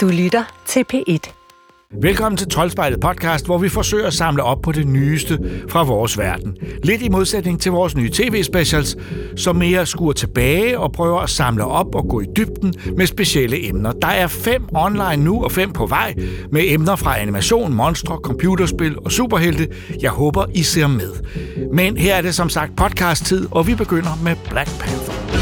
[0.00, 1.32] Du lytter til P1.
[2.02, 5.38] Velkommen til Troldspejlet podcast, hvor vi forsøger at samle op på det nyeste
[5.68, 6.56] fra vores verden.
[6.82, 8.96] Lidt i modsætning til vores nye tv-specials,
[9.36, 13.68] som mere skuer tilbage og prøver at samle op og gå i dybden med specielle
[13.68, 13.92] emner.
[13.92, 16.14] Der er fem online nu og fem på vej
[16.52, 19.68] med emner fra animation, monstre, computerspil og superhelte.
[20.00, 21.12] Jeg håber, I ser med.
[21.72, 25.39] Men her er det som sagt podcast-tid, og vi begynder med Black Panther.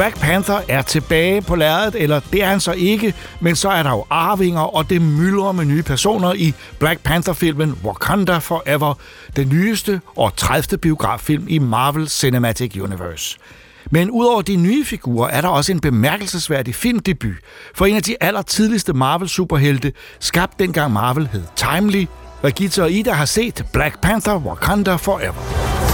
[0.00, 3.82] Black Panther er tilbage på lærredet, eller det er han så ikke, men så er
[3.82, 8.94] der jo arvinger, og det myldrer med nye personer i Black Panther-filmen Wakanda Forever,
[9.36, 10.78] den nyeste og 30.
[10.78, 13.38] biograffilm i Marvel Cinematic Universe.
[13.90, 17.36] Men udover de nye figurer er der også en bemærkelsesværdig filmdebut
[17.74, 22.04] for en af de allertidligste Marvel-superhelte, skabt dengang Marvel hed Timely.
[22.44, 25.89] Regita og Ida har set Black Panther Wakanda Forever.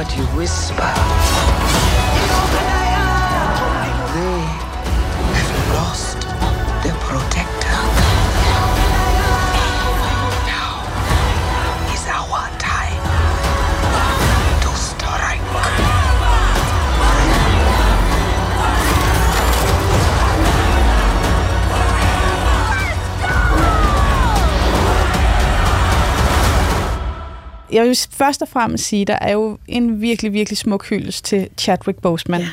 [0.00, 1.39] What you whisper.
[27.72, 31.48] Jeg vil først og fremmest sige, der er jo en virkelig, virkelig smuk hyldest til
[31.58, 32.40] Chadwick Boseman.
[32.40, 32.46] Ja.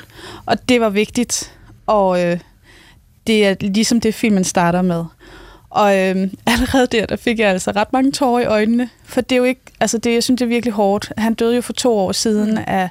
[0.45, 1.53] Og det var vigtigt,
[1.85, 2.39] og øh,
[3.27, 5.05] det er ligesom det, filmen starter med.
[5.69, 6.15] Og øh,
[6.53, 9.43] allerede der, der fik jeg altså ret mange tårer i øjnene, for det er jo
[9.43, 11.11] ikke, altså det, jeg synes, det er virkelig hårdt.
[11.17, 12.63] Han døde jo for to år siden mm.
[12.67, 12.89] af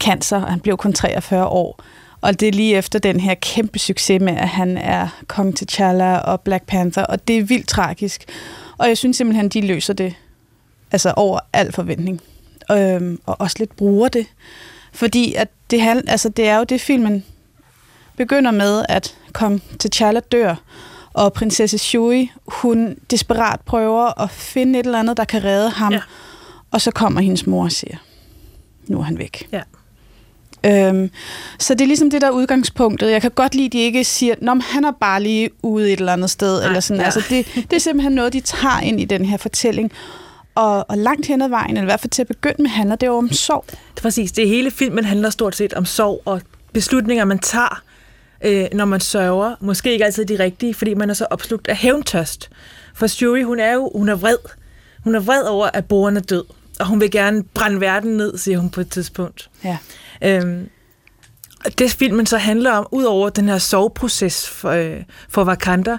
[0.00, 1.80] cancer, og han blev kun 43 år.
[2.20, 6.24] Og det er lige efter den her kæmpe succes med, at han er kong T'Challa
[6.24, 8.24] og Black Panther, og det er vildt tragisk.
[8.78, 10.14] Og jeg synes simpelthen, de løser det
[10.92, 12.20] altså over al forventning.
[12.72, 14.26] Øhm, og også lidt bruger det.
[14.92, 17.24] Fordi at det, altså det er jo det, filmen
[18.16, 20.54] begynder med, at kong T'Challa dør,
[21.12, 25.92] og prinsesse Shuri, hun desperat prøver at finde et eller andet, der kan redde ham.
[25.92, 26.00] Ja.
[26.70, 27.96] Og så kommer hendes mor og siger,
[28.86, 29.48] nu er han væk.
[29.52, 29.60] Ja.
[30.66, 31.10] Øhm,
[31.58, 33.10] så det er ligesom det der udgangspunktet.
[33.10, 35.98] Jeg kan godt lide, at de ikke siger, at han er bare lige ude et
[35.98, 36.58] eller andet sted.
[36.58, 37.00] Nej, eller sådan.
[37.00, 37.04] Ja.
[37.04, 39.92] Altså, det, det er simpelthen noget, de tager ind i den her fortælling.
[40.54, 42.96] Og, og langt hen ad vejen, eller i hvert fald til at begynde med, handler
[42.96, 43.64] det jo om sorg.
[43.66, 44.32] Det er præcis.
[44.32, 46.40] Det hele filmen handler stort set om sorg og
[46.72, 47.82] beslutninger, man tager,
[48.44, 49.54] øh, når man sørger.
[49.60, 52.50] Måske ikke altid de rigtige, fordi man er så opslugt af hævntørst.
[52.94, 54.36] For Shuri, hun er jo hun er vred.
[55.04, 56.44] Hun er vred over, at broren er død.
[56.80, 59.50] Og hun vil gerne brænde verden ned, siger hun på et tidspunkt.
[59.64, 59.78] Ja.
[60.22, 60.68] Øhm,
[61.78, 65.98] det filmen så handler om, ud over den her soveproces for, øh, for Wakanda,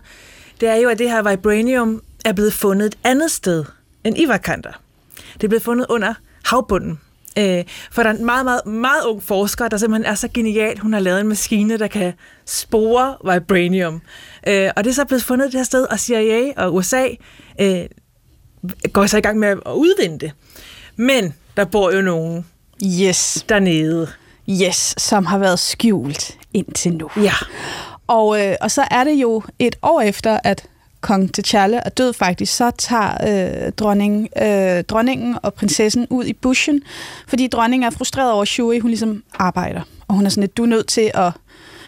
[0.61, 3.65] det er jo, at det her vibranium er blevet fundet et andet sted
[4.05, 4.71] end i Wakanda.
[5.33, 6.13] Det er blevet fundet under
[6.45, 6.99] havbunden.
[7.37, 10.79] Øh, for der er en meget, meget, meget ung forsker, der simpelthen er så genial.
[10.79, 12.13] Hun har lavet en maskine, der kan
[12.45, 14.01] spore vibranium.
[14.47, 17.07] Øh, og det er så blevet fundet det her sted, og CIA og USA
[17.61, 17.85] øh,
[18.93, 20.31] går så i gang med at udvinde det.
[20.95, 22.45] Men der bor jo nogen
[22.83, 23.45] yes.
[23.49, 24.07] dernede.
[24.49, 27.09] Yes, som har været skjult indtil nu.
[27.17, 27.33] Ja.
[28.07, 30.67] Og, øh, og så er det jo et år efter, at
[31.05, 33.11] kong T'Challa er død faktisk, så tager
[33.65, 36.81] øh, dronning, øh, dronningen og prinsessen ud i buschen,
[37.27, 39.81] fordi dronningen er frustreret over Shuri, hun ligesom arbejder.
[40.07, 41.31] Og hun er sådan lidt, du er nødt til at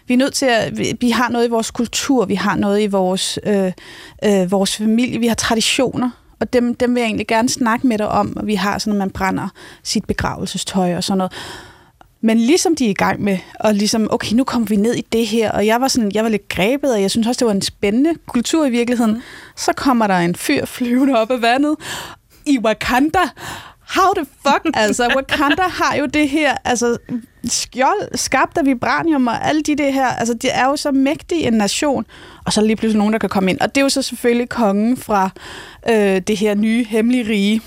[0.06, 2.82] vi er nødt til at, vi, vi har noget i vores kultur, vi har noget
[2.82, 3.72] i vores, øh,
[4.24, 7.98] øh, vores familie, vi har traditioner, og dem, dem vil jeg egentlig gerne snakke med
[7.98, 9.48] dig om, og vi har sådan, at man brænder
[9.82, 11.32] sit begravelsestøj og sådan noget.
[12.20, 15.06] Men ligesom de er i gang med, og ligesom, okay, nu kommer vi ned i
[15.12, 17.46] det her, og jeg var sådan, jeg var lidt grebet, og jeg synes også, det
[17.46, 19.14] var en spændende kultur i virkeligheden.
[19.14, 19.22] Mm.
[19.56, 21.76] Så kommer der en fyr flyvende op af vandet
[22.46, 23.20] i Wakanda.
[23.96, 24.76] How the fuck?
[24.84, 26.98] altså, Wakanda har jo det her, altså,
[27.44, 31.44] skjold, skabt af vibranium og alle de det her, altså, det er jo så mægtig
[31.44, 32.06] en nation.
[32.44, 33.60] Og så lige pludselig nogen, der kan komme ind.
[33.60, 35.30] Og det er jo så selvfølgelig kongen fra
[35.88, 37.60] øh, det her nye hemmelige rige.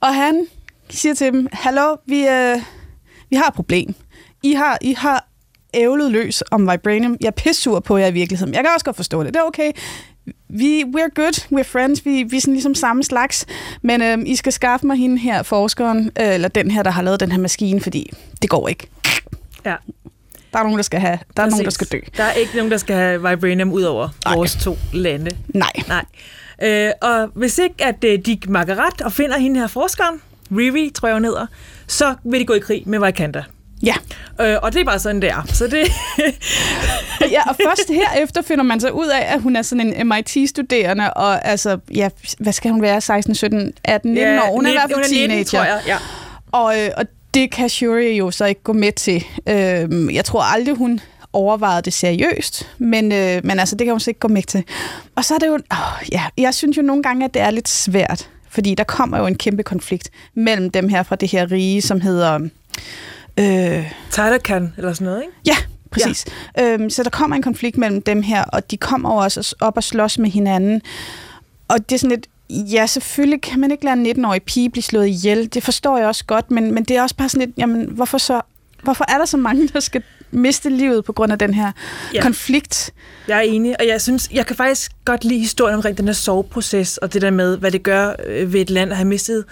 [0.00, 0.46] Og han
[0.90, 2.56] siger til dem, hallo, vi, øh,
[3.30, 3.94] vi har et problem.
[4.42, 5.26] I har, I har
[5.74, 7.16] ævlet løs om Vibranium.
[7.20, 8.54] Jeg er pissur på jer i virkeligheden.
[8.54, 9.34] Jeg kan også godt forstå det.
[9.34, 9.72] Det er okay.
[10.48, 13.46] Vi, we're good, we're friends, vi, vi er sådan ligesom samme slags,
[13.82, 17.02] men øhm, I skal skaffe mig hende her, forskeren, øh, eller den her, der har
[17.02, 18.12] lavet den her maskine, fordi
[18.42, 18.86] det går ikke.
[19.64, 19.74] Ja.
[20.52, 21.18] Der er nogen, der skal have.
[21.36, 21.98] Der er nogen, der skal dø.
[22.16, 24.34] Der er ikke nogen, der skal have vibranium ud over Nej.
[24.34, 25.30] vores to lande.
[25.54, 25.72] Nej.
[25.88, 26.04] Nej.
[26.62, 30.20] Øh, og hvis ikke, at øh, de makker ret og finder hende her forskeren,
[30.56, 31.46] Riri, tror jeg hun hedder,
[31.90, 33.42] så vil de gå i krig med Wakanda.
[33.82, 33.94] Ja.
[34.40, 35.42] Øh, og det er bare sådan, det er.
[35.46, 35.78] Så det,
[37.36, 41.14] ja, og først herefter finder man så ud af, at hun er sådan en MIT-studerende,
[41.14, 42.08] og altså, ja,
[42.38, 43.00] hvad skal hun være?
[43.00, 44.52] 16, 17, 18, 19 år?
[44.52, 45.28] Hun er i hvert fald teenager.
[45.28, 45.80] 19, tror jeg.
[45.86, 45.96] Ja.
[46.52, 49.24] Og, øh, og det kan Shuri jo så ikke gå med til.
[49.48, 51.00] Øh, jeg tror aldrig, hun
[51.32, 54.64] overvejede det seriøst, men, øh, men altså, det kan hun så ikke gå med til.
[55.16, 57.50] Og så er det jo, åh, ja, jeg synes jo nogle gange, at det er
[57.50, 61.50] lidt svært, fordi der kommer jo en kæmpe konflikt mellem dem her fra det her
[61.50, 62.38] rige, som hedder...
[63.38, 65.32] Øh, Tyler kan, eller sådan noget, ikke?
[65.46, 65.56] Ja,
[65.90, 66.24] præcis.
[66.56, 66.72] Ja.
[66.72, 69.76] Øhm, så der kommer en konflikt mellem dem her, og de kommer jo også op
[69.76, 70.82] og slås med hinanden.
[71.68, 72.26] Og det er sådan lidt,
[72.72, 75.54] ja, selvfølgelig kan man ikke lade en 19-årig pige blive slået ihjel.
[75.54, 78.18] Det forstår jeg også godt, men, men det er også bare sådan lidt, jamen, hvorfor
[78.18, 78.40] så...
[78.82, 81.72] Hvorfor er der så mange, der skal miste livet på grund af den her
[82.14, 82.22] Ja.
[82.22, 82.90] konflikt?
[83.28, 86.12] Jeg er enig, og jeg synes, jeg kan faktisk godt lide historien omkring den her
[86.12, 89.44] soveproces, og det der med, hvad det gør øh, ved et land at have mistet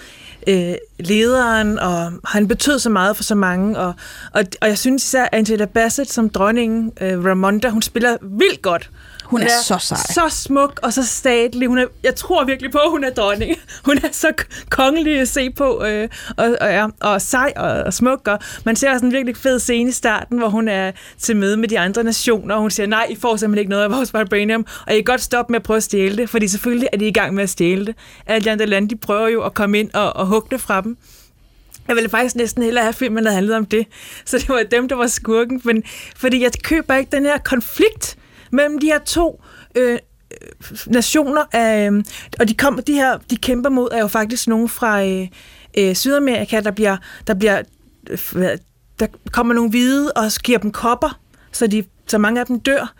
[0.46, 3.94] øh, lederen, og han betød så meget for så mange, og,
[4.34, 8.62] og, og jeg synes især, at Angela Bassett som dronningen, øh, Ramonda, hun spiller vildt
[8.62, 8.90] godt.
[9.28, 9.98] Hun er så sej.
[9.98, 11.68] Så smuk og så statlig.
[11.68, 13.56] Hun er, jeg tror virkelig på, at hun er dronning.
[13.84, 14.32] Hun er så
[14.70, 18.28] kongelig at se på, øh, og, og, ja, og sej og, og smuk.
[18.28, 21.56] Og man ser også en virkelig fed scene i starten, hvor hun er til møde
[21.56, 24.14] med de andre nationer, og hun siger, nej, I får simpelthen ikke noget af vores
[24.14, 26.96] vibranium, og I kan godt stoppe med at prøve at stjæle det, fordi selvfølgelig er
[26.96, 27.94] de i gang med at stjæle det.
[28.26, 30.80] Alle de andre lande, de prøver jo at komme ind og, og hugge det fra
[30.80, 30.96] dem.
[31.88, 33.86] Jeg ville faktisk næsten hellere have filmen, der handlede om det.
[34.24, 35.60] Så det var dem, der var skurken.
[35.64, 35.82] Men,
[36.16, 38.17] fordi jeg køber ikke den her konflikt
[38.52, 39.42] mellem de her to
[39.74, 41.44] øh, øh, nationer.
[41.54, 42.04] Øh,
[42.40, 45.28] og de, kom, de her, de kæmper mod, er jo faktisk nogen fra øh,
[45.78, 46.96] øh, Sydamerika, der bliver,
[47.26, 47.62] der bliver
[48.36, 48.58] øh,
[49.00, 51.20] der kommer nogle hvide og giver dem kopper,
[51.52, 52.94] så, de, så mange af dem dør.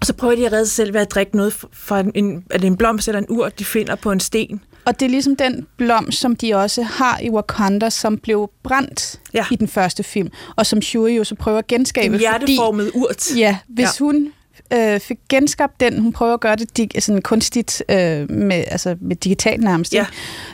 [0.00, 2.44] Og så prøver de at redde sig selv ved at drikke noget fra en, en,
[2.50, 4.60] er det en blomst eller en ur, de finder på en sten.
[4.86, 9.20] Og det er ligesom den blomst, som de også har i Wakanda, som blev brændt
[9.34, 9.38] Ja.
[9.38, 9.44] ja.
[9.50, 12.06] i den første film, og som Shuri jo så prøver at genskabe.
[12.06, 13.36] En fordi- hjerteformet urt.
[13.36, 13.88] Ja, hvis Ja.
[13.88, 14.04] ja.
[14.04, 14.32] hun
[14.72, 18.96] øh, fik genskabt den, hun prøver at gøre det dig, sådan kunstigt, øh, med, altså
[19.00, 19.94] med digitalt nærmest.
[19.94, 20.06] Ja.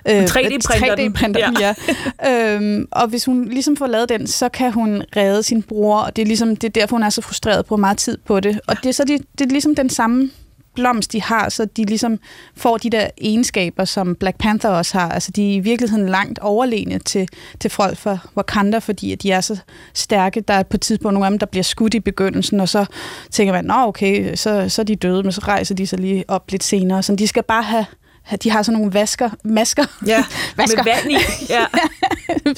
[0.08, 1.12] Øh, 3D-printer den.
[1.12, 2.54] 3D-printer den, ja.
[2.54, 6.16] øhm, og hvis hun ligesom får lavet den, så kan hun redde sin bror, og
[6.16, 8.60] det er, ligesom, det er derfor, hun er så frustreret på meget tid på det.
[8.66, 10.30] Og det er, så de, det er ligesom den samme
[10.74, 12.18] blomst, de har, så de ligesom
[12.56, 15.08] får de der egenskaber, som Black Panther også har.
[15.08, 17.28] Altså, de er i virkeligheden langt overlegne til,
[17.60, 19.58] til folk fra Wakanda, fordi at de er så
[19.94, 20.40] stærke.
[20.40, 22.86] Der er på et tidspunkt nogle af dem, der bliver skudt i begyndelsen, og så
[23.30, 26.24] tænker man, nå okay, så, så er de døde, men så rejser de sig lige
[26.28, 27.02] op lidt senere.
[27.02, 27.99] Så de skal bare have have-
[28.42, 29.84] de har sådan nogle vasker, masker.
[30.06, 30.24] Ja,
[30.56, 30.82] Vasker.
[30.84, 31.16] med vand i.
[31.54, 31.64] Ja.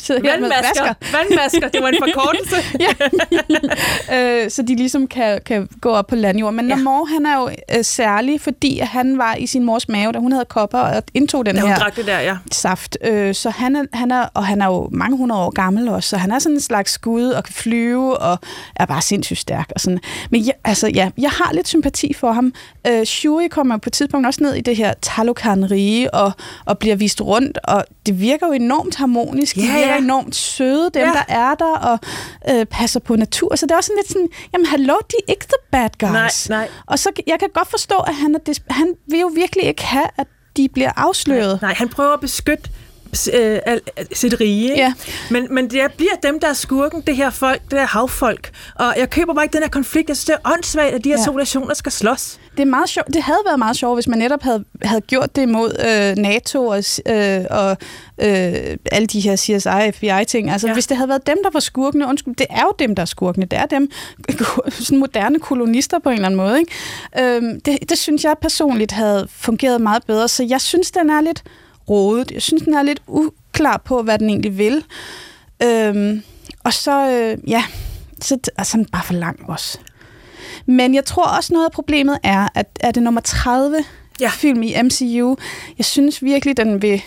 [0.09, 0.95] Vandmasker.
[1.13, 2.57] Vandmasker, det var en forkortelse.
[4.15, 6.55] øh, så de ligesom kan, kan gå op på landjord.
[6.55, 6.75] Men Ja.
[6.75, 10.33] Namor, han er jo øh, særlig, fordi han var i sin mors mave, da hun
[10.33, 12.37] havde kopper og indtog den Da her drak det der, ja.
[12.53, 12.97] saft.
[13.05, 16.09] Øh, så han er, han er, og han er jo mange hundrede år gammel også,
[16.09, 18.39] så han er sådan en slags skud og kan flyve og
[18.77, 19.71] er bare sindssygt stærk.
[19.75, 19.99] Og sådan.
[20.31, 22.53] Men jeg, altså, ja, jeg har lidt sympati for ham.
[22.87, 24.95] Øh, Shuri kommer på et tidspunkt også ned i det her
[25.53, 26.33] Talokan-rige og,
[26.65, 29.57] og bliver vist rundt, og det virker jo enormt harmonisk.
[29.57, 29.99] De Ja, virker ja.
[29.99, 31.13] enormt søde, dem Ja.
[31.13, 31.99] der er der, og
[32.51, 33.57] øh, passer på natur.
[33.57, 36.49] Så det er også sådan lidt sådan, jamen hallo, de er ikke the bad guys.
[36.49, 36.69] Nej, nej.
[36.87, 40.07] Og så jeg kan godt forstå, at han, er han vil jo virkelig ikke have,
[40.19, 41.63] at de bliver afsløret.
[41.63, 42.71] Nej, han prøver at beskytte
[43.35, 43.59] øh,
[44.13, 44.71] sit rige.
[44.71, 44.83] ikke?
[44.83, 44.93] Ja.
[45.31, 48.51] Men, men det bliver dem, der er skurken, det her folk, det her havfolk.
[48.75, 50.09] Og jeg køber bare ikke den her konflikt.
[50.09, 51.25] Jeg synes, det er åndssvagt, at de her Ja.
[51.25, 52.39] to nationer skal slås.
[52.57, 53.07] Det er meget sjovt.
[53.15, 56.67] Det havde været meget sjovt, hvis man netop havde, havde gjort det mod øh, NATO
[56.67, 57.77] og, øh, og
[58.19, 60.51] øh, alle de her CSI, FBI-ting.
[60.51, 60.73] Altså, Ja.
[60.73, 63.07] hvis det havde været dem, der var skurkene, undskyld, det er jo dem, der er
[63.07, 63.47] skurkene.
[63.47, 63.91] Det er dem,
[64.71, 66.59] sådan moderne kolonister på en eller anden måde.
[66.59, 67.37] Ikke?
[67.37, 71.21] Øhm, det, det synes jeg personligt havde fungeret meget bedre, så jeg synes, den er
[71.21, 71.43] lidt
[71.89, 72.31] rodet.
[72.31, 74.85] Jeg synes, den er lidt uklar på, hvad den egentlig vil.
[75.63, 76.23] Øhm,
[76.65, 77.65] og så, øh, ja,
[78.21, 79.79] så altså, den er bare for lang også.
[80.67, 84.25] Men jeg tror også, noget af problemet er, at er det nummer 30 Ja.
[84.25, 84.31] ja.
[84.31, 85.37] film i MCU.
[85.79, 87.03] Jeg synes virkelig, den vil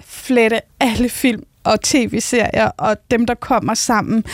[0.00, 4.24] flette alle film og tv-serier og dem, der kommer sammen.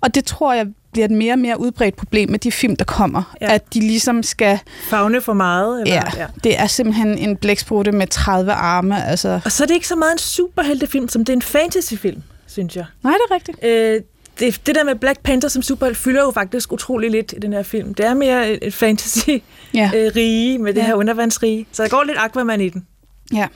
[0.00, 2.84] Og det tror jeg bliver et mere og mere udbredt problem med de film, der
[2.84, 3.36] kommer.
[3.40, 3.54] Ja.
[3.54, 4.58] At de ligesom skal...
[4.90, 5.80] Fagne for meget.
[5.80, 6.26] Eller, Ja, ja.
[6.44, 9.04] Det er simpelthen en blæksprutte med 30 arme.
[9.04, 12.22] Altså, Og så er det ikke så meget en superheltefilm, som det er en fantasyfilm,
[12.46, 12.84] synes jeg.
[13.02, 13.58] nej, det er rigtigt.
[13.64, 14.00] Øh,
[14.40, 17.52] det, det der med Black Panther som superhelt fylder jo faktisk utrolig lidt i den
[17.52, 17.94] her film.
[17.94, 19.28] Det er mere et, et fantasy
[19.74, 19.90] Ja.
[19.96, 20.86] øh, rige med det Ja.
[20.86, 21.66] her undervandsrige.
[21.72, 22.86] Så der går lidt Aquaman i den.
[23.32, 23.46] Ja,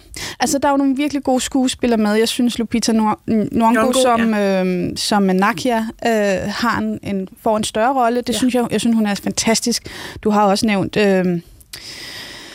[0.40, 2.12] altså der er jo nogle virkelig gode skuespillere med.
[2.14, 7.64] Jeg synes, Lupita Nyong'o Nyong'o, som, øh, som Nakia øh, har en, en, får en
[7.64, 8.20] større rolle.
[8.20, 8.32] Det Ja.
[8.32, 8.38] ja.
[8.38, 9.82] synes jeg, jeg synes, hun er fantastisk.
[10.22, 11.40] Du har også nævnt øh,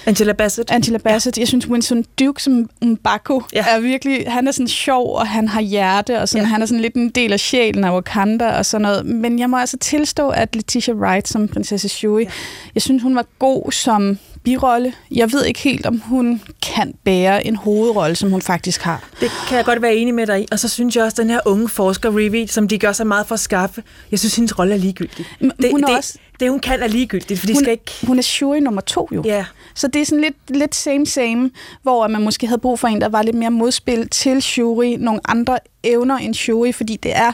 [0.09, 0.71] Angela Bassett.
[0.71, 1.37] Angela Bassett.
[1.37, 3.65] Jeg synes, Winston Duke som Mbako Ja.
[3.67, 3.75] ja.
[3.75, 4.25] er virkelig...
[4.31, 6.47] Han er sådan sjov, og han har hjerte, og sådan, Ja.
[6.47, 6.51] ja.
[6.51, 9.05] han er sådan lidt en del af sjælen af Wakanda og sådan noget.
[9.05, 12.29] Men jeg må altså tilstå, at Letitia Wright som prinsesse Shuri, Ja.
[12.29, 12.33] ja.
[12.75, 14.93] jeg synes, hun var god som birolle.
[15.11, 16.41] Jeg ved ikke helt, om hun
[16.75, 19.09] kan bære en hovedrolle, som hun faktisk har.
[19.21, 20.45] Det kan jeg godt være enig med dig i.
[20.51, 23.03] Og så synes jeg også, at den her unge forsker, Rivi, som de gør så
[23.03, 25.25] meget for at skaffe, jeg synes, hendes rolle er ligegyldig.
[25.39, 27.71] Men Det, hun er det, også- det, hun kan, er ligegyldigt, for de hun, skal
[27.71, 27.91] ikke...
[28.07, 29.21] hun er Shuri nummer to jo.
[29.25, 29.45] Ja,
[29.79, 31.51] Så det er sådan lidt, lidt same same,
[31.83, 35.21] hvor man måske havde brug for en, der var lidt mere modspil til Shuri, nogle
[35.25, 37.31] andre evner end Shuri, fordi det er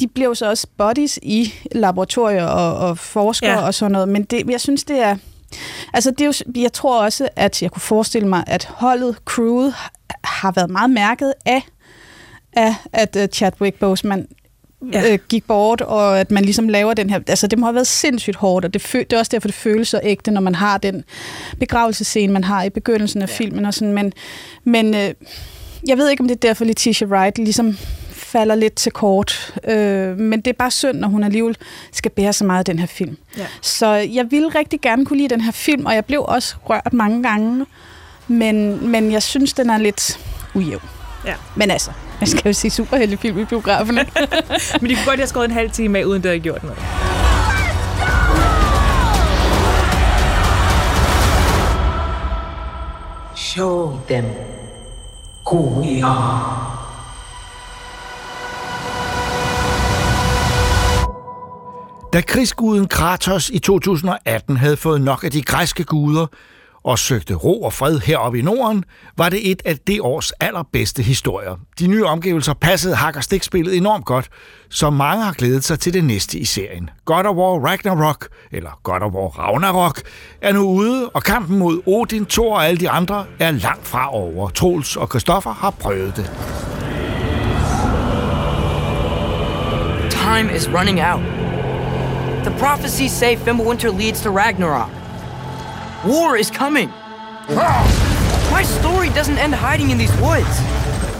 [0.00, 3.66] de bliver jo så også buddies i laboratorier og, og forskere Ja.
[3.66, 5.16] og sådan noget, men det, jeg synes, det er...
[5.92, 9.74] Altså, det er jo, jeg tror også, at jeg kunne forestille mig, at holdet, crewet,
[10.24, 11.62] har været meget mærket af,
[12.52, 14.26] af at uh, Chadwick Boseman
[14.92, 15.12] Ja.
[15.12, 17.20] øh, gik bort, og at man ligesom laver den her...
[17.28, 19.54] Altså, det må have været sindssygt hårdt, og det, fø, det er også derfor, det
[19.54, 21.04] føles så ægte, når man har den
[21.60, 23.34] begravelsescene, man har i begyndelsen af ja.
[23.34, 24.12] filmen og sådan, men,
[24.64, 25.14] men øh,
[25.86, 27.76] jeg ved ikke, om det er derfor, Letitia Wright ligesom
[28.10, 31.56] falder lidt til kort, øh, men det er bare synd, når hun alligevel
[31.92, 33.16] skal bære så meget af den her film.
[33.38, 33.46] Ja.
[33.60, 36.92] Så jeg ville rigtig gerne kunne lide den her film, og jeg blev også rørt
[36.92, 37.66] mange gange,
[38.28, 40.18] men, men jeg synes, den er lidt
[40.54, 40.82] ujævn.
[41.26, 41.34] Ja.
[41.56, 43.94] Men altså, jeg skal jo se superheltefilm i biografen.
[44.80, 46.78] men de kunne godt have skåret en halv time af, uden det havde gjort noget.
[53.36, 54.24] Show them
[55.46, 56.76] who we are.
[62.12, 66.26] Da krigsguden Kratos i 2018 havde fået nok af de græske guder
[66.86, 68.84] og søgte ro og fred heroppe i Norden,
[69.16, 71.56] var det et af det års allerbedste historier.
[71.78, 74.28] De nye omgivelser passede hak- og stikspillet enormt godt,
[74.70, 76.90] så mange har glædet sig til det næste i serien.
[77.04, 80.02] God of War Ragnarok, eller God of War Ragnarok,
[80.42, 84.14] er nu ude, og kampen mod Odin, Thor og alle de andre er langt fra
[84.14, 84.48] over.
[84.48, 86.30] Troels og Kristoffer har prøvet det.
[90.10, 91.22] Time is running out.
[92.44, 95.05] The prophecies say Fimbulwinter leads to Ragnarok.
[96.06, 96.88] War is coming.
[97.48, 100.46] My story doesn't end hiding in these woods.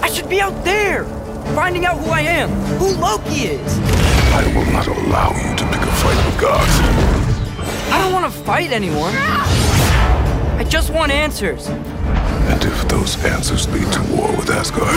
[0.02, 1.04] I should be out there,
[1.54, 3.78] finding out who I am, who Loki is.
[4.32, 6.70] I will not allow you to pick a fight with gods.
[7.90, 9.12] I don't want to fight anyone.
[9.16, 11.66] I just want answers.
[11.68, 14.94] And if those answers lead to war with Asgard,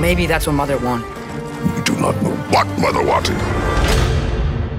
[0.00, 1.06] Maybe that's what Mother wanted.
[1.76, 3.36] we do not know what Mother wanted.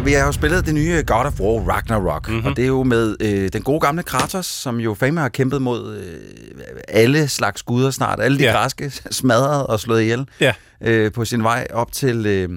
[0.05, 2.45] Vi har jo spillet det nye God of War Ragnarok, mm-hmm.
[2.45, 5.61] og det er jo med øh, den gode gamle Kratos, som jo fandme har kæmpet
[5.61, 8.19] mod øh, alle slags guder snart.
[8.19, 8.51] Alle de ja.
[8.51, 10.53] græske smadret og slået ihjel Ja.
[10.81, 12.49] øh, på sin vej op til, øh,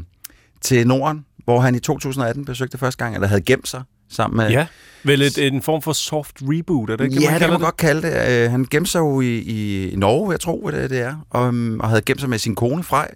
[0.60, 4.50] til Norden, hvor han i 2018 besøgte første gang, eller havde gemt sig sammen med...
[4.50, 4.66] Ja,
[5.02, 7.60] vel et, en form for soft reboot, er det ikke ja, man det kan man
[7.60, 8.44] godt kalde det.
[8.44, 11.80] Øh, han gemte sig jo i, i Norge, jeg tror, det, det er, og, um,
[11.80, 13.14] og havde gemt sig med sin kone Frej,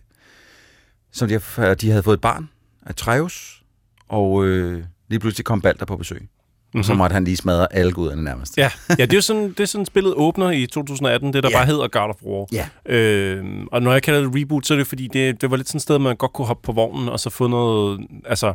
[1.12, 1.40] som de,
[1.74, 2.48] de havde fået et barn,
[2.86, 3.57] Atreus,
[4.08, 6.20] og øh, lige pludselig kom Balder på besøg.
[6.20, 6.82] Mm-hmm.
[6.82, 8.58] Så måtte han lige smadre alle guderne nærmest.
[8.58, 11.56] Ja, ja det, er sådan, det er sådan spillet åbner i 2018, det der Ja.
[11.56, 12.46] bare hedder God of War.
[12.52, 12.92] Ja.
[12.94, 15.68] Øh, og når jeg kalder det reboot, så er det fordi, det, det var lidt
[15.68, 18.52] sådan et sted, man godt kunne hoppe på vognen og så få noget, altså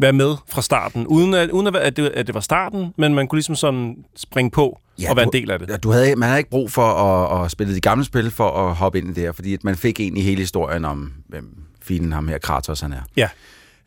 [0.00, 3.14] være med fra starten, uden at, uden at, at, det, at det var starten, men
[3.14, 5.68] man kunne ligesom sådan springe på ja, og være en del af det.
[5.70, 8.50] Ja, du havde, man havde ikke brug for at, at spille de gamle spil for
[8.50, 11.56] at hoppe ind i det her, fordi at man fik egentlig hele historien om, hvem
[11.82, 13.00] filen ham her Kratos han er.
[13.16, 13.28] Ja.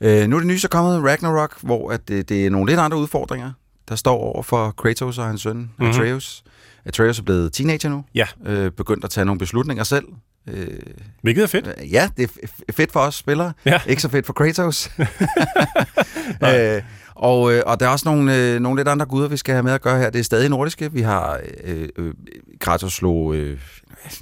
[0.01, 2.79] Øh, nu er det nye så kommet Ragnarok, hvor at det, det er nogle lidt
[2.79, 3.51] andre udfordringer,
[3.89, 5.87] der står over for Kratos og hans søn mm-hmm.
[5.87, 6.43] Atreus.
[6.85, 10.05] Atreus er blevet teenager nu, Ja, øh, begyndt at tage nogle beslutninger selv.
[10.47, 10.67] Øh,
[11.21, 11.69] hvilket er fedt.
[11.91, 12.31] ja, det
[12.67, 13.79] er fedt for os spillere, Ja.
[13.89, 14.91] ikke så fedt for Kratos.
[16.55, 16.81] øh,
[17.15, 19.63] og, øh, og der er også nogle, øh, nogle lidt andre guder, vi skal have
[19.63, 20.09] med at gøre her.
[20.09, 20.91] Det er stadig nordiske.
[20.93, 22.13] Vi har øh, øh,
[22.59, 23.35] Kratos slog...
[23.35, 23.59] Øh,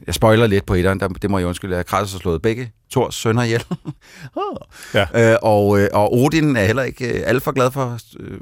[0.07, 1.77] jeg spoiler lidt på etteren, der, det må jeg undskylde.
[1.77, 3.63] at Kratos har slået begge Thors sønner ihjel.
[4.93, 5.31] Ja.
[5.31, 8.37] øh, og, øh, og Odin er heller ikke øh, alt for glad for øh,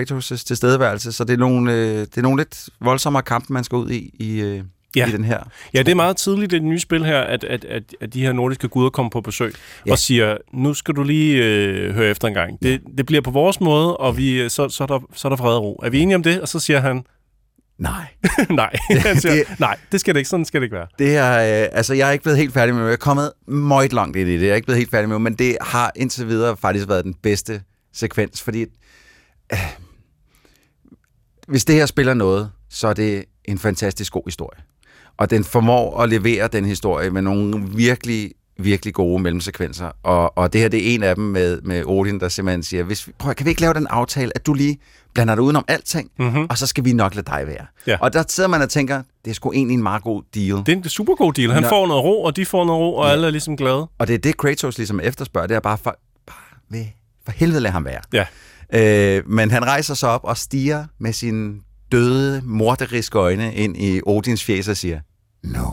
[0.00, 3.76] Kratos' tilstedeværelse, så det er, nogle, øh, det er nogle lidt voldsommere kampe, man skal
[3.76, 4.60] ud i i, øh,
[4.96, 5.08] Ja.
[5.08, 5.38] i den her.
[5.74, 8.20] Ja, det er meget tidligt i det nye spil her, at, at, at, at de
[8.22, 9.58] her nordiske guder kommer på besøg ja.
[9.86, 9.92] Ja.
[9.92, 12.62] og siger, nu skal du lige øh, høre efter en gang.
[12.62, 15.36] Det, det bliver på vores måde, og vi, så, så, er der, så er der
[15.36, 15.80] fred og ro.
[15.82, 16.40] Er vi enige om det?
[16.40, 17.04] Og så siger han,
[17.78, 18.06] Nej.
[18.50, 18.76] nej.
[19.06, 20.28] Han siger, det- nej, det skal det ikke.
[20.28, 20.86] Sådan skal det ikke være.
[20.98, 22.82] Det er, øh, altså jeg er ikke blevet helt færdig med.
[22.84, 24.42] Jeg er kommet meget langt ind i det.
[24.42, 27.14] Jeg er ikke blevet helt færdig med men det har indtil videre faktisk været den
[27.14, 27.62] bedste
[27.92, 28.64] sekvens, fordi
[29.52, 29.58] øh,
[31.48, 34.60] hvis det her spiller noget, så er det en fantastisk god historie.
[35.16, 39.90] Og den formår at levere den historie med nogle virkelig virkelig gode mellemsekvenser.
[40.02, 42.82] Og, og det her, det er en af dem med, med Odin, der simpelthen siger,
[42.82, 44.78] hvis vi, prøv, kan vi ikke lave den aftale, at du lige
[45.14, 46.46] blander dig udenom alting, mm-hmm.
[46.50, 47.66] og så skal vi nok lade dig være.
[47.86, 47.96] Ja.
[48.00, 50.56] Og der sidder man og tænker, det er sgu egentlig en meget god deal.
[50.56, 51.50] Det er en super god deal.
[51.52, 51.68] Han Nå.
[51.68, 53.12] får noget ro, og de får noget ro, og Ja.
[53.12, 53.86] alle er ligesom glade.
[53.98, 56.36] Og det er det, Kratos ligesom efterspørger, det er bare for, bare
[56.70, 56.84] ved,
[57.24, 58.00] for helvede lad ham være.
[58.12, 58.26] Ja.
[59.18, 61.54] Øh, men han rejser sig op og stiger med sine
[61.92, 65.00] døde, morderiske øjne ind i Odins fjes og siger,
[65.44, 65.70] no.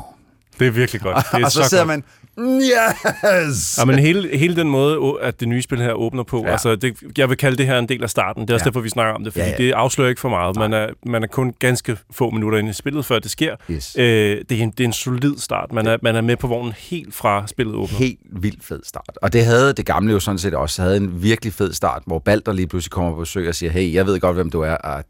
[0.59, 1.25] Det er virkelig godt.
[1.31, 1.87] Det er og så, sidder godt.
[1.87, 2.03] man,
[2.39, 3.77] yes!
[3.77, 6.51] Ja, men hele, hele den måde, at det nye spil her åbner på, Ja.
[6.51, 8.41] altså det, jeg vil kalde det her en del af starten.
[8.41, 8.69] Det er også Ja.
[8.69, 10.55] derfor, vi snakker om det, fordi Ja, ja, det afslører ikke for meget.
[10.55, 13.55] Man er, man er kun ganske få minutter inde i spillet, før det sker.
[13.71, 13.95] Yes.
[13.99, 14.05] Øh,
[14.49, 15.71] det, er en, det er en solid start.
[15.73, 17.97] Man er, man er med på vognen helt fra spillet åbner.
[17.97, 19.17] Helt vildt fed start.
[19.21, 20.81] Og det havde det gamle jo sådan set også.
[20.81, 23.93] havde en virkelig fed start, hvor Balder lige pludselig kommer på besøg og siger, hey,
[23.93, 25.03] jeg ved godt, hvem du er, og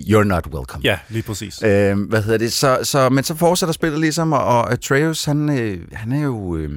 [0.00, 0.80] you're not welcome.
[0.84, 1.62] Ja, lige præcis.
[1.62, 2.52] Øh, hvad hedder det?
[2.52, 6.56] Så, så, men så fortsætter spillet ligesom, og, og Atreus, han, øh, han er jo...
[6.56, 6.70] Øh,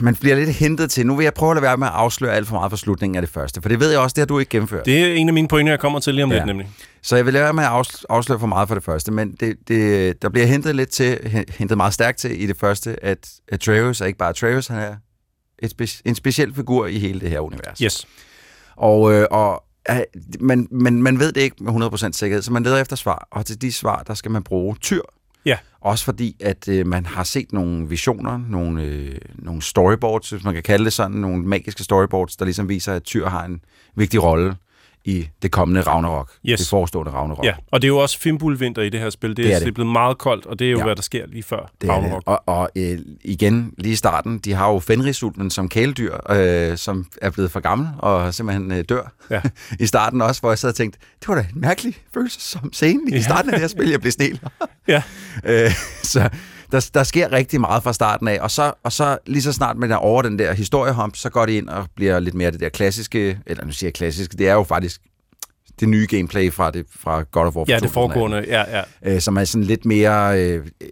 [0.00, 1.06] man bliver lidt hentet til.
[1.06, 3.16] Nu vil jeg prøve at lade være med at afsløre alt for meget for slutningen
[3.16, 4.86] af det første, for det ved jeg også, det har du ikke gennemført.
[4.86, 6.36] Det er en af mine pointer, jeg kommer til lige om Ja.
[6.36, 6.70] lidt, nemlig.
[7.02, 9.32] Så jeg vil lade være med at afs- afsløre for meget for det første, men
[9.40, 13.04] det, det, der bliver hentet lidt til, hen- hentet meget stærkt til i det første,
[13.04, 14.94] at Atreus er ikke bare Atreus, han er
[15.58, 17.78] et spe- en speciel figur i hele det her univers.
[17.78, 18.06] Yes.
[18.76, 19.96] Og, øh, og øh,
[20.40, 23.46] man, man, man ved det ikke med 100% sikkerhed, så man leder efter svar, og
[23.46, 25.02] til de svar, der skal man bruge tyr.
[25.46, 25.58] Ja.
[25.80, 30.54] Også fordi, at øh, man har set nogle visioner, nogle, øh, nogle storyboards, hvis man
[30.54, 33.60] kan kalde det sådan, nogle magiske storyboards, der ligesom viser, at tyr har en
[33.94, 34.56] vigtig rolle
[35.04, 36.30] i det kommende Ragnarok.
[36.46, 36.60] Yes.
[36.60, 37.44] Det forestående Ragnarok.
[37.44, 39.36] Ja, og det er jo også fimbulvinter i det her spil.
[39.36, 40.84] Det er, Det er det er blevet meget koldt, og det er jo, Ja.
[40.84, 42.02] hvad der sker lige før Det er det.
[42.02, 42.22] Ragnarok.
[42.26, 47.06] Og, og øh, igen, lige i starten, de har jo fenrisulven som kæledyr, øh, som
[47.22, 49.12] er blevet for gammel og simpelthen øh, dør.
[49.30, 49.40] Ja.
[49.84, 52.72] I starten også, hvor jeg sad og tænkte, det var da en mærkelig følelse som
[52.72, 53.20] scene i Ja.
[53.22, 54.40] starten af det her spil, jeg blev stil.
[54.88, 55.02] Ja.
[55.44, 55.70] øh,
[56.02, 56.28] så
[56.72, 59.76] der, der sker rigtig meget fra starten af, og så, og så lige så snart
[59.76, 62.60] man er over den der historiehomp, så går det ind og bliver lidt mere det
[62.60, 65.00] der klassiske, eller nu siger jeg klassiske, det er jo faktisk
[65.80, 67.64] det nye gameplay fra, det, fra God of War.
[67.68, 68.44] Ja, det 2018 foregående.
[68.48, 69.14] Ja, ja.
[69.14, 70.88] øh, som er sådan lidt mere øh, øh,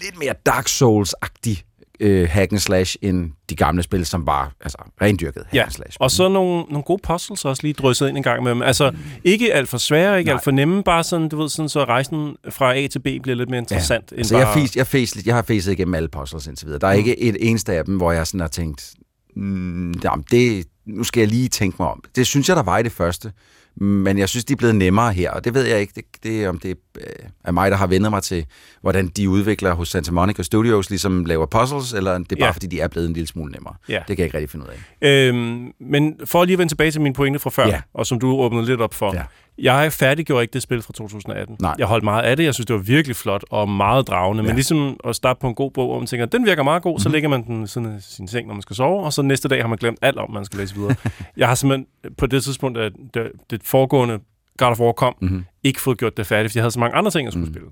[0.00, 1.67] lidt mere Dark Souls-agtig
[2.00, 5.70] øh, hack and slash end de gamle spil, som var altså rendyrket hack Ja, and
[5.70, 5.96] slash.
[6.00, 8.62] og så nogle, nogle gode puzzles også lige drysset ind en gang med dem.
[8.62, 8.92] Altså,
[9.24, 10.34] ikke alt for svære, ikke Nej.
[10.34, 13.34] alt for nemme, bare sådan, du ved, sådan, så rejsen fra A til B bliver
[13.36, 14.04] lidt mere interessant.
[14.10, 14.46] Ja, end altså, bare...
[14.48, 16.80] jeg, fis, jeg, lidt- jeg har facet igennem alle puzzles indtil videre.
[16.80, 16.98] Der er mm.
[16.98, 18.94] ikke et eneste af dem, hvor jeg sådan har tænkt,
[19.36, 22.02] mm, jamen, det, nu skal jeg lige tænke mig om.
[22.16, 23.32] Det synes jeg, der var i det første.
[23.80, 26.48] Men jeg synes, de er blevet nemmere her, og det ved jeg ikke, det, det,
[26.48, 27.04] om det øh,
[27.44, 28.46] er mig, der har vendt mig til,
[28.80, 32.50] hvordan de udvikler hos Santa Monica Studios, ligesom laver puzzles, eller det er bare, Ja.
[32.50, 33.74] fordi de er blevet en lille smule nemmere.
[33.88, 33.94] Ja.
[33.94, 34.70] Det kan jeg ikke rigtig finde ud
[35.02, 35.28] af.
[35.28, 37.80] Øhm, men for lige at vende tilbage til min pointe fra før, ja.
[37.94, 39.14] og som du åbnede lidt op for.
[39.14, 39.22] Ja.
[39.62, 41.56] Jeg færdiggjorde ikke det spil fra 2018.
[41.62, 41.74] Nej.
[41.78, 42.44] Jeg holdt meget af det.
[42.44, 44.42] Jeg synes, det var virkelig flot og meget dragende.
[44.42, 44.46] Ja.
[44.46, 46.92] Men ligesom at starte på en god bog, hvor man tænker, den virker meget god,
[46.92, 46.96] Mhm.
[46.96, 47.02] mm.
[47.02, 49.22] så lægger man den ved siden af sin seng, når man skal sove, og så
[49.22, 50.94] næste dag har man glemt alt om, man skal læse videre.
[51.36, 51.86] jeg har simpelthen
[52.18, 54.18] på det tidspunkt, at det, det foregående
[54.58, 55.30] God of War kom, Mhm.
[55.30, 55.44] mm-hmm.
[55.64, 57.52] ikke fået gjort det færdigt, fordi jeg havde så mange andre ting, jeg skulle mm.
[57.54, 57.68] spille.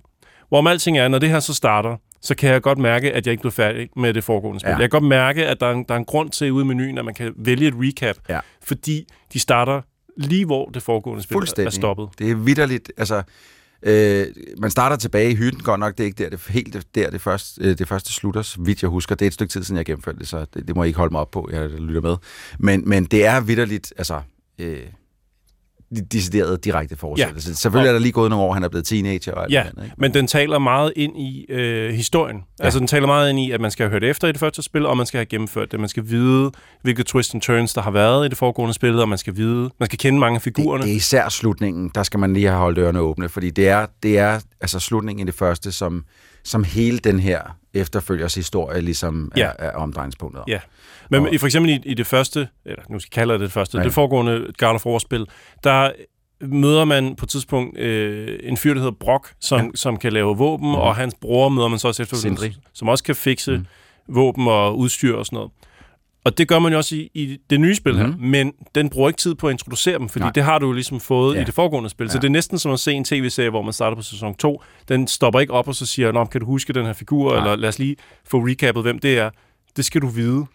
[0.48, 3.30] Hvorom alting er, når det her så starter, så kan jeg godt mærke, at jeg
[3.32, 4.68] ikke blev færdig med det foregående spil.
[4.70, 4.74] Ja.
[4.76, 6.66] Jeg kan godt mærke, at der er, en, der er en grund til ude i
[6.66, 8.40] menuen, at man kan vælge et recap, Ja.
[8.62, 9.80] fordi de starter
[10.16, 12.08] lige hvor det foregående spil er stoppet.
[12.18, 13.22] Det er vidderligt, altså...
[13.82, 14.26] Øh,
[14.58, 17.20] man starter tilbage i hytten, godt nok, det er ikke der, det, helt der, det
[17.20, 19.14] første, øh, det første slutter, så vidt jeg husker.
[19.14, 20.98] Det er et stykke tid siden, jeg gennemførte det, så det, det må jeg ikke
[20.98, 22.16] holde mig op på, jeg lytter med.
[22.58, 24.20] Men, men det er vidderligt, altså...
[24.58, 24.80] Øh,
[26.12, 27.48] decideret direkte fortsættelse.
[27.50, 27.54] Ja.
[27.54, 29.70] Selvfølgelig er der lige gået nogle år, han er blevet teenager og alt Ja, det
[29.70, 29.84] andet.
[29.84, 29.94] Ikke?
[29.98, 32.36] men den taler meget ind i øh, historien.
[32.58, 32.64] Ja.
[32.64, 34.62] Altså, den taler meget ind i, at man skal have hørt efter i det første
[34.62, 35.80] spil, og man skal have gennemført det.
[35.80, 36.50] Man skal vide,
[36.82, 39.70] hvilke twists and turns, der har været i det foregående spil, og man skal vide,
[39.80, 40.82] man skal kende mange af figurerne.
[40.82, 43.68] Det, det er især slutningen, der skal man lige have holdt ørerne åbne, fordi det
[43.68, 46.04] er, det er altså slutningen i det første, som,
[46.46, 47.40] som hele den her
[47.74, 49.44] efterfølgers historie ligesom Ja.
[49.44, 50.44] er, er omdrejningspunktet om.
[50.48, 50.60] Ja.
[51.10, 53.40] Men Og- i, for eksempel i, i det første, eller nu skal jeg kalde det
[53.40, 53.82] det første, Ja.
[53.82, 53.84] ja.
[53.84, 55.26] det foregående God of War-spil,
[55.64, 55.90] der
[56.40, 59.64] møder man på et tidspunkt øh, en fyr, der hedder Brock, som, Ja.
[59.64, 59.70] ja.
[59.74, 60.74] som kan lave våben, mm.
[60.74, 63.66] og hans bror møder man så også efterfølgende, som også kan fikse mm.
[64.08, 65.50] våben og udstyr og sådan noget.
[66.26, 68.20] Og det gør man jo også i, i det nye spil her, Mhm.
[68.20, 70.32] men den bruger ikke tid på at introducere dem, fordi Nej.
[70.32, 71.40] Det har du jo ligesom fået Ja.
[71.40, 72.04] i det foregående spil.
[72.04, 72.12] Ja.
[72.12, 74.62] Så det er næsten som at se en tv-serie, hvor man starter på sæson 2.
[74.88, 77.38] Den stopper ikke op og så siger, Nå, kan du huske den her figur, Nej.
[77.38, 79.30] eller lad os lige få recappet, hvem det er.
[79.76, 80.46] Det skal du vide.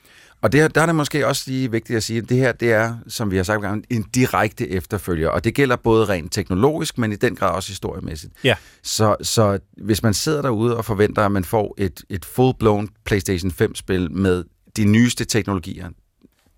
[0.41, 2.71] Og det, der er det måske også lige vigtigt at sige, at det her det
[2.71, 5.29] er, som vi har sagt gang, en direkte efterfølger.
[5.29, 8.33] Og det gælder både rent teknologisk, men i den grad også historiemæssigt.
[8.43, 8.55] Ja.
[8.83, 13.51] Så, så hvis man sidder derude og forventer, at man får et, et full-blown PlayStation
[13.61, 14.43] 5-spil med
[14.77, 15.89] de nyeste teknologier,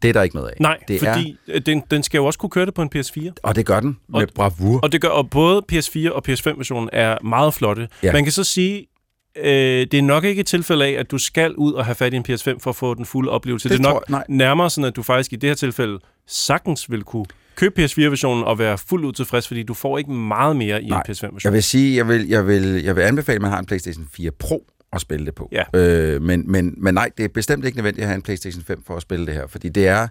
[0.01, 0.55] Det er der ikke noget af.
[0.59, 3.31] Nej, det fordi er, den, den skal jo også kunne køre det på en PS4.
[3.43, 4.79] Og det gør den med Og- bravur.
[4.83, 7.87] Og det gør, og både PS4 og PS5-versionen er meget flotte.
[8.03, 8.13] Ja.
[8.13, 8.85] Man kan så sige,
[9.37, 9.45] øh,
[9.91, 12.15] det er nok ikke et tilfælde af, at du skal ud og have fat i
[12.15, 13.69] en PS5 for at få den fulde oplevelse.
[13.69, 14.23] Det Det, er nok jeg- nej.
[14.29, 18.59] nærmere sådan, at du faktisk i det her tilfælde sagtens vil kunne købe PS4-versionen og
[18.59, 21.39] være fuldt ud tilfreds, fordi du får ikke meget mere i Nej, en PS5-version.
[21.43, 24.07] Jeg vil sige, jeg vil, jeg vil, jeg vil anbefale, at man har en PlayStation
[24.13, 25.49] 4 Pro at spille det på.
[25.51, 25.63] Ja.
[25.79, 28.83] Øh, men, men, men nej, det er bestemt ikke nødvendigt at have en PlayStation 5
[28.87, 30.07] for at spille det her, fordi det er,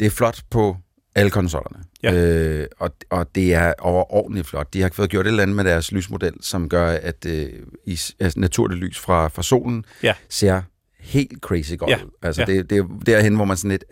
[0.00, 0.76] det er flot på
[1.14, 1.84] alle konsollerne.
[2.02, 2.14] Ja.
[2.14, 4.74] Øh, og, og det er overordentligt flot.
[4.74, 7.48] De har fået gjort et eller andet med deres lysmodel, som gør, at øh,
[7.86, 10.14] i, altså, naturligt lys fra, fra solen Ja.
[10.28, 10.62] ser
[11.00, 11.96] helt crazy godt Ja.
[12.04, 12.10] ud.
[12.22, 12.46] Altså, Ja.
[12.46, 13.84] det, det er derhen, hvor man sådan lidt...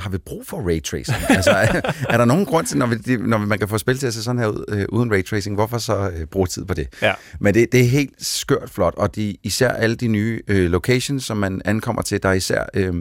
[0.00, 1.16] Har vi brug for raytracing?
[1.36, 4.06] altså, er, er der nogen grund til, når, vi, når man kan få spil til
[4.06, 6.88] at se sådan her ud øh, uden raytracing, hvorfor så øh, bruge tid på det?
[7.02, 7.14] Ja.
[7.40, 11.24] Men det, det er helt skørt flot, og de, især alle de nye øh, locations,
[11.24, 12.94] som man ankommer til, der er især, øh,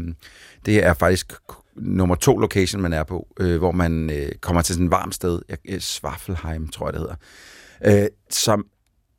[0.65, 1.33] det er faktisk
[1.75, 5.15] nummer to location, man er på, øh, hvor man øh, kommer til sådan et varmt
[5.15, 8.65] sted, øh, Svaffelheim, tror jeg det hedder, øh, som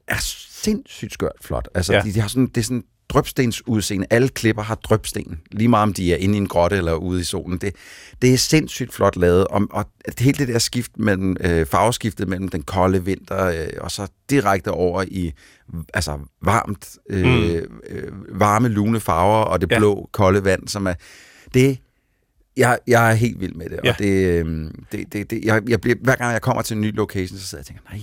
[0.08, 1.68] er sindssygt skørt flot.
[1.74, 2.00] Altså, ja.
[2.00, 4.06] de, de har sådan, det er sådan drøbstens udseende.
[4.10, 5.40] Alle klipper har drøbsten.
[5.52, 7.58] Lige meget om de er inde i en grotte eller ude i solen.
[7.58, 7.74] Det,
[8.22, 9.46] det er sindssygt flot lavet.
[9.46, 9.84] Og, og
[10.18, 14.70] hele det der skift mellem, øh, farveskiftet mellem den kolde vinter øh, og så direkte
[14.70, 15.32] over i
[15.94, 17.70] altså varmt, øh, Mm.
[17.88, 19.78] øh, varme, lune farver og det Ja.
[19.78, 20.94] blå, kolde vand, som er...
[21.54, 21.78] Det,
[22.56, 23.92] jeg, jeg er helt vild med det, Ja.
[23.92, 26.80] og det, øh, det, det, det jeg, jeg bliver, hver gang jeg kommer til en
[26.80, 28.00] ny location, så sidder jeg og tænker, nej,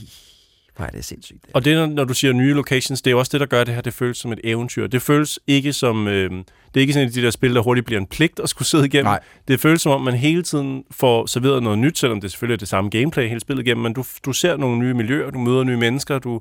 [0.82, 1.46] hvor er det sindssygt.
[1.54, 3.64] Og det, når- når du siger nye locations, det er jo også det, der gør
[3.64, 4.88] det her, det føles som et eventyr.
[4.88, 6.08] Det føles ikke som...
[6.08, 6.30] Øh,
[6.74, 8.50] det er ikke sådan et af de der spil, der hurtigt bliver en pligt at
[8.50, 9.06] skulle sidde igennem.
[9.06, 9.20] Nej.
[9.48, 12.58] Det føles som om, man hele tiden får serveret noget nyt, selvom det selvfølgelig er
[12.60, 15.64] det samme gameplay hele spillet igennem, men du, du ser nogle nye miljøer, du møder
[15.64, 16.40] nye mennesker, du,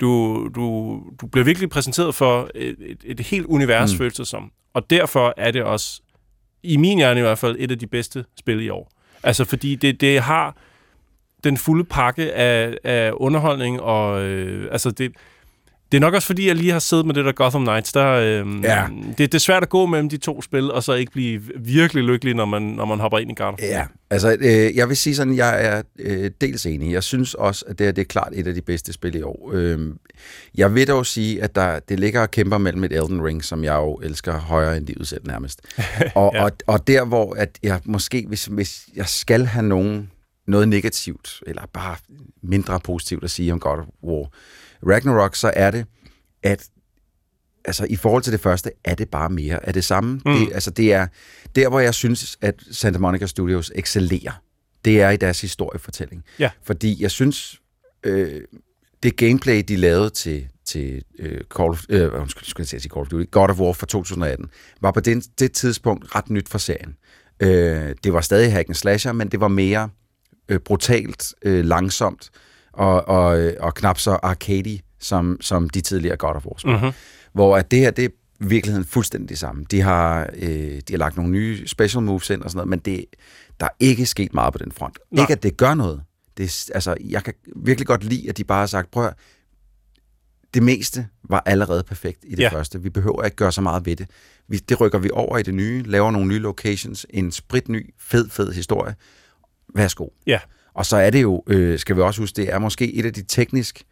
[0.00, 3.98] du, du, du bliver virkelig præsenteret for et, et, et helt univers, mm.
[3.98, 4.50] føles det som.
[4.74, 6.00] Og derfor er det også,
[6.62, 8.92] i min hjerne i hvert fald, et af de bedste spil i år.
[9.22, 10.56] Altså, fordi det, det har
[11.44, 15.12] den fulde pakke af, af underholdning, og øh, altså det,
[15.92, 18.06] det er nok også fordi, jeg lige har siddet med det der Gotham Knights, der,
[18.10, 18.84] øh, Ja.
[19.08, 22.04] det, det er svært at gå mellem de to spil, og så ikke blive virkelig
[22.04, 23.54] lykkelig, når man, når man hopper ind i War.
[23.58, 26.92] Ja, altså øh, jeg vil sige sådan, jeg er øh, dels enig.
[26.92, 29.22] Jeg synes også, at det, her, det er klart et af de bedste spil i
[29.22, 29.50] år.
[29.54, 29.78] Øh,
[30.54, 33.64] jeg vil dog sige, at der, det ligger og kæmper mellem et Elden Ring, som
[33.64, 35.60] jeg jo elsker højere end livet selv nærmest.
[36.14, 36.44] Og, ja.
[36.44, 40.10] og, og der, hvor at jeg måske, hvis, hvis jeg skal have nogen,
[40.50, 41.96] noget negativt, eller bare
[42.42, 44.28] mindre positivt at sige om God of War
[44.86, 45.86] Ragnarok, så er det,
[46.42, 46.68] at
[47.64, 50.20] altså i forhold til det første, er det bare mere af det samme.
[50.26, 50.32] Mm.
[50.32, 51.06] Det, altså det er
[51.54, 54.42] der, hvor jeg synes, at Santa Monica Studios excellerer.
[54.84, 56.24] Det er i deres historiefortælling.
[56.38, 56.50] Ja.
[56.62, 57.60] Fordi jeg synes,
[58.04, 58.40] øh,
[59.02, 63.00] det gameplay, de lavede til, til øh, Call of, øh, undskyld, skulle jeg sige Call
[63.00, 64.46] of Duty, God of War fra 2018,
[64.80, 66.96] var på det, det tidspunkt ret nyt for serien.
[67.40, 69.88] Øh, det var stadig hack and slasher, men det var mere
[70.50, 72.30] øh, brutalt, øh, langsomt
[72.72, 76.72] og, og, øh, og knap så arcade som, som de tidligere God of War-spil.
[76.72, 76.92] Mhm.
[77.32, 78.08] Hvor at det her, det er
[78.40, 79.64] virkeligheden fuldstændig det samme.
[79.70, 82.78] De har, øh, de har lagt nogle nye special moves ind og sådan noget, men
[82.78, 83.04] det,
[83.60, 84.98] der er ikke sket meget på den front.
[85.10, 85.22] Nej.
[85.22, 86.02] Ikke at det gør noget.
[86.36, 89.14] Det, altså, jeg kan virkelig godt lide, at de bare har sagt, prøv at,
[90.54, 92.48] det meste var allerede perfekt i det ja.
[92.48, 92.82] første.
[92.82, 94.10] Vi behøver ikke gøre så meget ved det.
[94.48, 98.28] Vi, det rykker vi over i det nye, laver nogle nye locations, en spritny, fed,
[98.28, 98.94] fed historie.
[99.74, 100.08] Værsgo.
[100.26, 100.38] Ja.
[100.74, 103.12] Og så er det jo, øh, skal vi også huske, det er måske et af
[103.12, 103.82] de teknisk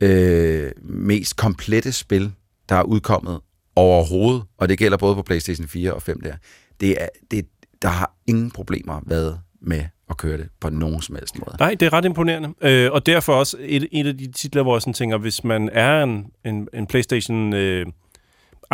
[0.00, 2.32] øh, mest komplette spil,
[2.68, 3.40] der er udkommet
[3.76, 6.34] overhovedet, og det gælder både på PlayStation 4 og 5 der.
[6.80, 7.46] Det er, det,
[7.82, 11.56] der har ingen problemer været med at køre det på nogen som helst måde.
[11.58, 12.54] Nej, det er ret imponerende.
[12.60, 15.68] Øh, og derfor også et, et af de titler, hvor jeg sådan tænker, hvis man
[15.72, 17.86] er en, en, en PlayStation øh,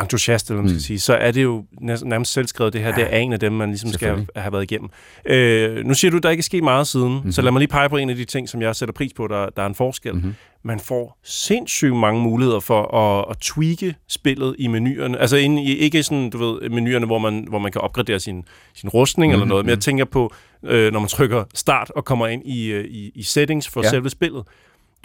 [0.00, 0.80] entusiast, eller man skal Mm.
[0.80, 3.52] sige, så er det jo nærmest, selvskrevet, det her, ja, det er en af dem,
[3.52, 4.90] man ligesom skal have, været igennem.
[5.26, 7.33] Øh, nu siger du, at der ikke er sket meget siden, mm-hmm.
[7.33, 9.26] så lad mig lige pege på en af de ting, som jeg sætter pris på,
[9.26, 10.14] der, der er en forskel.
[10.14, 10.35] Mhm.
[10.62, 15.18] Man får sindssygt mange muligheder for at, at tweake spillet i menuerne.
[15.18, 18.44] Altså inde i, ikke sådan, du ved, menuerne, hvor man, hvor man kan opgradere sin,
[18.74, 19.35] sin rustning mm-hmm.
[19.35, 19.80] eller Mhm, noget, men jeg mhm.
[19.80, 23.68] tænker på, øh, når man trykker start og kommer ind i, øh, i, i settings
[23.68, 23.83] for.
[23.83, 23.90] Ja.
[23.90, 24.42] selve spillet.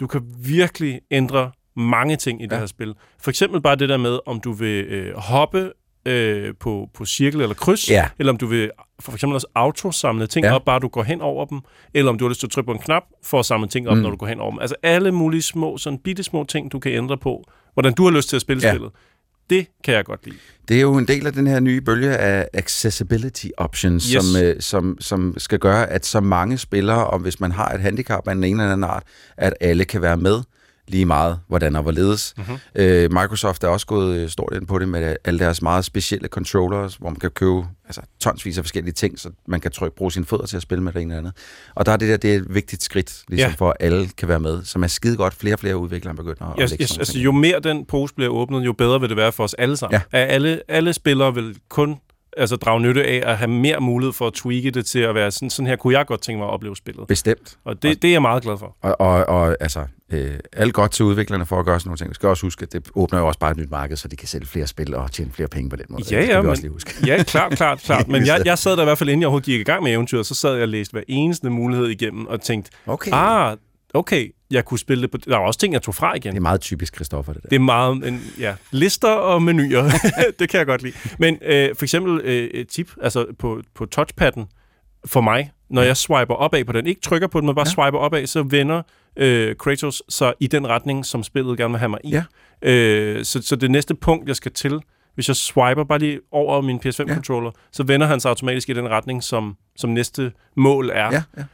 [0.00, 1.50] Du kan virkelig ændre
[1.80, 2.58] mange ting i det Ja.
[2.58, 2.94] her spil.
[3.22, 5.72] For eksempel bare det der med, om du vil øh, hoppe
[6.06, 8.08] øh, på, på cirkel eller kryds, Ja.
[8.18, 10.54] eller om du vil for eksempel også autosamle ting ja.
[10.54, 11.60] Op, bare du går hen over dem,
[11.94, 13.88] eller om du har lyst til at trykke på en knap for at samle ting
[13.88, 14.02] op, mm.
[14.02, 14.58] Når du går hen over dem.
[14.60, 18.10] Altså alle mulige små, sådan bitte små ting, du kan ændre på, hvordan du har
[18.10, 18.72] lyst til at spille ja.
[18.72, 18.90] Spillet.
[19.50, 20.36] Det kan jeg godt lide.
[20.68, 24.12] Det er jo en del af den her nye bølge af accessibility options, Yes.
[24.14, 24.24] yes.
[24.34, 27.80] som, øh, som, som skal gøre, at så mange spillere, og hvis man har et
[27.80, 29.02] handicap af en eller anden art,
[29.36, 30.40] at alle kan være med.
[30.88, 32.34] Lige meget, hvordan og hvorledes.
[32.36, 32.56] Mm-hmm.
[32.74, 36.28] Øh, Microsoft er også gået øh, stort ind på det med alle deres meget specielle
[36.28, 40.12] controllers, hvor man kan købe altså, tonsvis af forskellige ting, så man kan trykke, bruge
[40.12, 41.32] sine fødder til at spille med det ene eller andet.
[41.74, 43.54] Og der er det der, det er et vigtigt skridt, ligesom Ja.
[43.58, 45.34] for at alle kan være med, som er skide godt.
[45.34, 48.30] Flere og flere udviklere begynder at Jeg, lægge sådan altså, jo mere den pose bliver
[48.30, 50.00] åbnet, jo bedre vil det være for os alle sammen.
[50.12, 50.18] Ja.
[50.18, 50.24] Ja.
[50.24, 51.96] Alle, alle spillere vil kun
[52.36, 55.30] altså, drage nytte af at have mere mulighed for at tweake det til at være
[55.30, 57.06] sådan, sådan her kunne jeg godt tænke mig at opleve spillet.
[57.08, 57.58] Bestemt.
[57.64, 58.76] Og det, det er jeg meget glad for.
[58.82, 62.08] Og, og, og altså, øh, alt godt til udviklerne for at gøre sådan nogle ting.
[62.10, 64.16] Vi skal også huske, at det åbner jo også bare et nyt marked, så de
[64.16, 66.02] kan sælge flere spil og tjene flere penge på den måde.
[66.10, 66.94] Ja, det skal ja, men, også lige huske.
[67.06, 68.08] ja, klart, klart, klart.
[68.08, 69.92] Men jeg, jeg sad der i hvert fald, inden jeg overhovedet gik i gang med
[69.92, 73.10] eventyret, så sad jeg og læste hver eneste mulighed igennem og tænkte, Okay.
[73.14, 73.56] ah,
[73.94, 75.18] okay, jeg kunne spille det på...
[75.18, 76.32] Der var også ting, jeg tog fra igen.
[76.32, 77.48] Det er meget typisk Christoffer, det der.
[77.48, 79.90] Det er meget en, ja, lister og menuer.
[80.38, 80.94] det kan jeg godt lide.
[81.18, 84.46] Men øh, for eksempel øh, et tip, altså på, på touchpadden,
[85.06, 87.70] for mig, når jeg swiper opad på den, ikke trykker på den, men bare ja.
[87.70, 88.82] swiper opad, så vender
[89.16, 92.10] øh, Kratos sig i den retning, som spillet gerne vil have mig i.
[92.10, 92.24] Ja.
[92.62, 94.80] Øh, så, så det næste punkt, jeg skal til,
[95.14, 98.88] hvis jeg swiper bare lige over min PS5-controller, så vender han sig automatisk i den
[98.88, 100.94] retning, som, som næste mål er.
[100.94, 101.44] Ja, ja.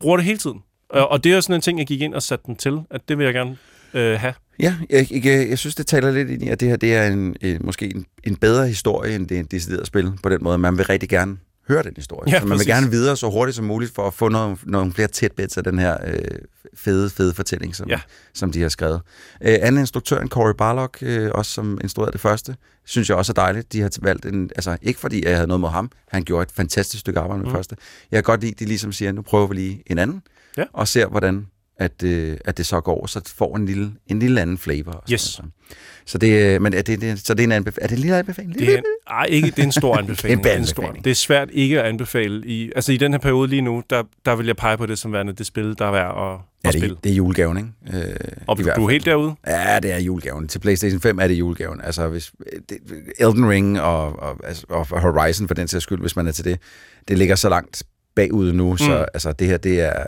[0.00, 0.62] Bruger det hele tiden.
[0.88, 3.00] Og, og det er sådan en ting, jeg gik ind og satte den til, at
[3.08, 3.56] det vil jeg gerne
[3.94, 4.34] øh, have.
[4.60, 7.06] Ja, jeg, jeg, jeg synes, det taler lidt ind i, at det her det er
[7.06, 10.38] en, en, måske en, en bedre historie, end det er en decideret spil på den
[10.42, 10.58] måde.
[10.58, 11.36] Man vil rigtig gerne
[11.68, 12.32] høre den historie.
[12.32, 12.66] Ja, så man vil præcis.
[12.66, 15.78] gerne videre så hurtigt som muligt for at få nogle, nogle flere tidbits af den
[15.78, 16.18] her øh,
[16.74, 18.00] fede, fede fortælling, som, Ja.
[18.34, 19.00] som de har skrevet.
[19.42, 23.34] Øh, anden instruktøren, Corey Barlog, øh, også som instruerede det første, synes jeg også er
[23.34, 23.72] dejligt.
[23.72, 26.52] De har valgt en, altså ikke fordi jeg havde noget mod ham, han gjorde et
[26.52, 27.54] fantastisk stykke arbejde med mm.
[27.54, 27.76] første.
[28.10, 30.22] Jeg kan godt lide, at de ligesom siger, nu prøver vi lige en anden,
[30.56, 30.64] Ja.
[30.72, 31.46] og ser, hvordan
[31.78, 34.92] at, øh, at det så går, så det får en lille, en lille anden flavor.
[34.92, 35.40] sådan Yes.
[36.06, 37.98] Så det, øh, men er det, det, så det er en anbef- er det en
[37.98, 38.58] lille anbefaling?
[38.58, 40.44] Det er, en, ej, ikke, det er en stor anbefaling.
[40.44, 40.82] Det er en Det stor.
[40.82, 41.04] anbefaling.
[41.04, 42.46] Det er svært ikke at anbefale.
[42.46, 44.98] I, altså i den her periode lige nu, der, der vil jeg pege på det
[44.98, 46.94] som værende det spil, der er værd at, Ja, at spille.
[46.94, 47.56] det, det er julegaven,
[47.90, 48.08] ikke?
[48.08, 48.14] Øh,
[48.46, 49.34] Og du er helt derude?
[49.46, 50.48] Ja, det er julegaven.
[50.48, 51.80] Til PlayStation 5 er det julegaven.
[51.84, 52.32] Altså, hvis,
[52.68, 52.78] det,
[53.18, 56.44] Elden Ring og, og, altså, og Horizon for den sags skyld, hvis man er til
[56.44, 56.58] det,
[57.08, 57.82] det ligger så langt
[58.14, 58.78] bagud nu, mm.
[58.78, 60.04] så altså, det her, det er,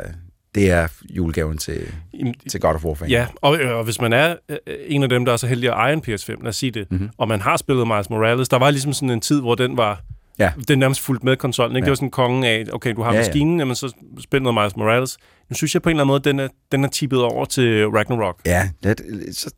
[0.56, 1.80] det er julegaven til,
[2.18, 3.06] Jamen, til God of War.
[3.08, 5.74] Ja, og, og hvis man er øh, en af dem, der er så heldig at
[5.74, 7.00] eje en PS5, lad os sige det, Mhm.
[7.00, 7.10] mm-hmm.
[7.18, 10.00] og man har spillet Miles Morales, der var ligesom sådan en tid, hvor den var
[10.38, 10.50] Ja.
[10.68, 11.76] den nærmest fuldt med konsollen.
[11.76, 11.84] Ikke?
[11.84, 11.86] Ja.
[11.86, 13.28] Det var sådan kongen af, okay, du har Ja, ja, ja.
[13.28, 15.16] maskinen, jamen så spil noget Miles Morales.
[15.50, 17.86] Nu synes jeg på en eller anden måde, den er, den er tippet over til
[17.88, 18.36] Ragnarok.
[18.46, 18.96] Ja, det,
[19.32, 19.50] så,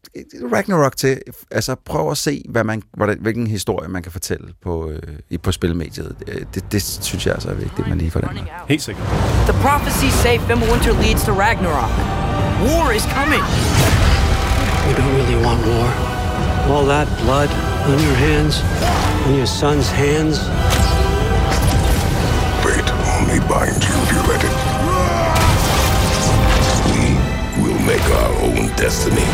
[0.55, 1.19] Ragnarok til,
[1.51, 5.38] altså prøv at se, hvad man, hvordan, hvilken historie man kan fortælle på, øh, i-
[5.38, 6.17] på spilmediet.
[6.29, 8.38] Øh, Det, det synes jeg altså er vigtigt, at man lige får den.
[8.69, 9.07] Helt sikkert.
[9.51, 11.93] The prophecies say Fimbulwinter leads to Ragnarok.
[12.67, 13.43] War is coming.
[14.87, 15.87] You don't really want war.
[16.75, 17.51] All that blood
[17.91, 18.55] on your hands,
[19.29, 20.38] on your son's hands.
[22.62, 24.57] Fate only binds you if you let it.
[26.93, 27.03] We
[27.62, 29.27] will make our own destiny.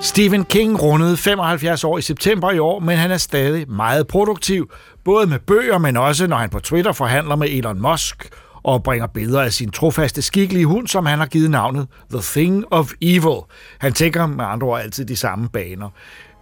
[0.00, 4.70] Stephen King rundede 75 år i september i år, men han er stadig meget produktiv,
[5.04, 8.28] både med bøger, men også når han på Twitter forhandler med Elon Musk
[8.62, 12.64] og bringer billeder af sin trofaste skikkelige hund, som han har givet navnet The Thing
[12.70, 13.40] of Evil.
[13.78, 15.90] Han tænker med andre ord altid de samme baner.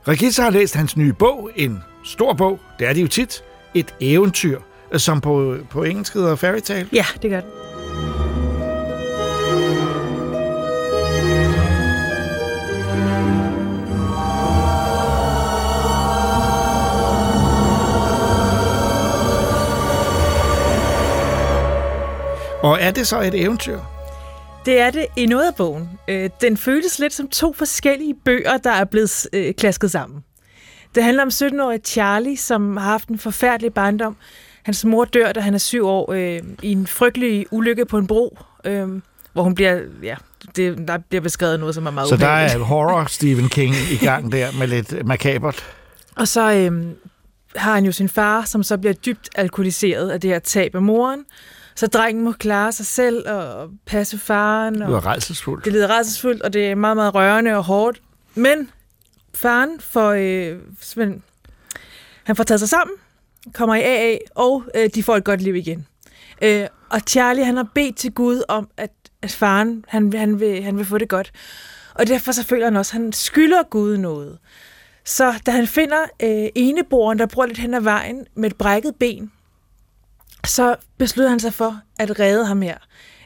[0.09, 3.95] Regitza har læst hans nye bog, en stor bog, det er det jo tit, et
[4.01, 4.61] eventyr,
[4.97, 6.89] som på, på engelsk hedder fairy tale.
[6.93, 7.51] Ja, det gør det.
[22.63, 23.79] Og er det så et eventyr?
[24.67, 25.89] Det er det i noget af bogen.
[26.09, 30.25] Øh, Den føles lidt som to forskellige bøger, der er blevet øh, klasket sammen.
[30.95, 34.17] Det handler om 17-årige Charlie, som har haft en forfærdelig barndom.
[34.63, 38.07] Hans mor dør, da han er syv år, øh, i en frygtelig ulykke på en
[38.07, 38.89] bro, øh,
[39.33, 40.17] hvor hun bliver, ja,
[40.57, 42.61] det, der bliver beskrevet noget, som er meget Så der ubehageligt.
[42.61, 45.65] er horror Stephen King i gang der med lidt makabert.
[46.17, 46.87] Og så øh,
[47.57, 50.83] har han jo sin far, som så bliver dybt alkoholiseret af det her tab af
[50.83, 51.25] moren.
[51.77, 54.75] Så drengen må klare sig selv og passe faren.
[54.75, 55.65] Det Og lyder rejselsfuldt.
[55.65, 58.03] det lyder rædselsfuldt, og det er meget, meget rørende og hårdt.
[58.35, 58.71] Men
[59.35, 61.23] faren får, øh, simpelthen-
[62.25, 62.97] han får taget sig sammen,
[63.55, 65.87] kommer i AA, og øh, de får et godt liv igen.
[66.43, 68.91] Øh, og Charlie, han har bedt til Gud om, at,
[69.23, 71.33] at faren, han, han, vil, han vil få det godt.
[71.95, 74.39] Og derfor så føler han også, at han skylder Gud noget.
[75.05, 78.95] Så da han finder øh, eneboeren, der bor lidt hen ad vejen med et brækket
[79.01, 79.31] ben,
[80.47, 82.77] så beslutter han sig for at redde ham her.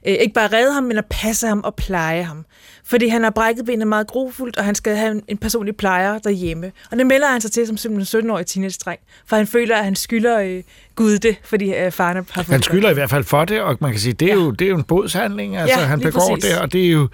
[0.07, 2.45] Øh, ikke bare redde ham, men at passe ham og pleje ham.
[2.85, 6.19] Fordi han har brækket benet meget grofuldt, og han skal have en, en personlig plejer
[6.19, 6.73] derhjemme.
[6.91, 9.97] Og det melder han sig til som simpelthen 17-årig teenage-dreng, for han føler, at han
[9.97, 10.63] skylder øh,
[10.95, 13.77] Gud det, fordi øh, faren har fået Han skylder i hvert fald for det, og
[13.81, 14.43] man kan sige, det er, ja.
[14.43, 16.51] jo, det er jo en bodshandling, altså Ja, han begår præcis.
[16.51, 17.09] det, og det er jo,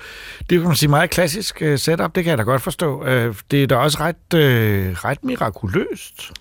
[0.51, 3.01] det er kan man sige, meget klassisk uh, setup, det kan jeg da godt forstå.
[3.01, 6.33] Uh, det er da også ret, uh, ret mirakuløst.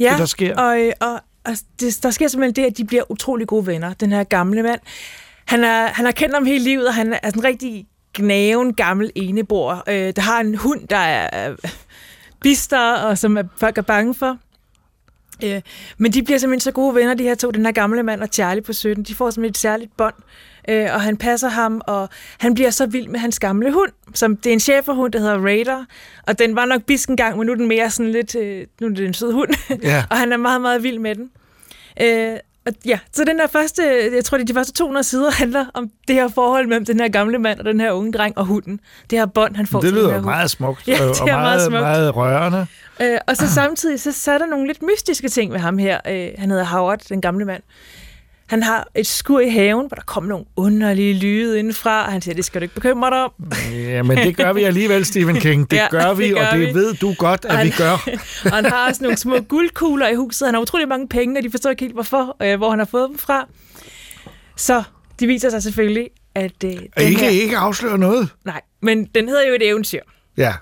[0.00, 0.56] ja, det, der sker.
[0.56, 3.94] Og, øh, og, og det, der sker simpelthen det, at de bliver utrolig gode venner,
[3.94, 4.80] den her gamle mand.
[5.44, 8.74] Han, er, han har kendt ham hele livet, og han er sådan en rigtig gnaven
[8.74, 11.56] gammel enebor, øh, der har en hund, der er øh,
[12.40, 14.38] bister, og som er, folk er bange for.
[15.44, 15.60] Øh,
[15.98, 18.28] men de bliver simpelthen så gode venner, de her to, den her gamle mand og
[18.32, 19.04] Charlie på 17.
[19.04, 20.14] De får simpelthen et særligt bånd,
[20.68, 23.90] øh, og han passer ham, og han bliver så vild med hans gamle hund.
[24.14, 25.84] Som, det er en cheferhund, der hedder Raider,
[26.26, 28.66] og den var nok bisk en gang, men nu er den mere sådan lidt, øh,
[28.80, 29.50] nu er det en sød hund,
[29.82, 30.04] Ja.
[30.10, 31.30] og han er meget, meget vild med den.
[32.00, 33.82] Øh, og ja, så den der første,
[34.14, 37.00] jeg tror, det er de første 200 sider handler om det her forhold mellem den
[37.00, 38.80] her gamle mand og den her unge dreng og hunden.
[39.10, 41.62] Det her bånd, han får Det lyder meget smukt, Ja, øh, det og meget meget,
[41.62, 41.80] smukt.
[41.80, 42.66] meget rørende.
[43.02, 46.00] Øh, og så samtidig, så, så er der nogle lidt mystiske ting ved ham her.
[46.08, 47.62] Øh, han hedder Howard, den gamle mand.
[48.46, 52.20] Han har et skur i haven, hvor der kommer nogle underlige lyde indenfra, og han
[52.22, 53.32] siger, det skal du ikke bekymre dig om.
[53.72, 55.70] Ja, men det gør vi alligevel, Stephen King.
[55.70, 56.74] Det Ja, gør vi, det gør og det vi.
[56.74, 57.92] ved du godt, at Han- vi gør.
[58.44, 60.46] og han har også nogle små guldkugler i huset.
[60.48, 62.86] Han har utrolig mange penge, og de forstår ikke helt, hvorfor, øh, hvor han har
[62.86, 63.48] fået dem fra.
[64.56, 64.82] Så
[65.20, 67.28] det viser sig selvfølgelig, at øh, den Ikke, her...
[67.28, 68.28] ikke afsløre noget.
[68.44, 70.00] Nej, men den hedder jo et eventyr.
[70.36, 70.54] Ja,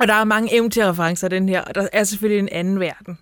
[0.00, 3.18] Og der er mange eventyrreferencer, den her, og der er selvfølgelig en anden verden,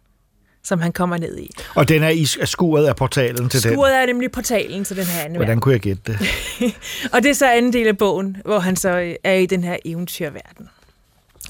[0.64, 1.51] som han kommer ned i.
[1.75, 3.72] og den er i skuret af portalen til den.
[3.72, 6.18] Skuret er nemlig portalen til den her anden Hvordan kunne jeg gætte det?
[7.12, 9.64] Og det er så anden del af bogen, hvor han så øh, er i den
[9.64, 10.68] her eventyrverden.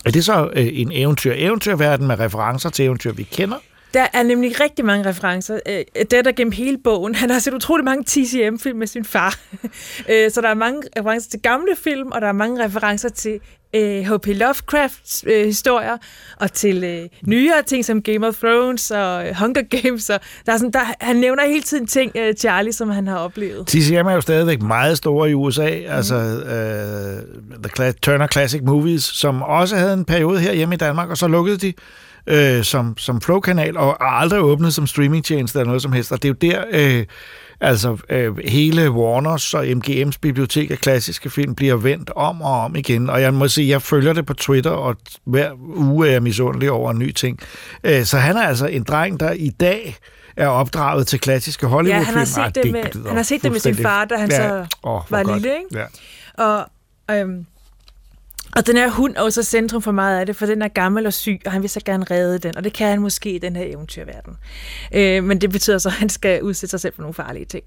[0.05, 3.57] Er det så øh, en eventyr eventyrverden med referencer til eventyr, vi kender?
[3.95, 5.59] Der er nemlig rigtig mange referencer.
[5.69, 7.15] Øh, Det er der gennem hele bogen.
[7.15, 9.39] Han har set utrolig mange TCM-film med sin far.
[10.09, 13.41] Øh, så der er mange referencer til gamle film, og der er mange referencer til
[13.75, 14.27] øh, H.P.
[14.27, 15.97] Lovecrafts øh, historier,
[16.37, 20.11] og til øh, nyere ting som Game of Thrones og øh, Hunger Games.
[20.11, 23.17] Og der er sådan, der, han nævner hele tiden ting, øh, Charlie, som han har
[23.17, 23.67] oplevet.
[23.67, 25.93] TCM er jo stadigvæk meget store i USA, mm.
[25.93, 31.11] altså uh, The Turner Classic Movies, som også havde en periode her hjemme i Danmark,
[31.11, 31.73] og så lukkede de
[32.27, 36.13] øh, som, som Flow-kanal, og aldrig åbnet som streamingtjeneste eller noget som helst.
[36.13, 36.65] Og det er jo der,
[36.99, 37.07] øh,
[37.61, 42.77] altså øh, hele Warners og MGM's bibliotek af klassiske film bliver vendt om og om
[42.77, 43.11] igen.
[43.11, 46.71] Og jeg må sige, jeg følger det på Twitter, og hver uge er jeg misundelig
[46.71, 47.39] over en ny ting.
[47.85, 49.97] Øh, så han er altså en dreng, der i dag
[50.37, 52.01] er opdraget til klassiske Hollywood-film.
[52.01, 54.17] Ja, han har set Ah, det med- han har set det med sin far, da
[54.17, 55.43] han så Åh, hvor var godt.
[55.43, 55.79] lille, ikke?
[55.79, 56.45] Ja.
[56.45, 56.67] Og,
[57.11, 57.47] øhm,
[58.57, 60.69] og den her hund er jo så centrum for meget af det, for den er
[60.69, 63.31] gammel og syg, og han vil så gerne redde den, og det kan han måske
[63.31, 64.37] i den her eventyrverden.
[64.95, 67.65] Øh, men det betyder så, at han skal udsætte sig selv for nogle farlige ting.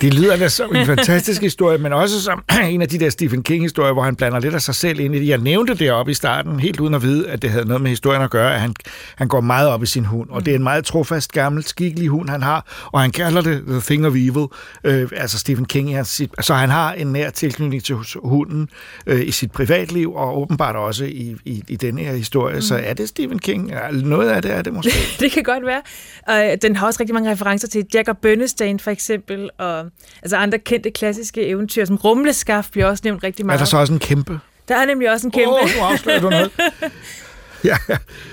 [0.00, 3.42] Det lyder da som en fantastisk historie, men også som en af de der Stephen
[3.42, 5.28] King-historier, hvor han blander lidt af sig selv ind i det.
[5.28, 7.90] Jeg nævnte det oppe i starten, helt uden at vide, at det havde noget med
[7.90, 8.74] historien at gøre, at han,
[9.16, 12.08] han går meget op i sin hund, og det er en meget trofast, gammel, skikkelig
[12.08, 14.46] hund, han har, og han kalder det The Thing of Evil,
[14.84, 15.90] øh, altså Stephen King.
[15.90, 18.68] i hans sit, så han har en nær tilknytning til hunden
[19.06, 22.54] øh, i sit privatliv, og åbenbart også i, i, i denne her historie.
[22.54, 22.62] Mm.
[22.62, 23.72] Så er det Stephen King?
[23.92, 24.92] Noget af det er det måske.
[25.20, 25.82] det kan godt være.
[26.26, 29.86] Og øh, den har også rigtig mange referencer til Jack og Bønnestein for eksempel, og
[30.22, 33.60] altså andre kendte klassiske eventyr, som Rumleskaft bliver også nævnt rigtig er meget.
[33.60, 34.40] der så også en kæmpe?
[34.68, 35.50] der er nemlig også en kæmpe...
[35.50, 36.50] Åh, oh, nu afslører du noget.
[37.64, 37.76] ja,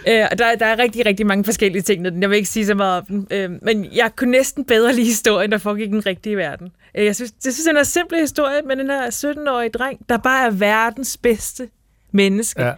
[0.07, 2.21] Øh, og der, der er rigtig, rigtig mange forskellige ting.
[2.21, 3.27] Jeg vil ikke sige så meget om den.
[3.31, 6.71] Øh, men jeg kunne næsten bedre lide historien, der foregik i den rigtige verden.
[6.97, 9.99] Øh, jeg synes, jeg synes, den er en simple historie med den her 17-årige dreng,
[10.09, 11.69] der bare er verdens bedste
[12.11, 12.63] menneske.
[12.63, 12.73] Ja.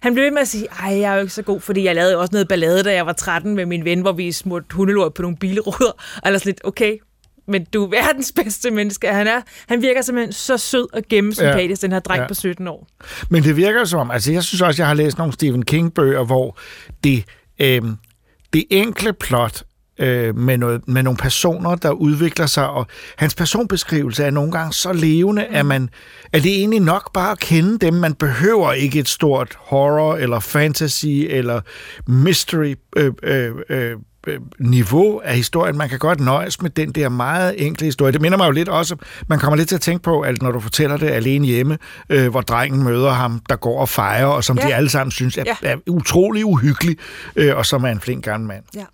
[0.00, 1.94] Han blev ved med at sige, ej, jeg er jo ikke så god, fordi jeg
[1.94, 5.14] lavede også noget ballade, da jeg var 13 med min ven, hvor vi smurte hundelort
[5.14, 5.90] på nogle bilruder.
[6.16, 6.96] Og ellers lidt, okay,
[7.48, 9.08] men du er verdens bedste menneske.
[9.08, 11.86] Han, er, han virker simpelthen så sød og gennemsympatisk, ja.
[11.86, 12.22] den her dreng Ja.
[12.22, 12.28] ja.
[12.28, 12.86] på 17 år.
[13.30, 16.24] Men det virker som om, altså jeg synes også, jeg har læst nogle Stephen King-bøger,
[16.24, 16.58] hvor
[17.04, 17.24] det,
[17.58, 17.82] øh,
[18.52, 19.62] det enkle plot
[19.98, 24.72] øh, med, noget, med nogle personer, der udvikler sig, og hans personbeskrivelse er nogle gange
[24.72, 25.88] så levende, at man
[26.32, 27.94] er det egentlig nok bare at kende dem.
[27.94, 31.60] Man behøver ikke et stort horror, eller fantasy, eller
[32.06, 35.78] mystery øh, øh, øh, øh, niveau af historien.
[35.78, 38.12] Man kan godt nøjes med den der meget enkle historie.
[38.12, 38.96] Det minder mig jo lidt også,
[39.28, 41.78] man kommer lidt til at tænke på, at når du fortæller det alene hjemme,
[42.10, 44.66] øh, hvor drengen møder ham, der går og fejrer, og som ja.
[44.66, 45.44] De alle sammen synes er.
[45.46, 45.56] Ja.
[45.62, 46.96] er utrolig uhyggelig,
[47.36, 48.64] øh, og som er en flink gammel mand.
[48.74, 48.84] Ja.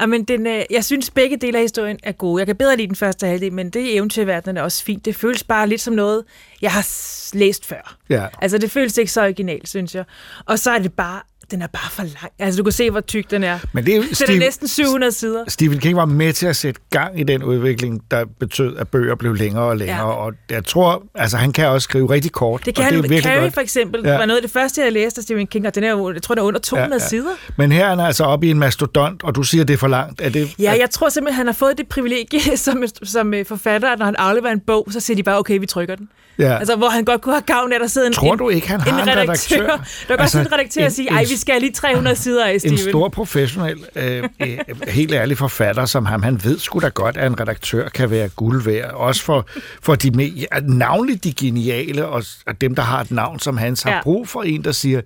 [0.00, 2.40] Jamen, den, øh, jeg synes, begge dele af historien er gode.
[2.40, 5.04] Jeg kan bedre lide den første halvdel, men det i eventyrverdenen er også fint.
[5.04, 6.24] Det føles bare lidt som noget,
[6.62, 6.86] jeg har
[7.36, 7.96] læst før.
[8.08, 8.26] Ja.
[8.42, 10.04] Altså, det føles ikke så originalt, synes jeg.
[10.46, 12.32] Og så er det bare den er bare for lang.
[12.38, 13.58] Altså, du kan se, hvor tyk den er.
[13.72, 15.44] Men det er jo Den er Steve- næsten 700 sider.
[15.48, 19.14] Stephen King var med til at sætte gang i den udvikling, der betød, at bøger
[19.14, 19.96] blev længere og længere.
[19.98, 20.04] Ja.
[20.12, 22.66] Og jeg tror, altså han kan også skrive rigtig kort.
[22.66, 23.22] Det kan og det er han.
[23.22, 23.54] Carrie godt.
[23.54, 24.16] for eksempel Ja.
[24.16, 26.22] var noget af det første, jeg læste af Stephen King, og den er jo, jeg
[26.22, 27.08] tror, den er under 200 ja, ja.
[27.08, 27.30] sider.
[27.56, 29.88] Men her er han altså oppe i en mastodont, og du siger, det er for
[29.88, 30.20] langt.
[30.20, 33.92] Er det, Ja, jeg tror simpelthen, han har fået det privilegie som, som øh, forfatter,
[33.92, 36.08] at når han afleverer en bog, så siger de bare, okay, vi trykker den.
[36.38, 36.58] Ja.
[36.58, 38.48] Altså, hvor han godt kunne have gavn af, at der sidder en, Tror en, du
[38.48, 39.66] ikke, han har en redaktør?
[39.66, 39.76] Der kan
[40.20, 42.60] Altså, altså, en redaktør en- og sige, en- ej, vi skal lige 300 sider af,
[42.60, 42.72] Steven.
[42.72, 44.58] en stor professionel, øh, øh,
[44.88, 48.28] helt ærlig forfatter som ham, han ved sgu da godt, at en redaktør kan være
[48.28, 48.90] guld værd.
[48.94, 49.48] Også for,
[49.82, 53.90] for de navnligt de geniale, og, og dem, der har et navn som hans, har
[53.90, 54.02] ja.
[54.02, 55.00] brug for en, der siger,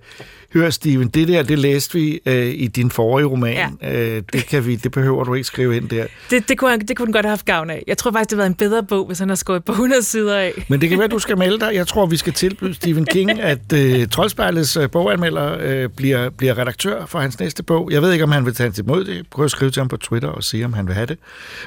[0.53, 3.77] hør Steven, det der, det læste vi øh, i din forrige roman.
[3.81, 3.99] Ja.
[4.15, 6.05] Øh, det, kan vi, det behøver du ikke skrive ind der.
[6.29, 7.83] Det, det, kunne han, det kunne han godt have haft gavn af.
[7.87, 10.03] Jeg tror faktisk, det havde været en bedre bog, hvis han har skåret på 100
[10.03, 10.65] sider af.
[10.69, 11.71] Men det kan være, du skal melde dig.
[11.73, 16.57] Jeg tror, vi skal tilbyde Stephen King, at øh, Troldspejlets øh, boganmelder øh, bliver, bliver
[16.57, 17.91] redaktør for hans næste bog.
[17.91, 19.25] Jeg ved ikke, om han vil tage imod det.
[19.31, 21.17] Prøv at skrive til ham på Twitter og se, om han vil have det.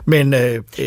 [0.04, 0.40] Men, øh,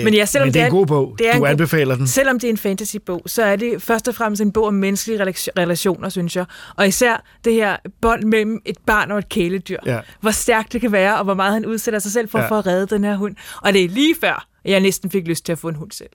[0.04, 1.16] Men, ja, selvom men det er en god bog.
[1.20, 2.08] det er du en anbefaler den.
[2.08, 5.20] Selvom det er en fantasybog, så er det først og fremmest en bog om menneskelige
[5.24, 6.46] relation- relationer, synes jeg.
[6.76, 9.78] Og især det her bånd mellem et barn og et kæledyr.
[9.86, 10.00] Ja.
[10.22, 12.48] Hvor stærkt det kan være, og hvor meget han udsætter sig selv for, Ja.
[12.48, 13.36] for at redde den her hund.
[13.62, 16.10] Og det er lige før, jeg næsten fik lyst til at få en hund selv.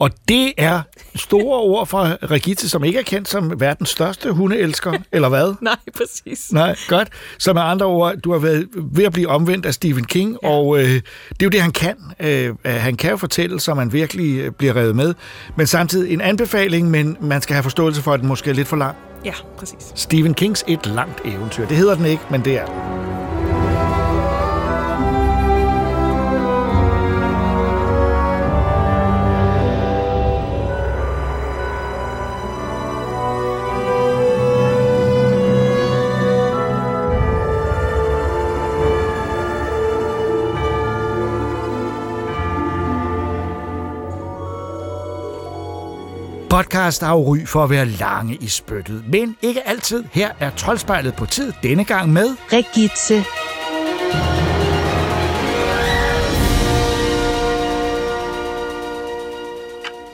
[0.00, 0.80] Og det er
[1.14, 5.54] store ord fra Regitte, som ikke er kendt som verdens største hundeelsker, eller hvad?
[5.60, 6.52] Nej, præcis.
[6.52, 7.08] Nej, godt.
[7.38, 10.48] Så med andre ord, du har været ved at blive omvendt af Stephen King, ja.
[10.48, 11.02] og øh, det
[11.40, 11.96] er jo det, han kan.
[12.20, 15.14] Øh, han kan jo fortælle, så man virkelig øh, bliver revet med.
[15.56, 18.68] Men samtidig en anbefaling, men man skal have forståelse for, at den måske er lidt
[18.68, 18.96] for lang.
[19.24, 19.92] Ja, præcis.
[19.94, 21.66] Stephen Kings Et langt eventyr.
[21.66, 22.74] Det hedder den ikke, men det er den.
[46.50, 50.04] Podcast har ry for at være lange i spyttet, men ikke altid.
[50.12, 52.36] Her er Troldspejlet på tid, denne gang med...
[52.52, 53.14] Regitze.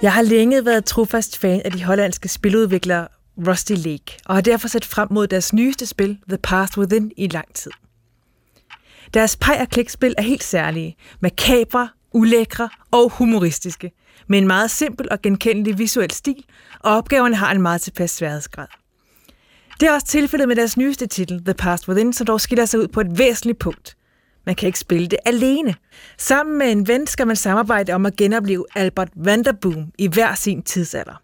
[0.02, 3.08] Jeg har længe været trofast fan af de hollandske spiludviklere
[3.46, 7.28] Rusty Lake, og har derfor set frem mod deres nyeste spil, The Path Within, i
[7.28, 7.70] lang tid.
[9.14, 13.92] Deres peg- og klikspil er helt særlige, makabre, ulækre og humoristiske,
[14.28, 16.44] med en meget simpel og genkendelig visuel stil,
[16.80, 18.66] og opgaverne har en meget tilpas sværhedsgrad.
[19.80, 22.80] Det er også tilfældet med deres nyeste titel, The Past Within, som dog skiller sig
[22.80, 23.96] ud på et væsentligt punkt.
[24.46, 25.74] Man kan ikke spille det alene.
[26.18, 30.62] Sammen med en ven skal man samarbejde om at genopleve Albert Vanderboom i hver sin
[30.62, 31.20] tidsalder.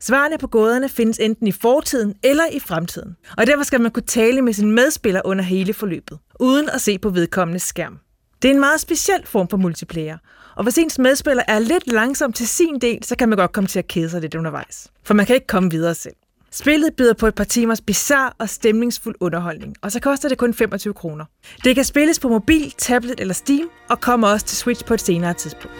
[0.00, 4.02] Svarene på gåderne findes enten i fortiden eller i fremtiden, og derfor skal man kunne
[4.02, 7.98] tale med sin medspiller under hele forløbet, uden at se på vedkommende skærm.
[8.44, 10.18] Det er en meget speciel form for multiplayer,
[10.56, 13.68] og hvis ens medspiller er lidt langsom til sin del, så kan man godt komme
[13.68, 14.88] til at kede sig lidt undervejs.
[15.04, 16.14] For man kan ikke komme videre selv.
[16.50, 20.54] Spillet byder på et par timers bizarre og stemningsfuld underholdning, og så koster det kun
[20.54, 21.24] 25 kroner.
[21.64, 25.00] Det kan spilles på mobil, tablet eller Steam, og kommer også til Switch på et
[25.00, 25.76] senere tidspunkt.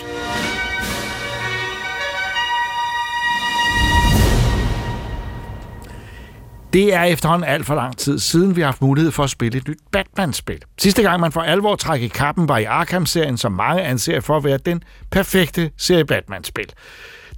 [6.75, 9.59] Det er efterhånden alt for lang tid siden, vi har haft mulighed for at spille
[9.59, 10.63] et nyt Batman-spil.
[10.79, 14.37] Sidste gang, man for alvor trak i kappen, var i Arkham-serien, som mange anser for
[14.37, 16.73] at være den perfekte serie Batman-spil.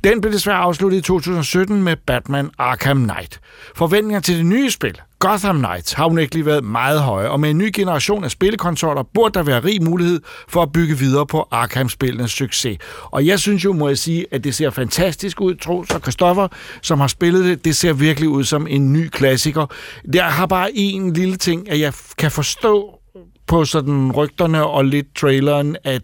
[0.04, 3.40] Den blev desværre afsluttet i 2017 med Batman Arkham Knight.
[3.74, 5.00] Forventninger til det nye spil,
[5.30, 9.34] Gotham Knights, har unægteligt været meget høje, og med en ny generation af spillekonsoller burde
[9.34, 12.78] der være rig mulighed for at bygge videre på Arkham-spillenes succes.
[13.04, 16.48] Og jeg synes jo, må jeg sige, at det ser fantastisk ud, Troels og Christoffer,
[16.82, 17.64] som har spillet det.
[17.64, 19.66] Det ser virkelig ud som en ny klassiker.
[20.14, 22.98] Jeg har bare en lille ting, at jeg kan forstå
[23.46, 26.02] på sådan rygterne og lidt traileren, at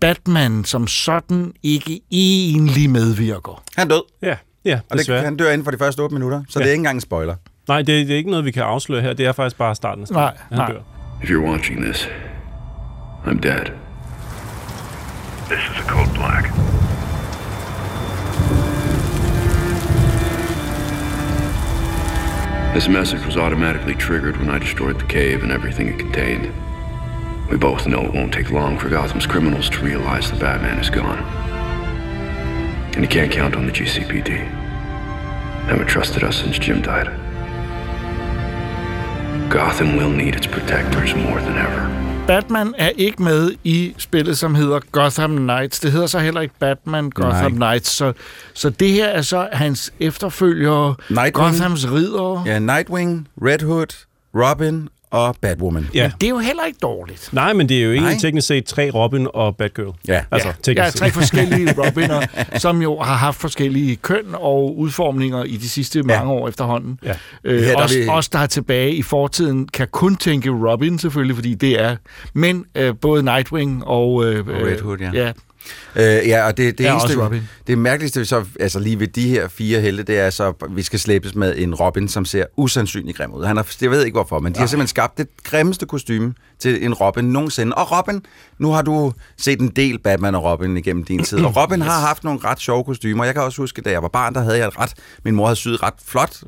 [0.00, 3.62] Batman som sådan ikke egentlig medvirker.
[3.76, 4.02] Han død.
[4.22, 5.24] Ja, ja Og det, desværre.
[5.24, 6.62] han dør inden for de første 8 minutter, så ja.
[6.62, 7.34] det er ikke engang en spoiler.
[7.68, 9.12] Nej, det, det er ikke noget, vi kan afsløre her.
[9.12, 10.02] Det er faktisk bare starten.
[10.02, 10.22] af spillet.
[10.24, 10.66] Nej, Han nej.
[10.72, 10.80] dør.
[11.22, 12.08] If you're watching this,
[13.26, 13.66] I'm dead.
[15.48, 16.52] This is a code black.
[22.74, 26.50] This message was automatically triggered when I destroyed the cave and everything it contained.
[27.50, 30.88] We both know it won't take long for Gotham's criminals to realize the Batman is
[30.88, 31.18] gone.
[32.94, 34.38] And you can't count on the GCPD.
[35.68, 37.08] Haven't trusted us since Jim died.
[39.52, 41.88] Gotham will need its protectors more than ever.
[42.26, 45.80] Batman er ikke med i spillet, som hedder Gotham Knights.
[45.80, 47.70] Det hedder så heller ikke Batman Gotham Nej.
[47.70, 47.90] Knights.
[47.90, 48.12] Så,
[48.54, 51.34] så det her er så hans efterfølger, Nightwing.
[51.34, 52.42] Gothams ridder.
[52.46, 55.88] Ja, Nightwing, Red Hood, Robin og Batwoman.
[55.94, 56.10] Ja.
[56.20, 57.28] Det er jo heller ikke dårligt.
[57.32, 59.94] Nej, men det er jo egentlig teknisk set tre Robin og Batgirl.
[60.08, 60.20] Ja.
[60.30, 62.20] Altså, ja, teknisk ja, tre forskellige Robiner,
[62.58, 66.98] som jo har haft forskellige køn og udformninger i de sidste mange år efterhåånden.
[67.04, 67.14] Ja.
[67.44, 70.98] Øh, der os, er vi- os, der er tilbage i fortiden, kan kun tænke Robin
[70.98, 71.96] selvfølgelig, fordi det er.
[72.34, 74.24] Men øh, både Nightwing og...
[74.24, 75.10] Øh, Og Red Hood, ja.
[75.14, 75.32] ja.
[75.96, 77.48] Øh, ja, og det, det Er eneste, Robin.
[77.66, 80.76] det mærkeligste vi så, altså lige ved de her fire helte, det er så, at
[80.76, 83.44] vi skal slæbes med en Robin, som ser usandsynlig grim ud.
[83.44, 86.84] Han har, jeg ved ikke hvorfor, men de har simpelthen skabt det grimmeste kostume til
[86.84, 87.74] en Robin nogensinde.
[87.74, 88.22] Og Robin,
[88.58, 92.00] nu har du set en del Batman og Robin igennem din tid, og Robin har
[92.00, 93.24] haft nogle ret sjove kostymer.
[93.24, 94.94] Jeg kan også huske, da jeg var barn, der havde jeg et ret,
[95.24, 96.40] min mor havde syet et ret flot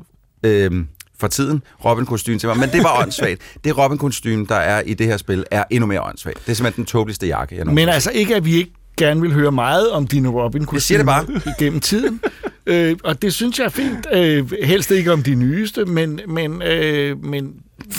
[0.43, 0.71] øh,
[1.19, 3.41] for tiden Robin-kostyme til mig, men det var åndssvagt.
[3.63, 6.45] Det Robin-kostyme, der er i det her spil, er endnu mere åndssvagt.
[6.45, 8.71] Det er simpelthen den tåbeligste jakke, jeg Men nogensinde har altså ikke, at vi ikke
[8.97, 11.25] gerne vil høre meget om dine robin Jeg siger det bare.
[11.59, 12.21] igennem tiden.
[12.65, 14.07] øh, og det synes jeg er fint.
[14.13, 17.53] Øh, helst ikke om de nyeste, men, men, øh, men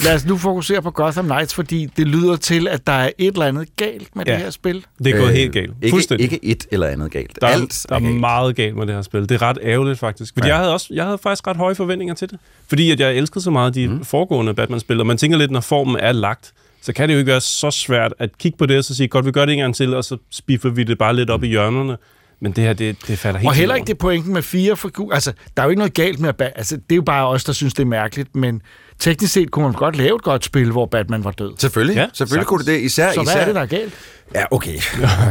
[0.05, 3.33] lad os nu fokusere på Gotham Knights, fordi det lyder til, at der er et
[3.33, 4.33] eller andet galt med Ja.
[4.33, 4.85] det her spil.
[4.99, 5.71] Det er gået Øh, helt galt.
[5.83, 6.25] Ikke, Fuldstændig.
[6.25, 7.39] ikke et eller andet galt.
[7.41, 8.15] Der er, Alt der er galt.
[8.21, 9.21] meget galt med det her spil.
[9.29, 10.35] Det er ret ærgerligt, faktisk.
[10.35, 10.53] Fordi Ja.
[10.53, 10.55] ja.
[10.55, 12.39] jeg, havde også, jeg havde faktisk ret høje forventninger til det.
[12.69, 14.05] Fordi at jeg elskede så meget de mm.
[14.05, 16.53] foregående Batman-spil, og man tænker lidt, når formen er lagt,
[16.87, 19.09] så kan det jo ikke være så svært at kigge på det og så sige,
[19.09, 21.45] godt, vi gør det en gang til, og så spiffer vi det bare lidt op
[21.45, 21.97] i hjørnerne.
[22.41, 25.15] Men det her, det, det falder helt Og heller ikke det pointen med fire figurer.
[25.15, 26.53] Altså, der er jo ikke noget galt med at...
[26.57, 28.63] Altså, det er jo bare os, der synes, det er mærkeligt, men
[28.99, 31.53] teknisk set kunne man godt lave et godt spil, hvor Batman var død.
[31.59, 32.81] Selvfølgelig, ja, selvfølgelig kunne det det.
[32.81, 33.95] Især, Så hvad især, er det, der er galt?
[34.35, 34.75] Ja, okay.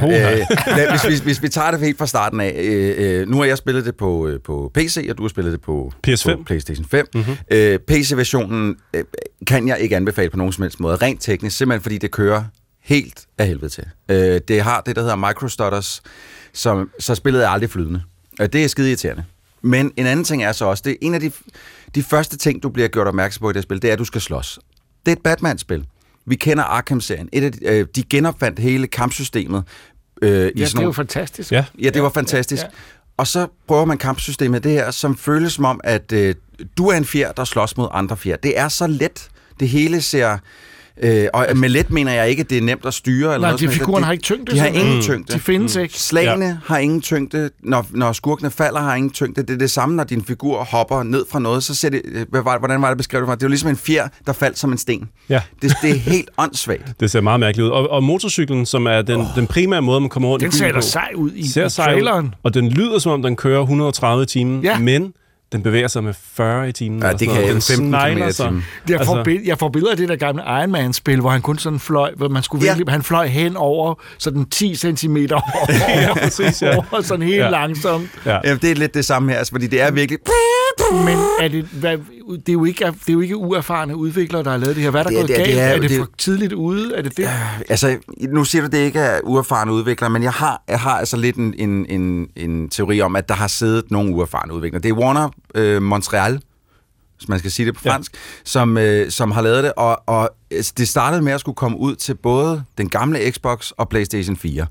[0.03, 0.09] øh,
[0.68, 2.53] lad- hvis, hvis, hvis vi tager det helt fra starten af.
[2.57, 5.51] Øh, øh, nu har jeg spillet det på, øh, på PC, og du har spillet
[5.53, 6.36] det på, PS5.
[6.36, 7.05] på PlayStation 5.
[7.16, 7.36] Mm-hmm.
[7.51, 9.03] Øh, PC-versionen øh,
[9.47, 10.95] kan jeg ikke anbefale på nogen som helst måde.
[10.95, 12.43] Rent teknisk, simpelthen fordi det kører
[12.84, 13.84] helt af helvede til.
[14.11, 16.01] Øh, det har det, der hedder microstutters,
[16.53, 18.01] som, så spillet er aldrig flydende.
[18.39, 19.24] Og det er skide irriterende.
[19.66, 21.32] Men en anden ting er så også, det er en af de,
[21.95, 24.05] de første ting, du bliver gjort opmærksom på i det spil, det er, at du
[24.05, 24.59] skal slås.
[25.05, 25.86] Det er et Batman-spil.
[26.26, 27.30] Vi kender Arkham-serien.
[27.34, 29.63] Et af de, øh, de genopfandt hele kampsystemet.
[30.22, 31.51] Øh, i Ja, sådan det nogle, fantastisk.
[31.51, 31.66] Ja.
[31.82, 32.63] ja, det var fantastisk.
[32.63, 32.68] ja.
[32.68, 33.11] Ja, ja.
[33.18, 36.36] Og så prøver man kampsystemet det her, som føles som om, at øh,
[36.78, 38.36] du er en fjer, der slås mod andre fjer.
[38.36, 39.30] Det er så let.
[39.59, 40.38] Det hele ser...
[41.03, 43.33] Øh, og med let mener jeg ikke, at det er nemt at styre.
[43.33, 45.33] Eller Nej, noget de figurerne har ikke tyngde, De har ingen tyngde.
[45.33, 45.99] De findes ikke.
[45.99, 46.57] Slagene ja.
[46.65, 47.49] har ingen tyngde.
[47.63, 49.41] Når, når skurkene falder, har ingen tyngde.
[49.41, 51.63] Det er det samme, når din figur hopper ned fra noget.
[51.63, 52.01] Så ser det...
[52.05, 53.23] øh, Hvad var, hvordan var det beskrevet?
[53.23, 53.37] for mig?
[53.39, 55.09] Det er jo ligesom en fjer, der faldt som en sten.
[55.29, 55.41] Ja.
[55.61, 56.93] Det, det er helt åndssvagt.
[56.99, 57.71] Det ser meget mærkeligt ud.
[57.71, 59.25] Og, og motorcyklen, som er den, oh.
[59.35, 61.65] den primære måde, man kommer rundt Den i byen ser da sej ud i, ser
[61.65, 62.33] ud, traileren.
[62.43, 64.79] Og den lyder, som om den kører 130 i timen, Ja.
[64.79, 65.13] men
[65.55, 66.99] den bevæger sig med 40 i timen.
[66.99, 67.43] Ja, eller det kan jeg.
[67.53, 68.63] Den 15 snegler kilometer i timen.
[68.89, 71.57] Jeg får, Altså- jeg får billeder af det der gamle Iron Man-spil, hvor han kun
[71.57, 72.71] sådan fløj, hvor man skulle Ja.
[72.73, 75.41] virkelig, han fløj hen over sådan 10 cm over,
[76.01, 76.75] Ja, præcis, ja.
[76.77, 77.43] over sådan helt Ja.
[77.43, 77.49] ja.
[77.49, 78.09] langsomt.
[78.25, 78.37] Ja.
[78.43, 80.19] Ja, det er lidt det samme her, altså, fordi det er virkelig...
[80.91, 81.97] Men er det, hvad,
[82.32, 84.89] det, er jo ikke, det er jo ikke uerfarne udviklere, der har lavet det her.
[84.91, 85.49] Hvad er der Det er- gået det galt?
[85.49, 86.95] det er- er, det det- for tidligt ude?
[86.95, 87.30] Er det det?
[87.69, 87.97] Altså,
[88.30, 91.36] nu siger du, det ikke er uerfarne udviklere, men jeg har, jeg har altså lidt
[91.36, 94.82] en, en, en, en teori om, at der har siddet nogle uerfarne udviklere.
[94.82, 96.41] Det er Warner øh, Montreal,
[97.17, 97.91] hvis man skal sige det på Ja.
[97.91, 98.11] fransk,
[98.43, 101.78] som, øh, som har lavet det, og, og altså, det startede med at skulle komme
[101.78, 104.65] ud til både den gamle Xbox og PlayStation 4.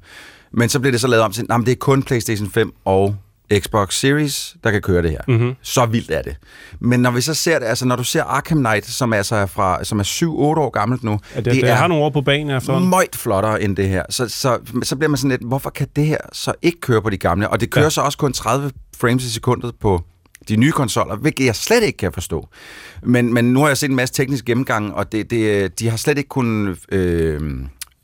[0.53, 3.17] Men så blev det så lavet om til, at det er kun PlayStation 5 og
[3.53, 5.21] Xbox Series, der kan køre det her.
[5.29, 5.55] Mm-hmm.
[5.63, 6.37] Så vildt er det.
[6.81, 9.47] Men når vi så ser det, altså når du ser Arkham Knight, som altså er,
[9.47, 12.21] fra, som er 7-8 år gammelt nu, Ja, det, det, det har nogle år på
[12.21, 12.91] banen efterhånden.
[12.91, 14.03] møjt flottere end det her.
[14.11, 17.11] Så, så, så bliver man sådan lidt, hvorfor kan det her så ikke køre på
[17.11, 17.49] de gamle?
[17.49, 17.87] Og det kører ja.
[17.87, 17.91] Ja.
[17.91, 20.03] så også kun 30 frames i sekundet på
[20.49, 22.49] de nye konsoller, hvilket jeg slet ikke kan forstå.
[23.03, 25.97] Men, men nu har jeg set en masse teknisk gennemgang, og det, det, de har
[25.97, 27.41] slet ikke kunnet øh,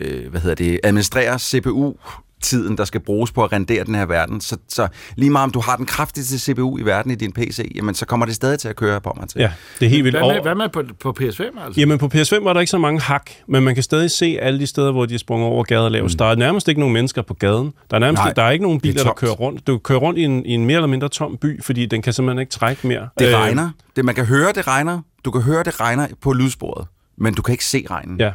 [0.01, 1.95] øh, hvad hedder det, administrere CPU
[2.41, 4.41] tiden, der skal bruges på at rendere den her verden.
[4.41, 7.73] Så, så lige meget om du har den kraftigste CPU i verden i din PC,
[7.75, 9.41] jamen så kommer det stadig til at køre på mig til.
[9.41, 10.19] Ja, det er helt vildt.
[10.19, 11.27] Hvad med, hvad med på, på PS5?
[11.29, 11.73] Altså?
[11.77, 14.61] Jamen på PS5 var der ikke så mange hak, men man kan stadig se alle
[14.61, 16.15] de steder, hvor de er sprunget over lavest.
[16.15, 16.19] Mm.
[16.19, 17.73] Der er nærmest ikke nogen mennesker på gaden.
[17.91, 19.67] Der er nærmest Nej, der er ikke nogen er biler, der kører rundt.
[19.67, 22.13] Du kører rundt i en, i en mere eller mindre tom by, fordi den kan
[22.13, 23.09] simpelthen ikke trække mere.
[23.19, 23.71] Det Øh, regner.
[23.97, 25.01] Det, man kan høre, det regner.
[25.25, 26.87] Du kan høre, det regner på lydsporet,
[27.17, 28.21] men du kan ikke se regnen.
[28.21, 28.33] Ja,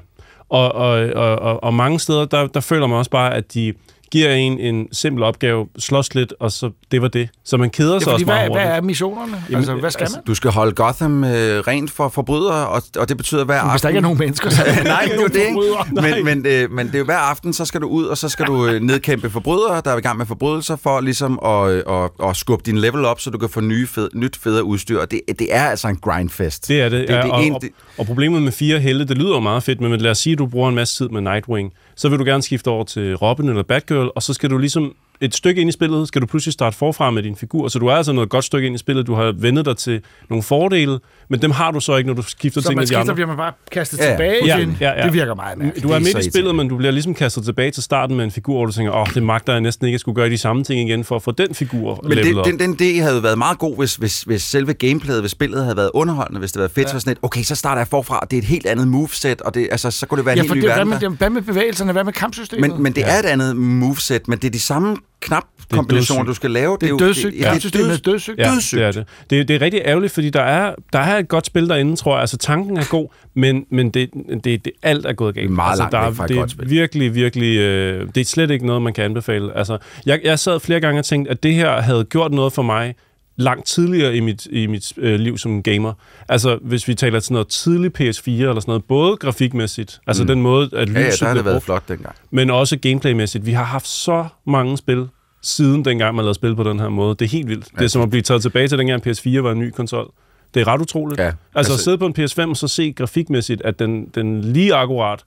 [0.50, 3.74] og, og, og, og, og mange steder, der, der føler man også bare, at de
[4.16, 7.30] giver en en simpel opgave, slås lidt, og så det var det.
[7.44, 8.78] Så man keder Ja, sig også meget hvad, hvad hurtigt.
[8.78, 9.32] er missionerne?
[9.50, 10.26] Jamen, altså, hvad skal altså, man?
[10.28, 13.72] Du skal holde Gotham øh, rent for forbrydere, og, og det betyder hver aften...
[13.72, 16.22] Hvis der ikke er nogen mennesker, så er Nej, det er jo det ikke.
[16.24, 18.30] Men, men, øh, men det er jo hver aften, så skal du ud, og så
[18.30, 21.84] skal du øh, nedkæmpe forbrydere, der er i gang med forbrydelser, for ligesom at, øh,
[22.04, 25.00] at, at skubbe din level op, så du kan få nye fed, nyt federe udstyr.
[25.00, 26.68] Og det, det er altså en grindfest.
[26.68, 29.06] Det er det, det, ja, det, og, en, og, det og problemet med fire helte,
[29.06, 31.10] det lyder jo meget fedt, men lad os sige, at du bruger en masse tid
[31.10, 34.50] med Nightwing, så vil du gerne skifte over til Robin eller Batgirl, og så skal
[34.50, 37.68] du ligesom et stykke ind i spillet, skal du pludselig starte forfra med din figur.
[37.68, 39.08] Så du er altså noget godt stykke ind i spillet.
[39.08, 41.00] Du har vendet dig til nogle fordele,
[41.30, 43.02] men dem har du så ikke, når du skifter Så ting man med de skifter,
[43.02, 43.14] andre.
[43.14, 44.10] bliver man bare kastet Ja.
[44.12, 44.78] tilbage Ja, igen.
[44.82, 45.06] ja, ja.
[45.06, 45.84] Det virker meget mærkeligt.
[45.84, 48.16] Du er er midt så i spillet, men du bliver ligesom kastet tilbage til starten
[48.18, 50.16] med en figur, hvor du tænker, åh, oh, det magter jeg næsten ikke at skulle
[50.16, 52.46] gøre de samme ting igen for at få den figur Men det, op.
[52.46, 55.78] den, den idé havde været meget god, hvis, hvis, hvis selve gameplayet, hvis spillet havde
[55.78, 56.92] været underholdende, hvis det havde været fedt, ja.
[56.92, 59.42] så sådan et, okay, så starter jeg forfra, og det er et helt andet moveset,
[59.42, 60.90] og det, altså, så kunne det være en Ja, helt for ny det, hvad, verden.
[60.90, 61.10] med, der.
[61.10, 61.92] hvad med bevægelserne?
[61.92, 62.70] Hvad med kampsystemet?
[62.72, 66.28] Men, men det er et andet moveset, men det er de samme knapkombinationer, dødssygt.
[66.28, 66.78] du skal lave.
[66.82, 67.34] det er jo- dødssygt.
[67.34, 68.40] det- ja, Kampsystemet er dødssygt.
[68.40, 69.06] Ja, det er det.
[69.30, 69.48] det.
[69.48, 72.22] Det er rigtig ærgerligt, fordi der er, der er et godt spil derinde, tror jeg.
[72.22, 74.10] Altså, tanken er god, men, men det,
[74.44, 75.44] det, det, alt er gået galt.
[75.44, 76.70] Det er meget altså, langt der fra et det godt er spil.
[76.70, 77.58] virkelig, virkelig...
[77.58, 79.58] Øh, det er slet ikke noget, man kan anbefale.
[79.58, 82.62] Altså, jeg, jeg sad flere gange og tænkte, at det her havde gjort noget for
[82.62, 82.96] mig
[83.38, 85.94] langt tidligere i mit, i mit øh, liv som gamer.
[86.30, 90.42] Altså, hvis vi taler til noget tidlig PS4 eller sådan noget, både grafikmæssigt, altså den
[90.42, 92.16] måde, at lyset Ja, ja, der har det været brugt, flot dengang.
[92.32, 93.46] men også gameplaymæssigt.
[93.46, 95.08] Vi har haft så mange spil
[95.42, 97.16] siden dengang, man lavede spil på den her måde.
[97.16, 97.68] Det er helt vildt.
[97.80, 100.12] Det er som at blive taget tilbage til dengang PS4 var en ny konsol.
[100.54, 101.20] Det er ret utroligt.
[101.20, 104.42] Ja, altså, altså- at sidde på en PS5 og så se grafikmæssigt, at den, den
[104.42, 105.20] lige akkurat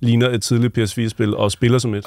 [0.00, 2.06] ligner et tidligt PS4-spil og spiller som et.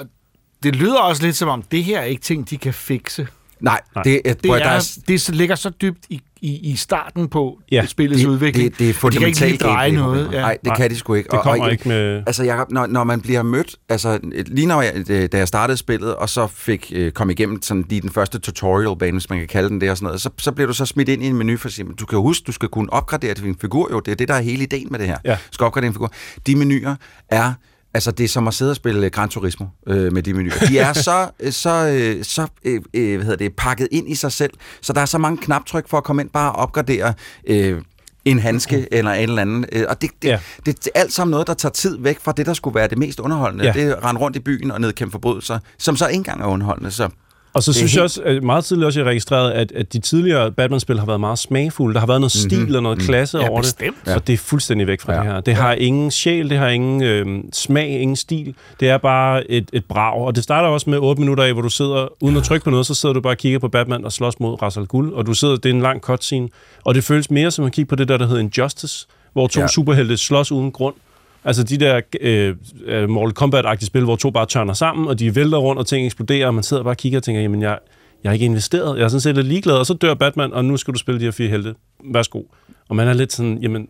[0.63, 3.27] Det lyder også lidt som om, det her er ikke ting, de kan fikse.
[3.61, 4.03] Nej, Nej.
[4.03, 7.59] det, det, Det, der er, er, det ligger så dybt i, i, i starten på
[7.71, 8.71] Ja, spillets det, udvikling.
[8.71, 10.05] det, det er at de kan ikke lige fundamentalt dreje noget.
[10.15, 10.37] gameplay-problemer.
[10.39, 10.41] Ja.
[10.45, 11.29] Nej, det Nej, kan de sgu ikke.
[11.31, 12.23] Det kommer ikke med...
[12.27, 16.15] Altså, Jacob, når, når man bliver mødt, altså lige når jeg, da jeg startede spillet,
[16.15, 19.69] og så fik øh, kom igennem sådan lige den første tutorial-bane, hvis man kan kalde
[19.69, 21.57] den det og sådan noget, så, så bliver du så smidt ind i en menu
[21.57, 24.11] for at sige, du kan jo huske, du skal kunne opgradere din figur, jo, det
[24.11, 25.17] er det, der er hele ideen med det her.
[25.25, 25.31] Ja.
[25.33, 26.11] Du skal opgradere din figur.
[26.47, 26.95] De menuer
[27.29, 27.53] er
[27.93, 30.53] Altså, det er som at sidde og spille Gran Turismo øh, med de menuer.
[30.67, 34.15] De er så, øh, så, øh, så øh, øh, hvad hedder det, pakket ind i
[34.15, 37.13] sig selv, så der er så mange knaptryk for at komme ind bare og opgradere
[37.47, 37.81] øh,
[38.25, 39.65] en handske eller en eller anden.
[39.71, 40.39] Øh, og det, det, Ja.
[40.65, 42.87] det, det er alt sammen noget, der tager tid væk fra det, der skulle være
[42.87, 43.63] det mest underholdende.
[43.65, 43.71] Ja.
[43.75, 43.81] Ja.
[43.83, 46.45] Det er at rende rundt i byen og nedkæmpe forbrydelser, som så ikke engang er
[46.45, 46.91] underholdende.
[46.91, 47.09] Så
[47.53, 49.93] Og så synes jeg helt- også, at meget tidligt også, jeg har registreret, at, at
[49.93, 51.93] de tidligere Batman-spil har været meget smagfulde.
[51.93, 52.49] Der har været noget Mhm.
[52.49, 53.95] stil og noget klasse Ja, over bestemt.
[54.05, 54.15] det.
[54.15, 55.19] Og det er fuldstændig væk fra Ja.
[55.19, 55.41] det her.
[55.41, 58.55] Det har ingen sjæl, det har ingen øh, smag, ingen stil.
[58.79, 60.21] Det er bare et, et brag.
[60.21, 62.69] Og det starter også med 8 minutter af, hvor du sidder, uden at trykke på
[62.69, 65.13] noget, så sidder du bare og kigger på Batman og slås mod Ra's al Ghul.
[65.13, 66.49] Og du sidder, det er en lang cutscene.
[66.85, 69.59] Og det føles mere som at kigge på det der, der hedder Injustice, hvor to.
[69.61, 69.67] Ja.
[69.67, 70.95] superhelte slås uden grund.
[71.43, 75.35] Altså de der øh, øh, Mortal Kombat-agtige spil, hvor to bare tørner sammen, og de
[75.35, 77.79] vælter rundt, og ting eksploderer, og man sidder bare og kigger og tænker, jamen jeg,
[78.23, 80.65] jeg har ikke investeret, jeg er sådan set lidt ligeglad, og så dør Batman, og
[80.65, 81.75] nu skal du spille de her fire helte.
[82.13, 82.41] Værsgo.
[82.89, 83.87] Og man er lidt sådan, jamen,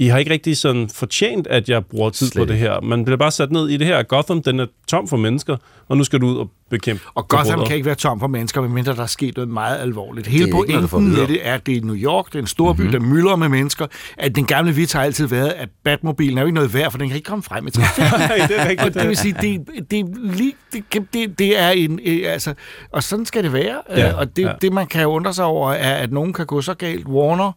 [0.00, 2.80] i har ikke rigtig sådan fortjent, at jeg bruger tid Slet på det her.
[2.80, 4.02] Man bliver bare sat ned i det her.
[4.02, 5.56] Gotham, den er tom for mennesker,
[5.88, 7.66] og nu skal du ud og bekæmpe Og Gotham forbrydere.
[7.66, 10.26] kan ikke være tom for mennesker, medmindre der er sket noget meget alvorligt.
[10.26, 10.54] Hele Det er
[10.86, 12.92] pointen med det er, at det er New York, det er en stor by, mm-hmm.
[12.92, 13.86] der mylder med mennesker.
[14.18, 16.98] At den gamle vits har altid været, at Batmobilen er jo ikke noget værd, for
[16.98, 18.86] den kan ikke komme frem i trafikken.
[18.86, 22.00] Og det vil sige, det, det, er lige, det, det, det er en...
[22.04, 22.54] øh, Altså,
[22.92, 23.76] og sådan skal det være.
[23.90, 24.52] Ja, Ja, og det, ja.
[24.62, 27.06] det, man kan undre sig over, er, at nogen kan gå så galt.
[27.08, 27.52] Warner,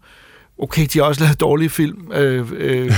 [0.60, 2.12] okay, de har også lavet dårlige film.
[2.14, 2.92] Øh, øh, øh,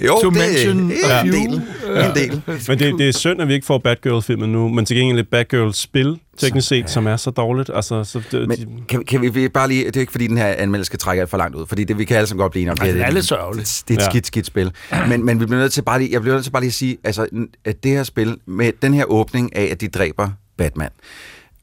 [0.06, 1.42] Jo, to det- mention er a en few.
[1.42, 1.62] del.
[1.88, 2.42] Øh, En del.
[2.68, 5.28] Men det, det er synd, at vi ikke får Batgirl-filmen nu, men til gengæld et
[5.28, 7.70] Batgirl-spil, teknisk set, som er så dårligt.
[7.74, 10.26] Altså, så det, de, Men kan, kan vi, vi bare lige, det er ikke fordi
[10.26, 12.42] den her anmeldelse skal trække alt for langt ud, fordi det vi kan alle sammen
[12.42, 12.76] godt blive enige om.
[12.78, 13.82] Det, det er lidt sørgeligt.
[13.88, 14.10] Det er et Ja.
[14.10, 14.70] skidt, skidt spil.
[15.08, 16.74] Men, men vi bliver nødt til bare lige, jeg bliver nødt til bare lige at
[16.74, 17.26] sige, altså,
[17.64, 20.28] at det her spil, med den her åbning af, at de dræber
[20.58, 20.88] Batman,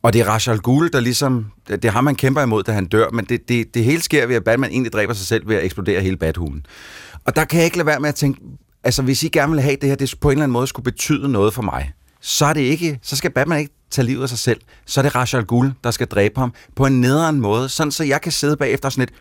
[0.06, 0.60] og det er Rachel al
[0.93, 3.84] der ligesom, det er ham, man kæmper imod, da han dør, men det, det, det
[3.84, 6.66] hele sker ved, at Batman egentlig dræber sig selv ved at eksplodere hele Bathulen.
[7.26, 8.41] Og der kan jeg ikke lade være med at tænke,
[8.84, 10.84] altså hvis I gerne vil have det her, det på en eller anden måde skulle
[10.84, 11.91] betyde noget for mig,
[12.22, 14.62] så er det ikke, så skal Batman ikke tage livet af sig selv.
[14.86, 18.03] Så er det Rachel al der skal dræbe ham på en nederen måde, sådan så
[18.03, 19.14] jeg kan sidde bagefter sådan lidt,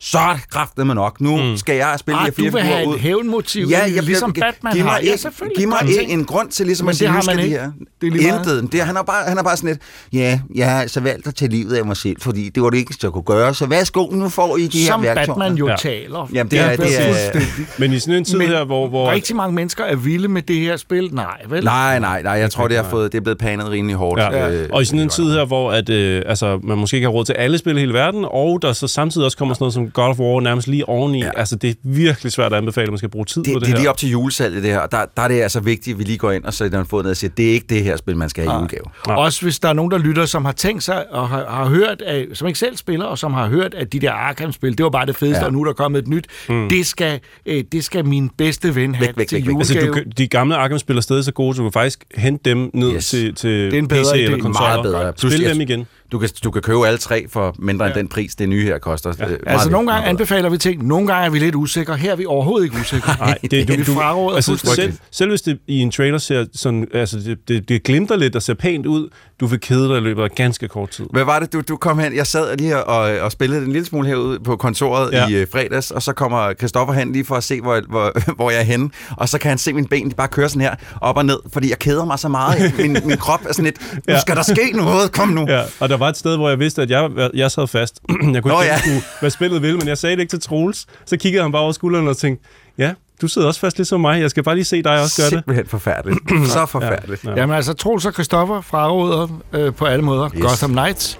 [0.00, 1.20] så er det kraftedeme nok.
[1.20, 1.56] Nu mm.
[1.56, 2.94] skal jeg spille de Ah, her du fire vil have figurer ud.
[2.94, 5.00] et hævnmotiv, Ja, jeg, ligesom jeg, Batman giv mig har.
[5.04, 5.56] Ja, selvfølgelig.
[5.58, 7.44] Giv mig en, en grund til ligesom Men at sige, det har nu skal man
[7.44, 7.58] de ikke.
[7.60, 7.70] her.
[8.00, 8.28] Det er lige.
[8.28, 8.72] Intet.
[8.72, 9.78] Det, han, har bare, han har bare sådan et,
[10.12, 12.78] ja, jeg har altså valgt at tage livet af mig selv, fordi det var det
[12.78, 13.54] ikke, jeg kunne gøre.
[13.54, 15.26] Så værsgo, nu får I de Som her værktøjer.
[15.38, 15.72] Batman jo Ja.
[15.72, 15.76] ja.
[15.76, 16.28] taler.
[16.32, 17.66] Jamen, det er- det er- fuldstændig.
[17.78, 18.88] men i sådan en tid Men her, hvor...
[18.88, 21.08] hvor Rigtig mange mennesker er vilde med det her spil.
[21.14, 21.64] Nej, vel?
[21.64, 22.32] Nej, nej, nej.
[22.32, 24.20] Jeg tror, det, har fået, det er blevet panet rimelig hårdt.
[24.20, 24.50] Ja.
[24.50, 27.12] øh, Og i sådan en tid her, hvor at, øh, altså, man måske ikke har
[27.12, 29.74] råd til alle spil i hele verden, og der så samtidig også kommer sådan noget
[29.74, 31.18] som God of War nærmest lige oveni.
[31.18, 31.24] Ja.
[31.24, 31.30] Ja.
[31.36, 33.60] Altså, det er virkelig svært at anbefale, at man skal bruge tid det, på det,
[33.60, 33.82] det, det er her.
[33.82, 34.78] lige op til julesalget, det her.
[34.78, 36.86] Og der, der er det altså vigtigt, at vi lige går ind og sætter en
[36.86, 38.84] fod ned og siger, det er ikke det her spil, man skal have i julegave.
[39.08, 39.16] Ja.
[39.16, 42.02] Også hvis der er nogen, der lytter, som har tænkt sig og har, har hørt,
[42.02, 44.90] at, som ikke selv spiller, og som har hørt, at de der Arkham-spil, det var
[44.90, 45.40] bare det fedeste, ja.
[45.42, 45.46] Ja.
[45.46, 46.26] og nu er der kommet et nyt.
[46.48, 46.68] Mm.
[46.68, 49.52] Det, skal, øh, det skal min bedste ven have Væk, væk, til væk, væk.
[49.52, 49.86] julegave.
[49.96, 52.70] Altså, du, de gamle Arkham-spil er stadig så gode, så du kan faktisk hente dem
[52.74, 53.06] ned yes.
[53.08, 54.16] Til, til Det er en bedre PC idé.
[54.16, 54.82] eller Meget konsoller.
[54.82, 55.12] bedre.
[55.12, 55.86] Plus, Spil dem igen.
[56.12, 58.78] Du kan, du kan købe alle tre for mindre end den pris, det nye her
[58.78, 59.12] koster.
[59.18, 59.24] Ja.
[59.46, 61.96] Altså, nogle gange anbefaler vi ting, nogle gange er vi lidt usikre.
[61.96, 63.14] Her er vi overhovedet ikke usikre.
[63.20, 67.18] Nej, det, vi fraråder altså, selv, selv hvis det i en trailer ser sådan, altså
[67.18, 69.08] det, det, det glimter lidt og ser pænt ud,
[69.40, 71.06] du vil kede dig i løbet af ganske kort tid.
[71.12, 72.16] Hvad var det, du, du kom hen?
[72.16, 75.28] Jeg sad lige her og, og spillede en lille smule herude på kontoret ja.
[75.28, 75.38] Ja.
[75.38, 78.50] i uh, fredags, og så kommer Christoffer hen lige for at se, hvor, hvor, hvor
[78.50, 78.90] jeg er henne.
[79.16, 81.38] Og så kan han se mine ben, de bare kører sådan her op og ned,
[81.52, 82.74] fordi jeg keder mig så meget.
[82.78, 84.20] Min, min krop er sådan lidt, nu Ja.
[84.20, 85.46] skal der ske noget, kom nu.
[85.48, 88.00] Ja, og der var et sted, hvor jeg vidste, at jeg, jeg sad fast.
[88.08, 88.80] jeg kunne ikke Nå, ja.
[88.86, 89.02] ja.
[89.20, 90.86] hvad spillet ville, men jeg sagde det ikke til Troels.
[91.06, 92.92] Så kiggede han bare over skulderen og tænkte, ja,
[93.22, 94.20] du sidder også fast ligesom mig.
[94.20, 95.32] Jeg skal bare lige se dig også gøre det.
[95.32, 96.18] Simpelthen forfærdeligt.
[96.52, 97.24] så forfærdeligt.
[97.24, 97.34] Ja.
[97.36, 100.28] Jamen altså, Troels og Christoffer fraråder øh, på alle måder.
[100.34, 100.42] Yes.
[100.42, 101.18] Gotham Knights.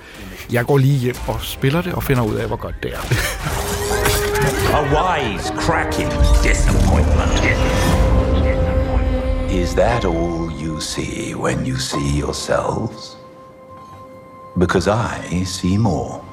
[0.52, 2.98] Jeg går lige hjem og spiller det og finder ud af, hvor godt det er.
[4.74, 6.10] A wise, cracking
[6.42, 7.42] disappointment.
[9.50, 13.16] Is that all you see when you see yourselves?
[14.59, 16.24] Because I see more.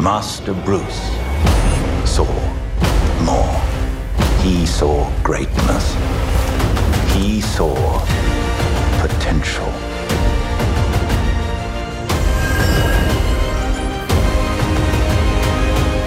[0.00, 1.02] Master Bruce
[2.04, 2.26] saw
[3.22, 3.60] more.
[4.42, 5.94] He saw greatness.
[7.14, 7.76] He saw
[9.00, 9.70] potential.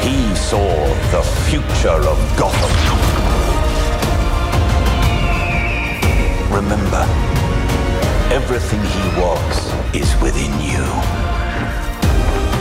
[0.02, 0.68] He saw
[1.14, 2.74] the future of Gotham.
[6.54, 7.06] Remember,
[8.30, 10.86] everything he was is within you.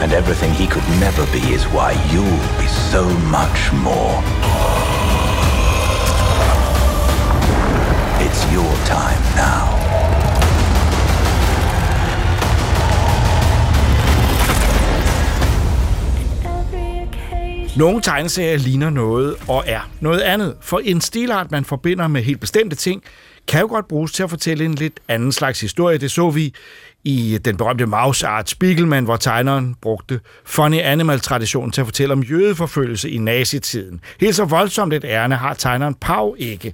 [0.03, 3.03] And everything he could never be is why you'll be so
[3.37, 4.15] much more.
[8.25, 9.83] It's your time now.
[17.77, 22.39] Nogle tegneserier ligner noget og er noget andet, for en stilart, man forbinder med helt
[22.39, 23.03] bestemte ting,
[23.47, 25.97] kan jo godt bruges til at fortælle en lidt anden slags historie.
[25.97, 26.53] Det så vi
[27.03, 32.23] i den berømte Mausart Art Spiegelman, hvor tegneren brugte funny animal-traditionen til at fortælle om
[32.23, 34.01] jødeforfølgelse i nazitiden.
[34.19, 36.73] Helt så voldsomt et ærne har tegneren Pau ikke.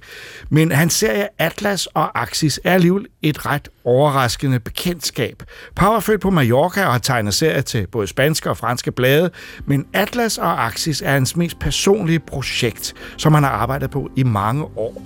[0.50, 5.42] Men hans serie Atlas og Axis er alligevel et ret overraskende bekendtskab.
[5.76, 9.30] Pau er født på Mallorca og har tegnet serier til både spanske og franske blade,
[9.66, 14.22] men Atlas og Axis er hans mest personlige projekt, som han har arbejdet på i
[14.22, 15.02] mange år.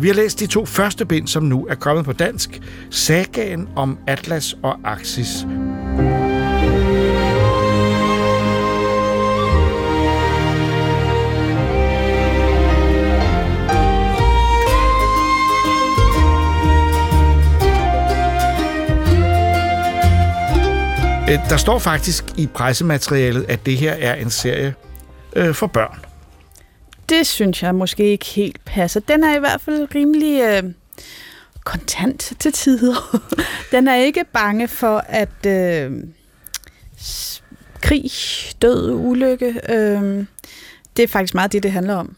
[0.00, 2.60] Vi har læst de to første bind, som nu er kommet på dansk.
[2.90, 5.46] Sagaen om Atlas og Axis.
[21.28, 24.74] Øh, der står faktisk i pressematerialet, at det her er en serie
[25.36, 25.98] øh, for børn.
[27.08, 29.00] Det synes jeg måske ikke helt passer.
[29.00, 30.62] Den er i hvert fald rimelig øh,
[31.68, 33.20] kontant til tider.
[33.72, 35.90] Den er ikke bange for, at øh,
[37.82, 38.10] krig,
[38.62, 40.24] død, ulykke, øh,
[40.96, 42.16] det er faktisk meget det, det handler om.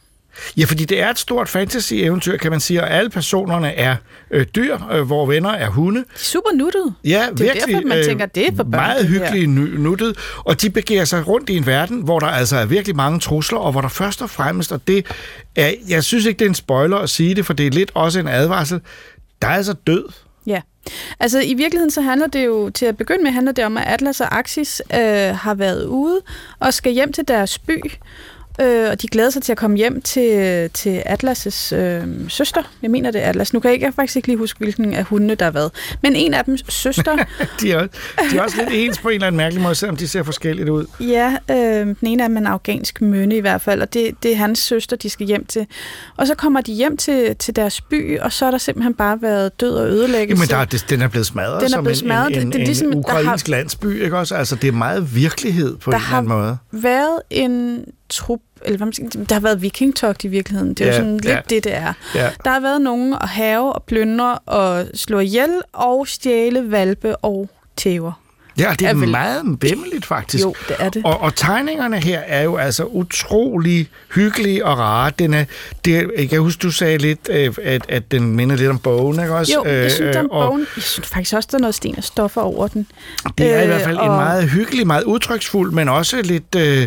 [0.57, 3.97] Ja, fordi det er et stort fantasy-eventyr, kan man sige, og alle personerne er
[4.31, 6.01] øh, dyr, øh, hvor venner er hunde.
[6.01, 6.95] De er super nuttede.
[7.05, 7.75] Ja, Det er virkelig.
[7.75, 11.27] derfor, man tænker, det er for børn, Meget hyggelige nu- nuttet, og de begiver sig
[11.29, 14.23] rundt i en verden, hvor der altså er virkelig mange trusler, og hvor der først
[14.23, 15.07] og fremmest, og det
[15.57, 17.91] er, jeg synes ikke, det er en spoiler at sige det, for det er lidt
[17.95, 18.81] også en advarsel,
[19.43, 20.05] der er altså død.
[20.47, 20.61] Ja.
[21.21, 23.85] Altså i virkeligheden så handler det jo, til at begynde med, handler det om, at
[23.87, 26.21] Atlas og Axis øh, har været ude
[26.59, 27.93] og skal hjem til deres by.
[28.61, 32.63] Øh, og de glæder sig til at komme hjem til, til Atlas' øh, søster.
[32.83, 33.53] Jeg mener, det er Atlas.
[33.53, 35.71] Nu kan jeg, ikke, jeg faktisk ikke lige huske, hvilken af hundene, der har været.
[36.03, 37.17] Men en af dem søster.
[37.61, 37.87] De er,
[38.31, 40.69] de er også lidt ens på en eller anden mærkelig måde, selvom de ser forskelligt
[40.69, 40.87] ud.
[41.01, 44.11] Ja, øh, den ene af dem er en afghansk mønne i hvert fald, og det,
[44.23, 45.67] det er hans søster, de skal hjem til.
[46.17, 49.23] Og så kommer de hjem til, til deres by, og så er der simpelthen bare
[49.23, 50.43] været død og ødelæggelse.
[50.55, 52.37] Jamen, der, er- den er blevet smadret Den er som blevet en, smadret.
[52.37, 54.35] en, en, Det- det er en ligesom, der ukrainsk har- landsby, ikke også?
[54.35, 56.57] Altså, det er meget virkelighed på Der en eller anden måde.
[56.73, 60.75] været en trup, eller hvad man skal, der har været vikingtogt i virkeligheden.
[60.75, 61.41] Det er Ja, jo sådan lidt ja.
[61.51, 61.93] det, det er.
[62.15, 62.31] Ja.
[62.45, 67.51] Der har været nogen at have og plyndre og slå ihjel og stjæle valpe og
[67.77, 68.13] tæver.
[68.59, 70.45] Ja, det er, Er vel- meget vemmeligt, faktisk.
[70.45, 71.05] Jo, det er det.
[71.05, 75.13] Og, og tegningerne her er jo altså utrolig hyggelige og rare.
[75.19, 75.45] Den er,
[75.85, 79.21] det, jeg kan huske, du sagde lidt, øh, at, at den minder lidt om bogen,
[79.21, 79.53] ikke også?
[79.55, 80.67] Jo, jeg synes, der er Øh, en og bogen.
[80.77, 82.87] Jeg synes faktisk også, der er noget sten og stoffer over den.
[83.39, 86.55] Det er i Øh, hvert fald en og- meget hyggelig, meget udtryksfuld, men også lidt...
[86.57, 86.87] Øh,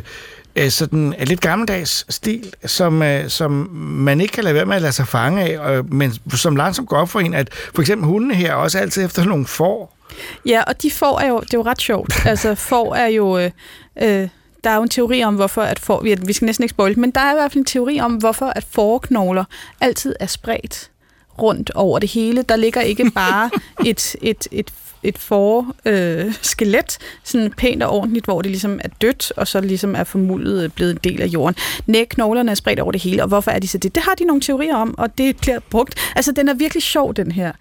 [0.55, 3.51] øh, sådan lidt gammeldags stil, som, øh, som
[3.81, 6.89] man ikke kan lade være med at lade sig fange af, øh, men som langsomt
[6.89, 9.97] går op for en, at for eksempel hundene her også altid efter nogle får.
[10.45, 12.13] Ja, og de får er jo, det er jo ret sjovt.
[12.25, 13.37] Altså, får er jo...
[13.37, 13.51] Øh,
[14.01, 14.27] øh,
[14.63, 16.01] der er jo en teori om, hvorfor at får...
[16.01, 18.13] Vi, vi skal næsten ikke spoil, men der er i hvert fald en teori om,
[18.13, 19.43] hvorfor at forknogler
[19.81, 20.89] altid er spredt
[21.41, 22.41] rundt over det hele.
[22.41, 23.49] Der ligger ikke bare
[23.89, 24.71] et, et, et
[25.03, 29.61] et for øh, skelet, sådan pænt og ordentligt, hvor det ligesom er dødt, og så
[29.61, 31.55] ligesom er formuldet øh, blevet en del af jorden.
[31.85, 33.95] Næ, knoglerne er spredt over det hele, og hvorfor er de så det?
[33.95, 36.11] Det har de nogle teorier om, og det bliver brugt.
[36.15, 37.51] Altså, den er virkelig sjov, den her.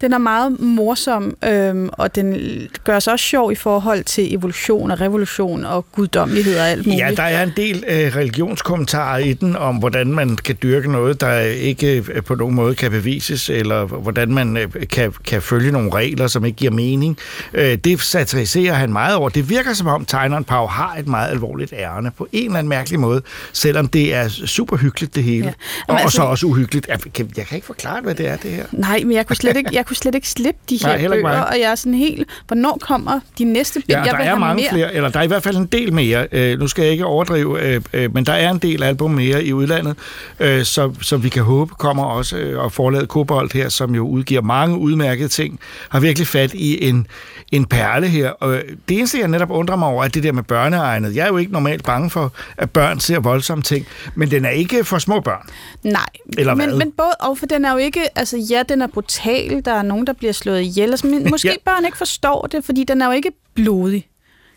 [0.00, 2.36] Den er meget morsom, øhm, og den
[2.84, 7.02] gør sig også sjov i forhold til evolution og revolution og guddommelighed og alt muligt.
[7.04, 11.20] Ja, der er en del øh, religionskommentarer i den om, hvordan man kan dyrke noget,
[11.20, 15.72] der ikke øh, på nogen måde kan bevises, eller hvordan man øh, kan, kan følge
[15.72, 17.18] nogle regler, som ikke giver mening.
[17.54, 19.28] Øh, det satiriserer han meget over.
[19.28, 22.68] Det virker som om tegneren Pau har et meget alvorligt ærne på en eller anden
[22.68, 23.22] mærkelig måde,
[23.52, 25.46] selvom det er super hyggeligt det hele.
[25.46, 25.52] Ja.
[25.88, 26.88] Jamen, og altså- så også uhyggeligt.
[26.88, 28.64] Jeg kan, jeg kan ikke forklare, hvad det er, det her.
[28.72, 31.08] Nej, men jeg kunne slet ikke, jeg kunne slet ikke slippe de Nej, her ikke
[31.08, 31.48] bøger, mig.
[31.48, 33.88] og jeg er sådan helt, hvornår kommer de næste bind?
[33.88, 34.70] Ja, jeg der vil er mange mere.
[34.72, 36.26] flere, eller der er i hvert fald en del mere.
[36.32, 39.44] Øh, nu skal jeg ikke overdrive, øh, øh, men der er en del album mere
[39.44, 39.96] i udlandet,
[40.40, 44.06] øh, så, så vi kan håbe kommer også, øh, og forladet Kobold her, som jo
[44.08, 47.06] udgiver mange udmærkede ting, har virkelig fat i en,
[47.52, 48.30] en perle her.
[48.30, 51.16] Og det eneste, jeg netop undrer mig over, er det der med børneegnet.
[51.16, 54.50] Jeg er jo ikke normalt bange for, at børn ser voldsomme ting, men den er
[54.50, 55.46] ikke for små børn.
[55.82, 56.06] Nej,
[56.38, 56.78] Eller men, hvad?
[56.78, 59.86] men både, og for den er jo ikke, altså ja, den er brutal, der er
[59.86, 61.54] nogen, der bliver slået ihjel, altså, men måske Ja.
[61.64, 64.08] børn ikke forstår det, fordi den er jo ikke blodig,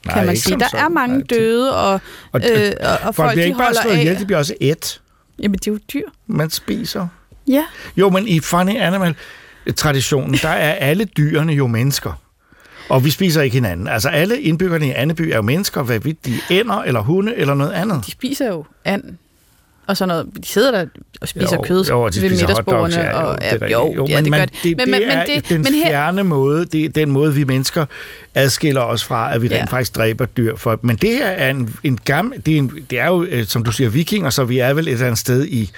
[0.03, 0.59] kan Nej, man sige.
[0.59, 0.85] Der sådan.
[0.85, 2.01] er mange Nej, døde, og,
[2.31, 3.99] Og, øh, og, og folk bliver de ikke bare holder slået af.
[3.99, 5.01] ihjel, de bliver også et.
[5.39, 6.07] Jamen, det er jo dyr.
[6.27, 7.07] Man spiser.
[7.47, 7.63] Ja.
[7.97, 12.19] Jo, men i Funny Animal-traditionen, der er alle dyrene jo mennesker.
[12.89, 13.87] Og vi spiser ikke hinanden.
[13.87, 17.35] Altså alle indbyggerne i Anneby er jo mennesker, hvad vidt de er ænder eller hunde
[17.35, 18.05] eller noget andet.
[18.05, 19.03] De spiser jo and
[19.87, 20.25] og sådan noget.
[20.43, 20.85] De sidder der
[21.21, 22.81] og spiser Jo, kød jo, og de ved middagsbordene.
[22.81, 24.53] hotdogs, ja, jo, og, det jo, Jo, ja, men det gør det.
[24.63, 27.11] det- men, det men, er men, det, den men her, fjerne måde, det er den
[27.11, 27.85] måde, vi mennesker
[28.35, 29.59] adskiller os fra, at vi Ja.
[29.59, 30.55] rent faktisk dræber dyr.
[30.55, 33.45] For, men det her er en, en gammel, det er, en, det er jo, øh,
[33.45, 35.71] som du siger, vikinger, så vi er vel et eller andet sted i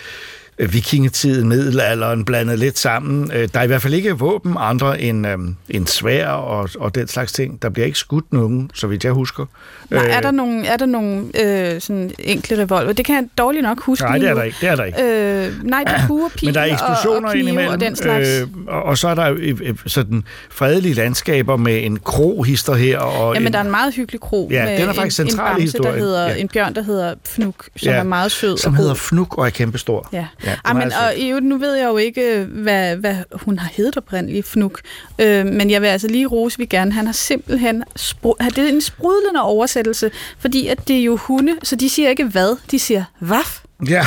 [0.60, 3.32] vikingetiden, middelalderen, blandet lidt sammen.
[3.34, 5.38] Øh, Der er i hvert fald ikke våben andre end, øh,
[5.70, 7.62] end svær og, og den slags ting.
[7.62, 9.46] Der bliver ikke skudt nogen, så vidt jeg husker.
[9.90, 12.94] nej, Øh, er der nogle, er der nogle øh, sådan enkle revolver?
[12.94, 14.58] Det kan jeg dårligt nok huske Nej, det er der ikke.
[14.62, 15.04] Det er der ikke.
[15.04, 18.30] Øh, nej, det er pil Men der er eksplosioner og, og indimellem, og den slags.
[18.42, 23.00] øh, og, og så er der øh, øh, sådan fredelige landskaber med en krohister her.
[23.00, 25.26] Og Jamen, en, der er en meget hyggelig kro Ja, med den er faktisk en,
[25.26, 26.00] en central i bamse, der historien.
[26.00, 26.36] hedder, Ja.
[26.36, 28.94] en bjørn, der hedder Fnuk, som Ja, er meget sød som og hedder.
[28.94, 30.10] Fnuk og er kæmpestor.
[30.14, 30.26] Ja.
[30.46, 30.94] Ja, er Ej, men, sødt.
[31.04, 34.80] og i nu ved jeg jo ikke, hvad, hvad hun har heddet oprindeligt, Fnuk.
[35.20, 36.92] Øh, men jeg vil altså lige rose vi gerne.
[36.92, 37.84] Han har simpelthen...
[38.00, 42.10] Spru- det er en sprudlende oversættelse, fordi at det er jo hunde, så de siger
[42.10, 43.60] ikke hvad, de siger vaff.
[43.90, 44.06] Ja,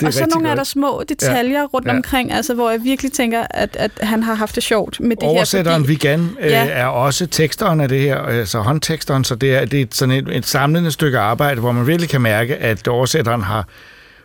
[0.00, 0.58] det er og så nogle er godt.
[0.58, 1.64] der små detaljer ja.
[1.64, 1.92] rundt Ja.
[1.96, 5.28] omkring, altså, hvor jeg virkelig tænker, at, at han har haft det sjovt med det
[5.28, 5.86] Oversætteren her.
[5.86, 6.66] Vigan øh, Ja.
[6.66, 10.36] er også teksteren af det her, altså håndteksteren, så det er, det er sådan et,
[10.36, 13.68] et samlende stykke arbejde, hvor man virkelig kan mærke, at oversætteren har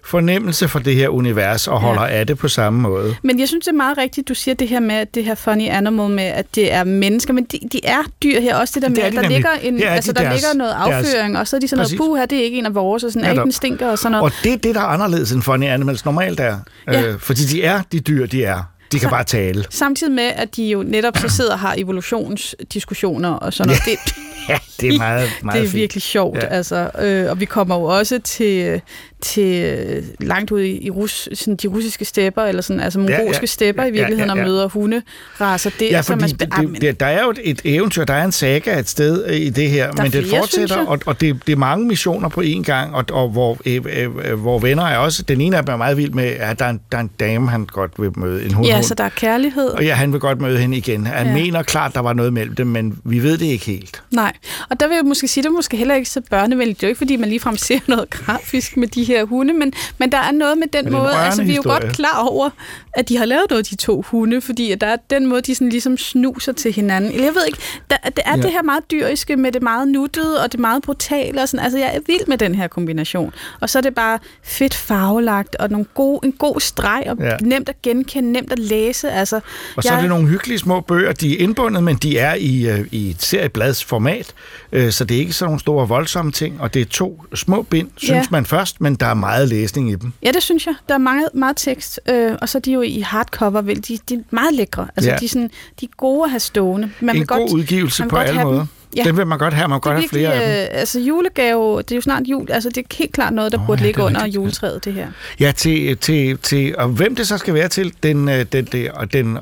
[0.04, 3.16] fornemmelse for det her univers og holder af det på samme måde.
[3.24, 5.36] Men jeg synes, det er meget rigtigt, du siger det her med, at det her
[5.36, 8.82] funny animal med, at det er mennesker, men de, de er dyr her også, det
[8.82, 9.38] der Det med, er at de der nemlig.
[9.38, 11.68] ligger, en, er altså, de der deres- ligger noget deres- afføring, og så er de
[11.68, 12.00] sådan Præcis.
[12.00, 14.12] noget, her, det er ikke en af vores, og sådan, ja, den stinker og sådan
[14.12, 14.24] noget.
[14.24, 16.58] Og det er det, der er anderledes end Funny Animals normalt er.
[16.88, 17.02] Ja.
[17.02, 18.71] Øh, fordi de er de dyr, de er.
[18.92, 19.66] De kan bare tale.
[19.70, 23.82] Samtidig med, at de jo netop så sidder og har evolutionsdiskussioner og sådan noget.
[24.08, 24.14] Det,
[24.50, 25.74] Ja, det er meget, meget det er fint.
[25.82, 26.42] virkelig sjovt, Ja.
[26.46, 26.48] ja.
[26.56, 26.90] altså.
[27.02, 28.82] Øh, og vi kommer jo også til,
[29.22, 33.26] til øh, langt ud i, i Rus, sådan de russiske stepper, eller sådan, altså mongolske
[33.34, 33.38] ja.
[33.42, 34.42] ja, stepper Ja, i virkeligheden, ja, ja.
[34.42, 35.86] og møder hunderaser der.
[35.92, 38.04] Ja, som fordi er det, sp- Ah, men- det, det, der er jo et, eventyr,
[38.06, 40.40] der er en saga et sted øh, i det her, Der er men det flere,
[40.40, 40.88] fortsætter, synes jeg.
[40.88, 43.82] og, og det, det er mange missioner på én gang, og, og hvor, øh,
[44.26, 46.66] øh, hvor venner er også, den ene af dem er meget vild med, at der
[46.66, 48.68] er en, der er en dame, han godt vil møde, en hund.
[48.68, 49.68] Ja, så der er kærlighed.
[49.68, 51.06] Og ja, han vil godt møde hende igen.
[51.06, 51.34] Han ja.
[51.34, 54.04] Mener klart, der var noget mellem dem, men vi ved det ikke helt.
[54.12, 54.34] Nej,
[54.70, 56.82] og der vil jeg måske sige, det er måske heller ikke så børnevenligt.
[56.82, 59.74] Det er jo ikke, fordi man ligefrem ser noget grafisk med de her hunde, men,
[59.98, 62.18] men der er noget med den Men måde, altså vi er jo rørende godt klar
[62.28, 62.50] over,
[62.94, 65.56] at de har lavet noget, de to hunde, fordi at der er den måde, de
[65.56, 67.12] sådan ligesom snuser til hinanden.
[67.12, 67.60] Eller jeg ved ikke,
[67.90, 68.42] der, det er Ja.
[68.42, 71.42] det her meget dyriske med det meget nuttede og det meget brutale.
[71.42, 71.64] Og sådan.
[71.64, 73.34] Altså jeg er vild med den her kombination.
[73.60, 77.38] Og så er det bare fedt farvelagt og nogle gode, en god streg og ja.
[77.42, 79.12] nemt at genkende, nemt at læse.
[79.12, 79.40] Altså,
[79.76, 81.12] Og så er det nogle hyggelige små bøger.
[81.14, 84.34] De er indbundet, men de er i, øh, i et seriebladsformat,
[84.72, 86.62] øh, så det er ikke sådan nogle store voldsomme ting.
[86.62, 88.24] Og det er to små bind, synes Ja.
[88.32, 90.14] man først, men der er meget læsning i dem.
[90.24, 90.76] Ja, det synes jeg.
[90.90, 93.98] Der er meget, meget tekst, øh, og så er de jo i hardcover, vel, de,
[94.10, 94.88] de er meget lækre.
[94.96, 95.18] Altså, Ja.
[95.18, 95.50] de, er sådan,
[95.80, 96.92] de er gode at have stående.
[97.00, 98.66] Man en vil god godt, udgivelse man på alle have dem.
[98.98, 99.04] Ja.
[99.04, 100.76] Den vil man godt have, man Det er godt have flere af dem.
[100.76, 103.60] øh, altså julegave, det er jo snart jul, altså det er helt klart noget, der
[103.60, 105.08] oh, burde ja, ligge det er under juletræet, det her.
[105.40, 108.88] Ja, til, til, til, og hvem det så skal være til, den, øh, den, den,
[109.14, 109.38] den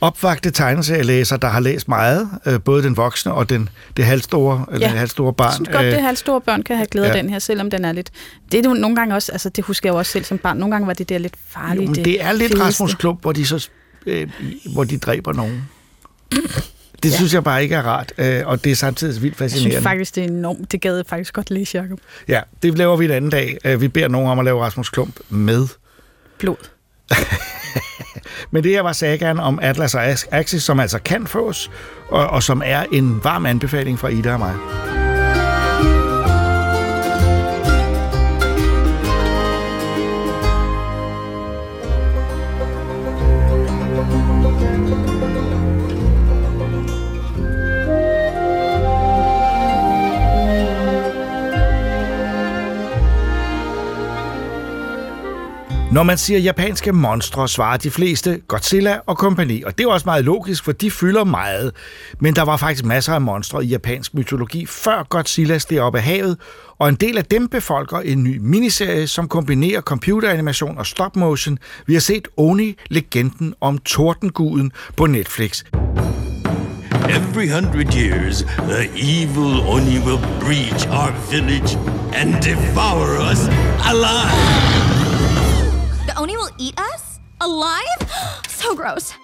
[0.00, 4.86] opvagte tegneserielæser, der har læst meget, øh, både den voksne og den, det halvstore, eller
[4.86, 4.90] Ja.
[4.92, 5.52] det halvstore Jeg barn.
[5.54, 7.18] synes godt, det halvt store børn kan have glæde af ja.
[7.22, 8.10] den her, selvom den er lidt...
[8.52, 10.56] Det er jo nogle gange også, altså det husker jeg jo også selv som barn,
[10.56, 11.82] nogle gange var det der lidt farligt.
[11.88, 12.64] jo, men det er lidt fedeste.
[12.66, 13.68] Rasmus Klump, hvor de så
[14.06, 14.28] øh,
[14.72, 15.68] hvor de dræber nogen.
[17.02, 17.16] Det ja.
[17.16, 19.72] synes jeg bare ikke er rart, øh, og det er samtidig vildt Jeg fascinerende.
[19.72, 20.72] synes faktisk, det er enormt.
[20.72, 21.98] Det gad jeg faktisk godt læse, Jacob.
[22.28, 23.56] Ja, det laver vi en anden dag.
[23.64, 25.66] Øh, Vi beder nogen om at lave Rasmus Klump med.
[26.38, 26.56] Blod.
[28.50, 31.70] Men det her var sagaen om Atlas og Ax- Axis, som altså kan fås,
[32.08, 34.54] og, og som er en varm anbefaling fra Ida og mig.
[55.92, 60.04] Når man siger japanske monstre, svarer de fleste Godzilla og kompagni, og det er også
[60.06, 61.72] meget logisk, for de fylder meget.
[62.20, 66.02] Men der var faktisk masser af monstre i japansk mytologi før Godzilla steg op af
[66.02, 66.36] havet,
[66.78, 71.58] og en del af dem befolker en ny miniserie, som kombinerer computeranimation og stop motion.
[71.86, 75.64] Vi har set Oni, legenden om Tordenguden på Netflix.
[77.08, 81.78] Every hundred years, the evil Oni will breach our village
[82.14, 83.40] and devour us
[83.86, 84.81] alive.
[86.06, 87.20] The Oni will eat us?
[87.40, 88.00] Alive?
[88.48, 89.14] so gross.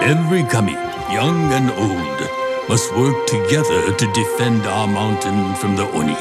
[0.00, 0.72] Every kami,
[1.12, 2.18] young and old,
[2.68, 6.16] must work together to defend our mountain from the Oni.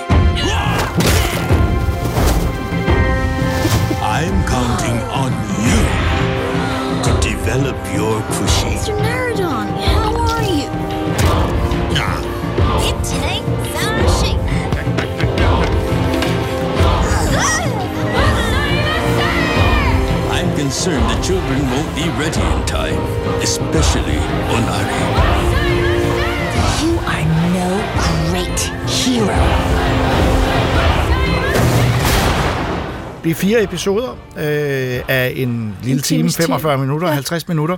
[4.04, 5.32] I'm counting on
[5.64, 5.80] you
[7.06, 8.76] to develop your Kushi.
[8.76, 8.98] Mr.
[9.00, 10.68] Naradon, how are you?
[12.90, 13.27] It today, Sashi.
[20.64, 23.02] Concerned the children won't be ready in time,
[23.48, 24.20] especially
[24.56, 25.02] Onari.
[26.82, 27.26] You are
[27.58, 27.70] no
[28.32, 28.60] great
[28.98, 29.38] hero.
[33.24, 36.46] Det er fire episoder øh, af en lille En time, times tid.
[36.46, 37.14] 45 minutter, Ja.
[37.14, 37.78] 50 minutter.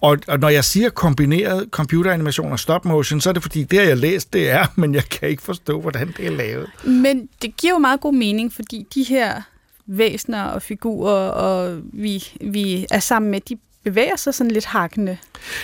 [0.00, 3.78] Og, og når jeg siger kombineret computeranimation og stop motion, så er det fordi, det
[3.78, 6.70] har jeg læst, det er, men jeg kan ikke forstå, hvordan det er lavet.
[6.84, 9.42] Men det giver jo meget god mening, fordi de her
[9.86, 15.18] væsener og figurer, og vi, vi er sammen med, de bevæger sig sådan lidt hakkende.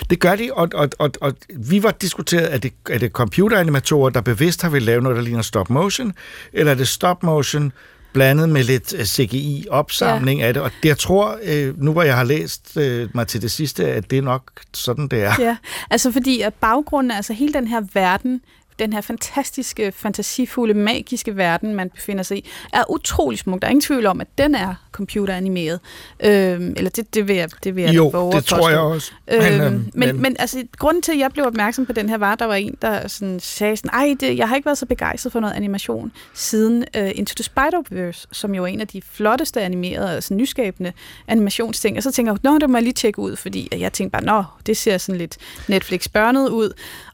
[0.09, 4.09] Det gør de, og, og, og, og vi var diskuteret, at det, er det computeranimatorer,
[4.09, 6.13] der bevidst har vil lave noget, der ligner stop motion,
[6.53, 7.71] eller er det stop motion
[8.13, 10.47] blandet med lidt øh, CGI-opsamling ja.
[10.47, 10.63] af det.
[10.63, 14.11] Og jeg tror, øh, nu hvor jeg har læst øh, mig til det sidste, at
[14.11, 15.33] det er nok sådan, det er.
[15.39, 15.57] Ja,
[15.89, 18.41] altså fordi at baggrunden, altså hele den her verden,
[18.81, 23.61] den her fantastiske, fantasifulde, magiske verden, man befinder sig i, er utrolig smuk.
[23.61, 25.79] Der er ingen tvivl om, at den er computeranimeret.
[26.23, 29.11] Øhm, eller det, det vil jeg, det vil jeg Jo, våge det tror jeg også.
[29.31, 31.93] Øhm, Men, øhm, men, men- men, men altså, grunden til, at jeg blev opmærksom på
[31.93, 34.55] den her, var, at der var en, der sådan sagde sådan, ej, det, jeg har
[34.55, 38.67] ikke været så begejstret for noget animation siden uh, Into the Spider-Verse, som jo er
[38.67, 40.93] en af de flotteste animerede, altså nyskabende
[41.27, 41.97] animationsting.
[41.97, 44.23] Og så tænker jeg, nå, det må jeg lige tjekke ud, fordi jeg tænkte bare,
[44.23, 46.73] nå, det ser sådan lidt Netflix-børnet ud.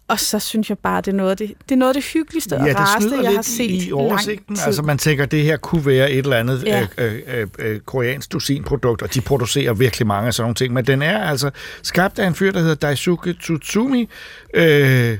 [0.09, 2.11] Og så synes jeg bare, det er noget af det, det, er noget af det
[2.13, 4.57] hyggeligste og Ja, det rareste, jeg har set i oversigten.
[4.65, 6.87] Altså man tænker, at det her kunne være et eller andet Ja.
[6.97, 7.03] ja.
[7.05, 10.73] øh, øh, øh, koreansk dusinprodukt, og de producerer virkelig mange af sådan nogle ting.
[10.73, 11.49] Men den er altså
[11.83, 14.09] skabt af en fyr, der hedder Daisuke Tsutsumi.
[14.53, 15.17] Øh,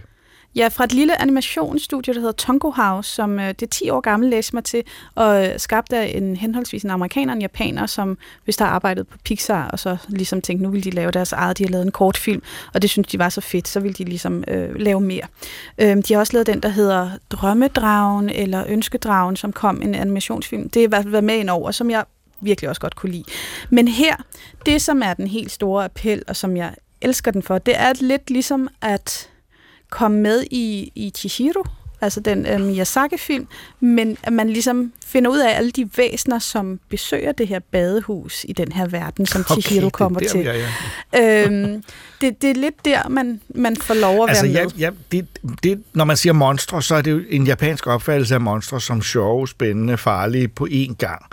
[0.58, 4.00] Ja, fra et lille animationsstudie, der hedder Tonko House, som øh, det er 10 år
[4.00, 4.84] gammel, læste mig til,
[5.16, 8.72] og øh, skabt af en henholdsvis en amerikaner og en japaner, som hvis der har
[8.72, 11.70] arbejdet på Pixar, og så ligesom tænkte, nu vil de lave deres eget, de har
[11.70, 12.42] lavet en kortfilm,
[12.74, 15.24] og det synes de var så fedt, så vil de ligesom øh, lave mere.
[15.78, 20.70] Øh, de har også lavet den, der hedder Drømmedragen, eller Ønskedragen, som kom en animationsfilm.
[20.70, 22.06] Det har i hvert fald været med ind over, som jeg
[22.42, 23.24] virkelig også godt kunne lide.
[23.70, 24.16] Men her,
[24.66, 27.94] det som er den helt store appel, og som jeg elsker den for, det er
[28.02, 29.30] lidt ligesom at
[29.90, 31.64] kom med i, i Chihiro,
[32.02, 33.48] altså den øh, Miyazaki-film,
[33.80, 38.46] men at man ligesom finder ud af alle de væsener, som besøger det her badehus
[38.50, 40.48] i den her verden, som Okay, Chihiro det er kommer der, til.
[40.48, 40.54] er,
[41.14, 41.46] ja.
[41.46, 41.84] øhm,
[42.22, 44.72] det, det er lidt der, man, man får lov at altså, være ja, med.
[44.78, 45.28] ja, det,
[45.64, 49.02] det, når man siger monstre, så er det jo en japansk opfattelse af monstre som
[49.02, 51.26] sjove, spændende, farlige på én gang.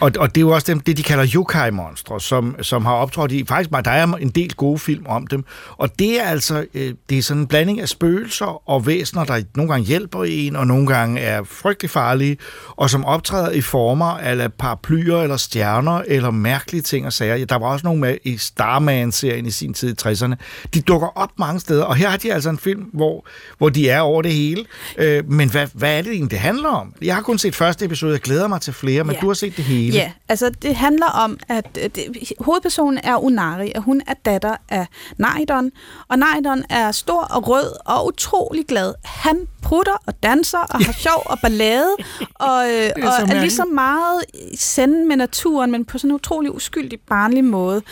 [0.00, 3.32] Og, og det er jo også dem, det, de kalder yokai-monstre, som, som har optrådt
[3.32, 3.44] i...
[3.48, 5.44] Faktisk, der er en del gode film om dem.
[5.76, 9.42] Og det er altså øh, det er sådan en blanding af spøgelser og væsener, der
[9.54, 12.36] nogle gange hjælper en, og nogle gange er frygtelig farlige,
[12.70, 17.46] og som optræder i former af paraplyer eller stjerner eller mærkelige ting og sager.
[17.46, 20.34] Der var også nogle med i Starman-serien i sin tid i 60'erne.
[20.74, 23.26] De dukker op mange steder, og her har de altså en film, hvor,
[23.58, 24.64] hvor de er over det hele.
[24.98, 26.92] Øh, men hvad, hvad er det egentlig, det handler om?
[27.02, 29.20] Jeg har kun set første episode, jeg glæder mig til flere, men Ja.
[29.20, 29.94] du har set det hele.
[29.96, 34.56] Ja, altså det handler om, at øh, det, hovedpersonen er Unari, og hun er datter
[34.68, 34.86] af
[35.18, 35.70] Naidon.
[36.08, 38.94] Og Naidon er stor og rød og utrolig glad.
[39.04, 41.90] Han prutter og danser og har sjov og ballade,
[42.48, 43.40] og, øh, så og er mærkeligt.
[43.40, 44.24] ligesom meget
[44.58, 47.82] sende med naturen, men på sådan en utrolig uskyldig, barnlig måde.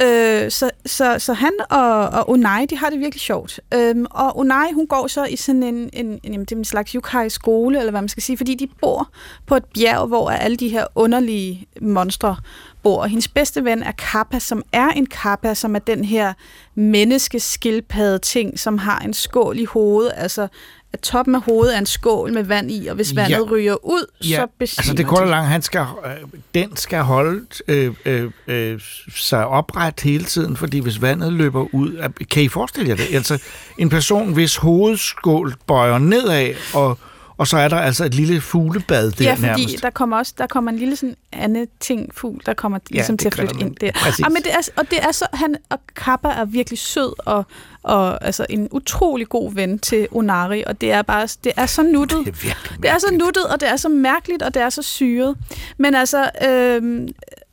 [0.00, 3.60] Øh, så, så, så han og, og Unai, de har det virkelig sjovt.
[3.74, 6.64] Øhm, og Unai, hun går så i sådan en, en, en, jamen, det er en
[6.64, 9.10] slags yukai skole, eller hvad man skal sige, fordi de bor
[9.46, 12.36] på et bjerg, hvor alle de her underlige monstre
[12.82, 13.02] bor.
[13.02, 16.32] Og hendes bedste ven er Kappa, som er en Kappa, som er den her
[16.74, 20.48] menneskeskildpadde ting, som har en skål i hovedet, altså
[20.92, 23.40] at toppen af hovedet er en skål med vand i, og hvis vandet Ja.
[23.40, 25.30] ryger ud, Ja, så besvimer altså det går de.
[25.30, 25.48] langt.
[25.48, 26.12] Han skal, øh,
[26.54, 28.80] den skal holde øh, øh, øh,
[29.16, 32.10] sig opret hele tiden, fordi hvis vandet løber ud...
[32.30, 33.06] Kan I forestille jer det?
[33.14, 33.42] Altså
[33.78, 36.98] en person, hvis hovedskål bøjer nedad, og,
[37.38, 39.82] og så er der altså et lille fuglebad der Ja, fordi nærmest.
[39.82, 43.18] der kommer også der kommer en lille sådan anden ting fugl, der kommer Ja, ligesom
[43.18, 43.92] til at flytte ind der.
[43.92, 44.24] Præcis.
[44.26, 47.44] Ah, men det er, og det er så han og Kappa er virkelig sød og
[47.82, 51.82] og altså en utrolig god ven til Onari, og det er bare det er så
[51.82, 52.18] nuttet.
[52.18, 54.70] Det er virkelig Det er så nuttet, og det er så mærkeligt, og det er
[54.70, 55.36] så syret.
[55.78, 57.08] Men altså, øhm,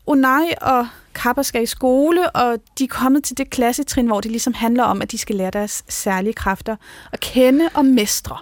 [0.08, 4.32] Onari og Kappa skal i skole, og de er kommet til det klassetrin, hvor det
[4.32, 6.76] ligesom handler om, at de skal lære deres særlige kræfter
[7.12, 8.38] at kende og mestre.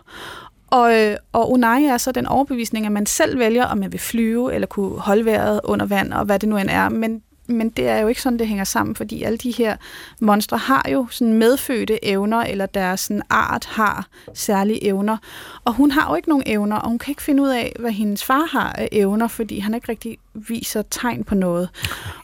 [0.74, 3.99] Og, øh, og Unai er så den overbevisning, at man selv vælger, om man vil
[3.99, 6.89] flyve, eller kunne holde vejret under vand, og hvad det nu end er.
[6.89, 9.76] Men, men det er jo ikke sådan, det hænger sammen, fordi alle de her
[10.21, 15.17] monstre har jo sådan medfødte evner, eller deres sådan art har særlige evner.
[15.65, 17.91] Og hun har jo ikke nogen evner, og hun kan ikke finde ud af, hvad
[17.91, 21.69] hendes far har af evner, fordi han ikke rigtig viser tegn på noget.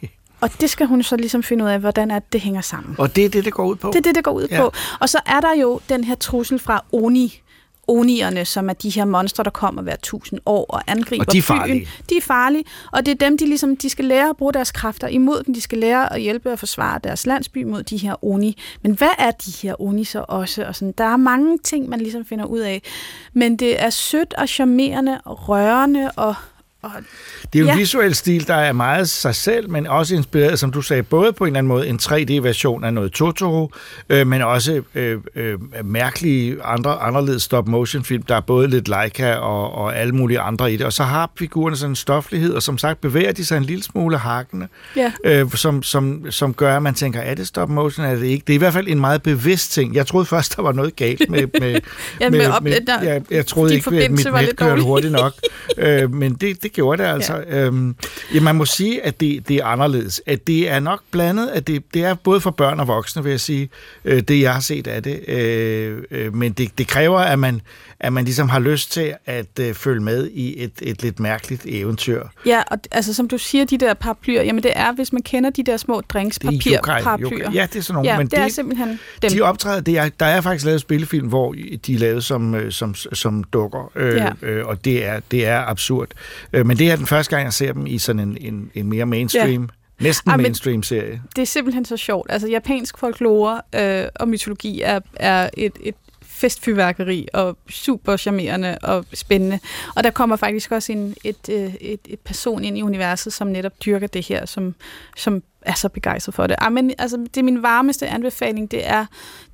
[0.42, 2.96] Og det skal hun så ligesom finde ud af, hvordan er det, det hænger sammen.
[2.98, 3.88] Og det er det, det går ud på.
[3.88, 4.62] Det er det, det går ud ja.
[4.62, 4.72] på.
[5.00, 7.42] Og så er der jo den her trussel fra Oni,
[7.90, 11.38] Onierne, som er de her monstre, der kommer hver tusind år og angriber Og de
[11.38, 11.58] er byen.
[11.58, 11.88] farlige.
[12.10, 14.72] De er farlige, og det er dem, de ligesom, de skal lære at bruge deres
[14.72, 15.54] kræfter imod dem.
[15.54, 18.58] De skal lære at hjælpe at forsvare deres landsby mod de her Oni.
[18.82, 20.66] Men hvad er de her Oni så også?
[20.66, 22.82] Og sådan, der er mange ting, man ligesom finder ud af.
[23.34, 26.36] Men det er sødt og charmerende og rørende og,
[26.82, 26.92] og
[27.54, 27.72] Det er jo ja.
[27.74, 31.34] en visuel stil, der er meget sig selv, men også inspireret, som du sagde, både
[31.34, 33.72] på en eller anden måde en 3D-version af noget Totoro,
[34.10, 38.24] øh, men også øh, øh, mærkelige andre anderledes stop-motion-film.
[38.24, 40.86] Der er både lidt Leica og, og alle mulige andre i det.
[40.86, 43.84] Og så har figurerne sådan en stoflighed, og som sagt bevæger de sig en lille
[43.84, 45.12] smule hakkende, Ja.
[45.26, 48.44] øh, som, som, som gør, at man tænker, er det stop-motion, er det ikke?
[48.48, 49.96] Det er i hvert fald en meget bevidst ting.
[49.96, 51.48] Jeg troede først, der var noget galt med...
[51.60, 51.80] med
[52.22, 55.34] Ja, med op- der- jeg, jeg troede ikke, at mit net kørte hurtigt nok.
[55.78, 57.34] øh, men det, det gjorde det altså.
[57.36, 57.66] Ja.
[57.66, 57.96] Øhm,
[58.34, 60.22] ja, man må sige, at det, det er anderledes.
[60.26, 63.30] At det er nok blandet, at det, det er både for børn og voksne, vil
[63.30, 63.70] jeg sige,
[64.06, 65.30] øh, det jeg har set af det.
[65.30, 67.62] Øh, øh, men det, det kræver, at man,
[68.00, 71.62] at man ligesom har lyst til at øh, følge med i et, et lidt mærkeligt
[71.66, 72.24] eventyr.
[72.46, 75.50] Ja, og altså som du siger, de der paraplyer, jamen det er, hvis man kender
[75.50, 77.32] de der små drinks Det er papir yokai, paraplyer.
[77.40, 77.54] yokai.
[77.56, 79.32] Ja, det er sådan nogle, Ja, men det er det- simpelthen dem.
[79.32, 82.72] De optræder, det er, der er faktisk lavet spillefilm, hvor de er lavet som, øh,
[82.72, 84.30] som, som dukker, øh, Ja.
[84.42, 86.08] øh, og det er, det er absurd.
[86.54, 88.90] Øh, men det er den første gang, jeg ser dem i sådan en, en, en
[88.90, 89.62] mere mainstream,
[90.00, 90.04] ja.
[90.04, 91.22] næsten Ah, mainstream-serie.
[91.36, 92.32] det er simpelthen så sjovt.
[92.32, 95.96] Altså, japansk folklore øh, og mytologi er, er et, et
[96.40, 99.60] festfyrværkeri og super charmerende og spændende.
[99.96, 103.48] Og der kommer faktisk også en, et, øh, et, et person ind i universet, som
[103.48, 104.76] netop dyrker det her, som,
[105.18, 106.56] som er så begejstret for det.
[106.60, 108.72] Ah, men, altså, det er min varmeste anbefaling.
[108.72, 109.06] Det er,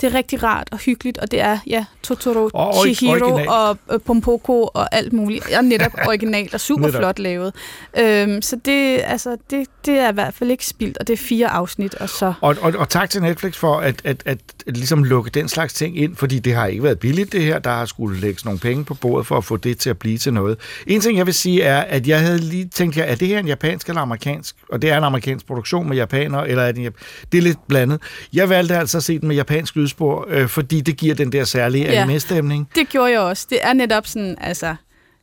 [0.02, 3.50] det er rigtig rart og hyggeligt, og det er ja, Totoro, Og Chihiro originalt.
[3.50, 5.56] og øh, Pompoko og alt muligt.
[5.58, 7.00] Og netop originalt og super Netop.
[7.00, 7.54] flot lavet.
[8.00, 11.18] Øhm, så det, altså, det, det er i hvert fald ikke spildt, og det er
[11.18, 12.34] fire afsnit, og så...
[12.42, 15.74] Og, og, og tak til Netflix for at, at, at, at ligesom lukke den slags
[15.74, 17.60] ting ind, fordi det har ikke været billigt det her.
[17.60, 20.18] Der har skulle lægges nogle penge på bordet for at få det til at blive
[20.18, 20.58] til noget.
[20.88, 23.48] En ting, jeg vil sige, er, at jeg havde lige tænkt, er det her en
[23.48, 24.56] japansk eller amerikansk?
[24.70, 27.42] Og det er en amerikansk produktion med japanere, eller er det, en jap- det er
[27.42, 28.02] lidt blandet.
[28.34, 31.44] Jeg valgte altså at se den med japansk lydspor, øh, fordi det giver den der
[31.44, 32.02] særlige Ja.
[32.02, 32.70] anime-stemning.
[32.76, 33.48] Det gjorde jeg også.
[33.50, 34.76] Det er netop sådan, altså...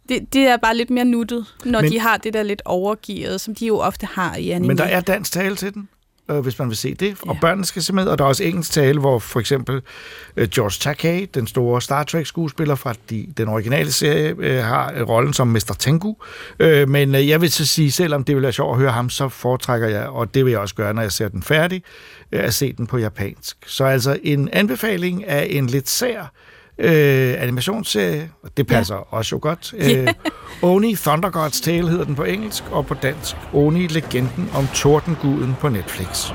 [0.09, 3.41] Det, det er bare lidt mere nuttet, når Men- de har det der lidt overgearet,
[3.41, 4.69] som de jo ofte har i anime.
[4.69, 5.89] Men der er dansk tale til den,
[6.37, 7.17] øh, hvis man vil se det.
[7.23, 9.83] Og børnene skal se med, og der er også engelsk tale, hvor for eksempel
[10.37, 15.09] øh, George Takei, den store Star Trek-skuespiller fra de, den originale serie, øh, har øh,
[15.09, 15.77] rollen som Mr.
[15.79, 16.17] Tengu.
[16.59, 19.11] Øh, men øh, jeg vil så sige, selvom det vil være sjovt at høre ham,
[19.11, 21.83] så foretrækker jeg, og det vil jeg også gøre, når jeg ser den færdig,
[22.33, 23.57] øh, at se den på japansk.
[23.67, 26.33] Så altså en anbefaling af en lidt sær
[26.79, 29.01] øh, animationsserie, det passer ja.
[29.11, 29.75] også jo godt.
[29.77, 30.09] Øh,
[30.63, 35.57] Oni Thunder God's Tale hedder den på engelsk, og på dansk Oni Legenden om Tordenguden
[35.61, 36.33] på Netflix.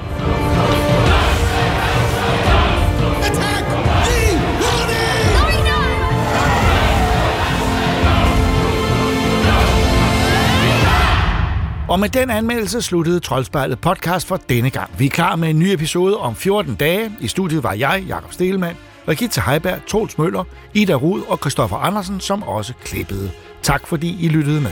[11.89, 14.91] Og med den anmeldelse sluttede Troldspejlet podcast for denne gang.
[14.97, 17.11] Vi er klar med en ny episode om 14 dage.
[17.19, 18.77] I studiet var jeg, Jakob Stelmann,
[19.07, 20.43] Rigitte Heiberg, Troels Møller,
[20.73, 23.31] Ida Rud og Christoffer Andersen, som også klippede.
[23.63, 24.71] Tak fordi I lyttede med.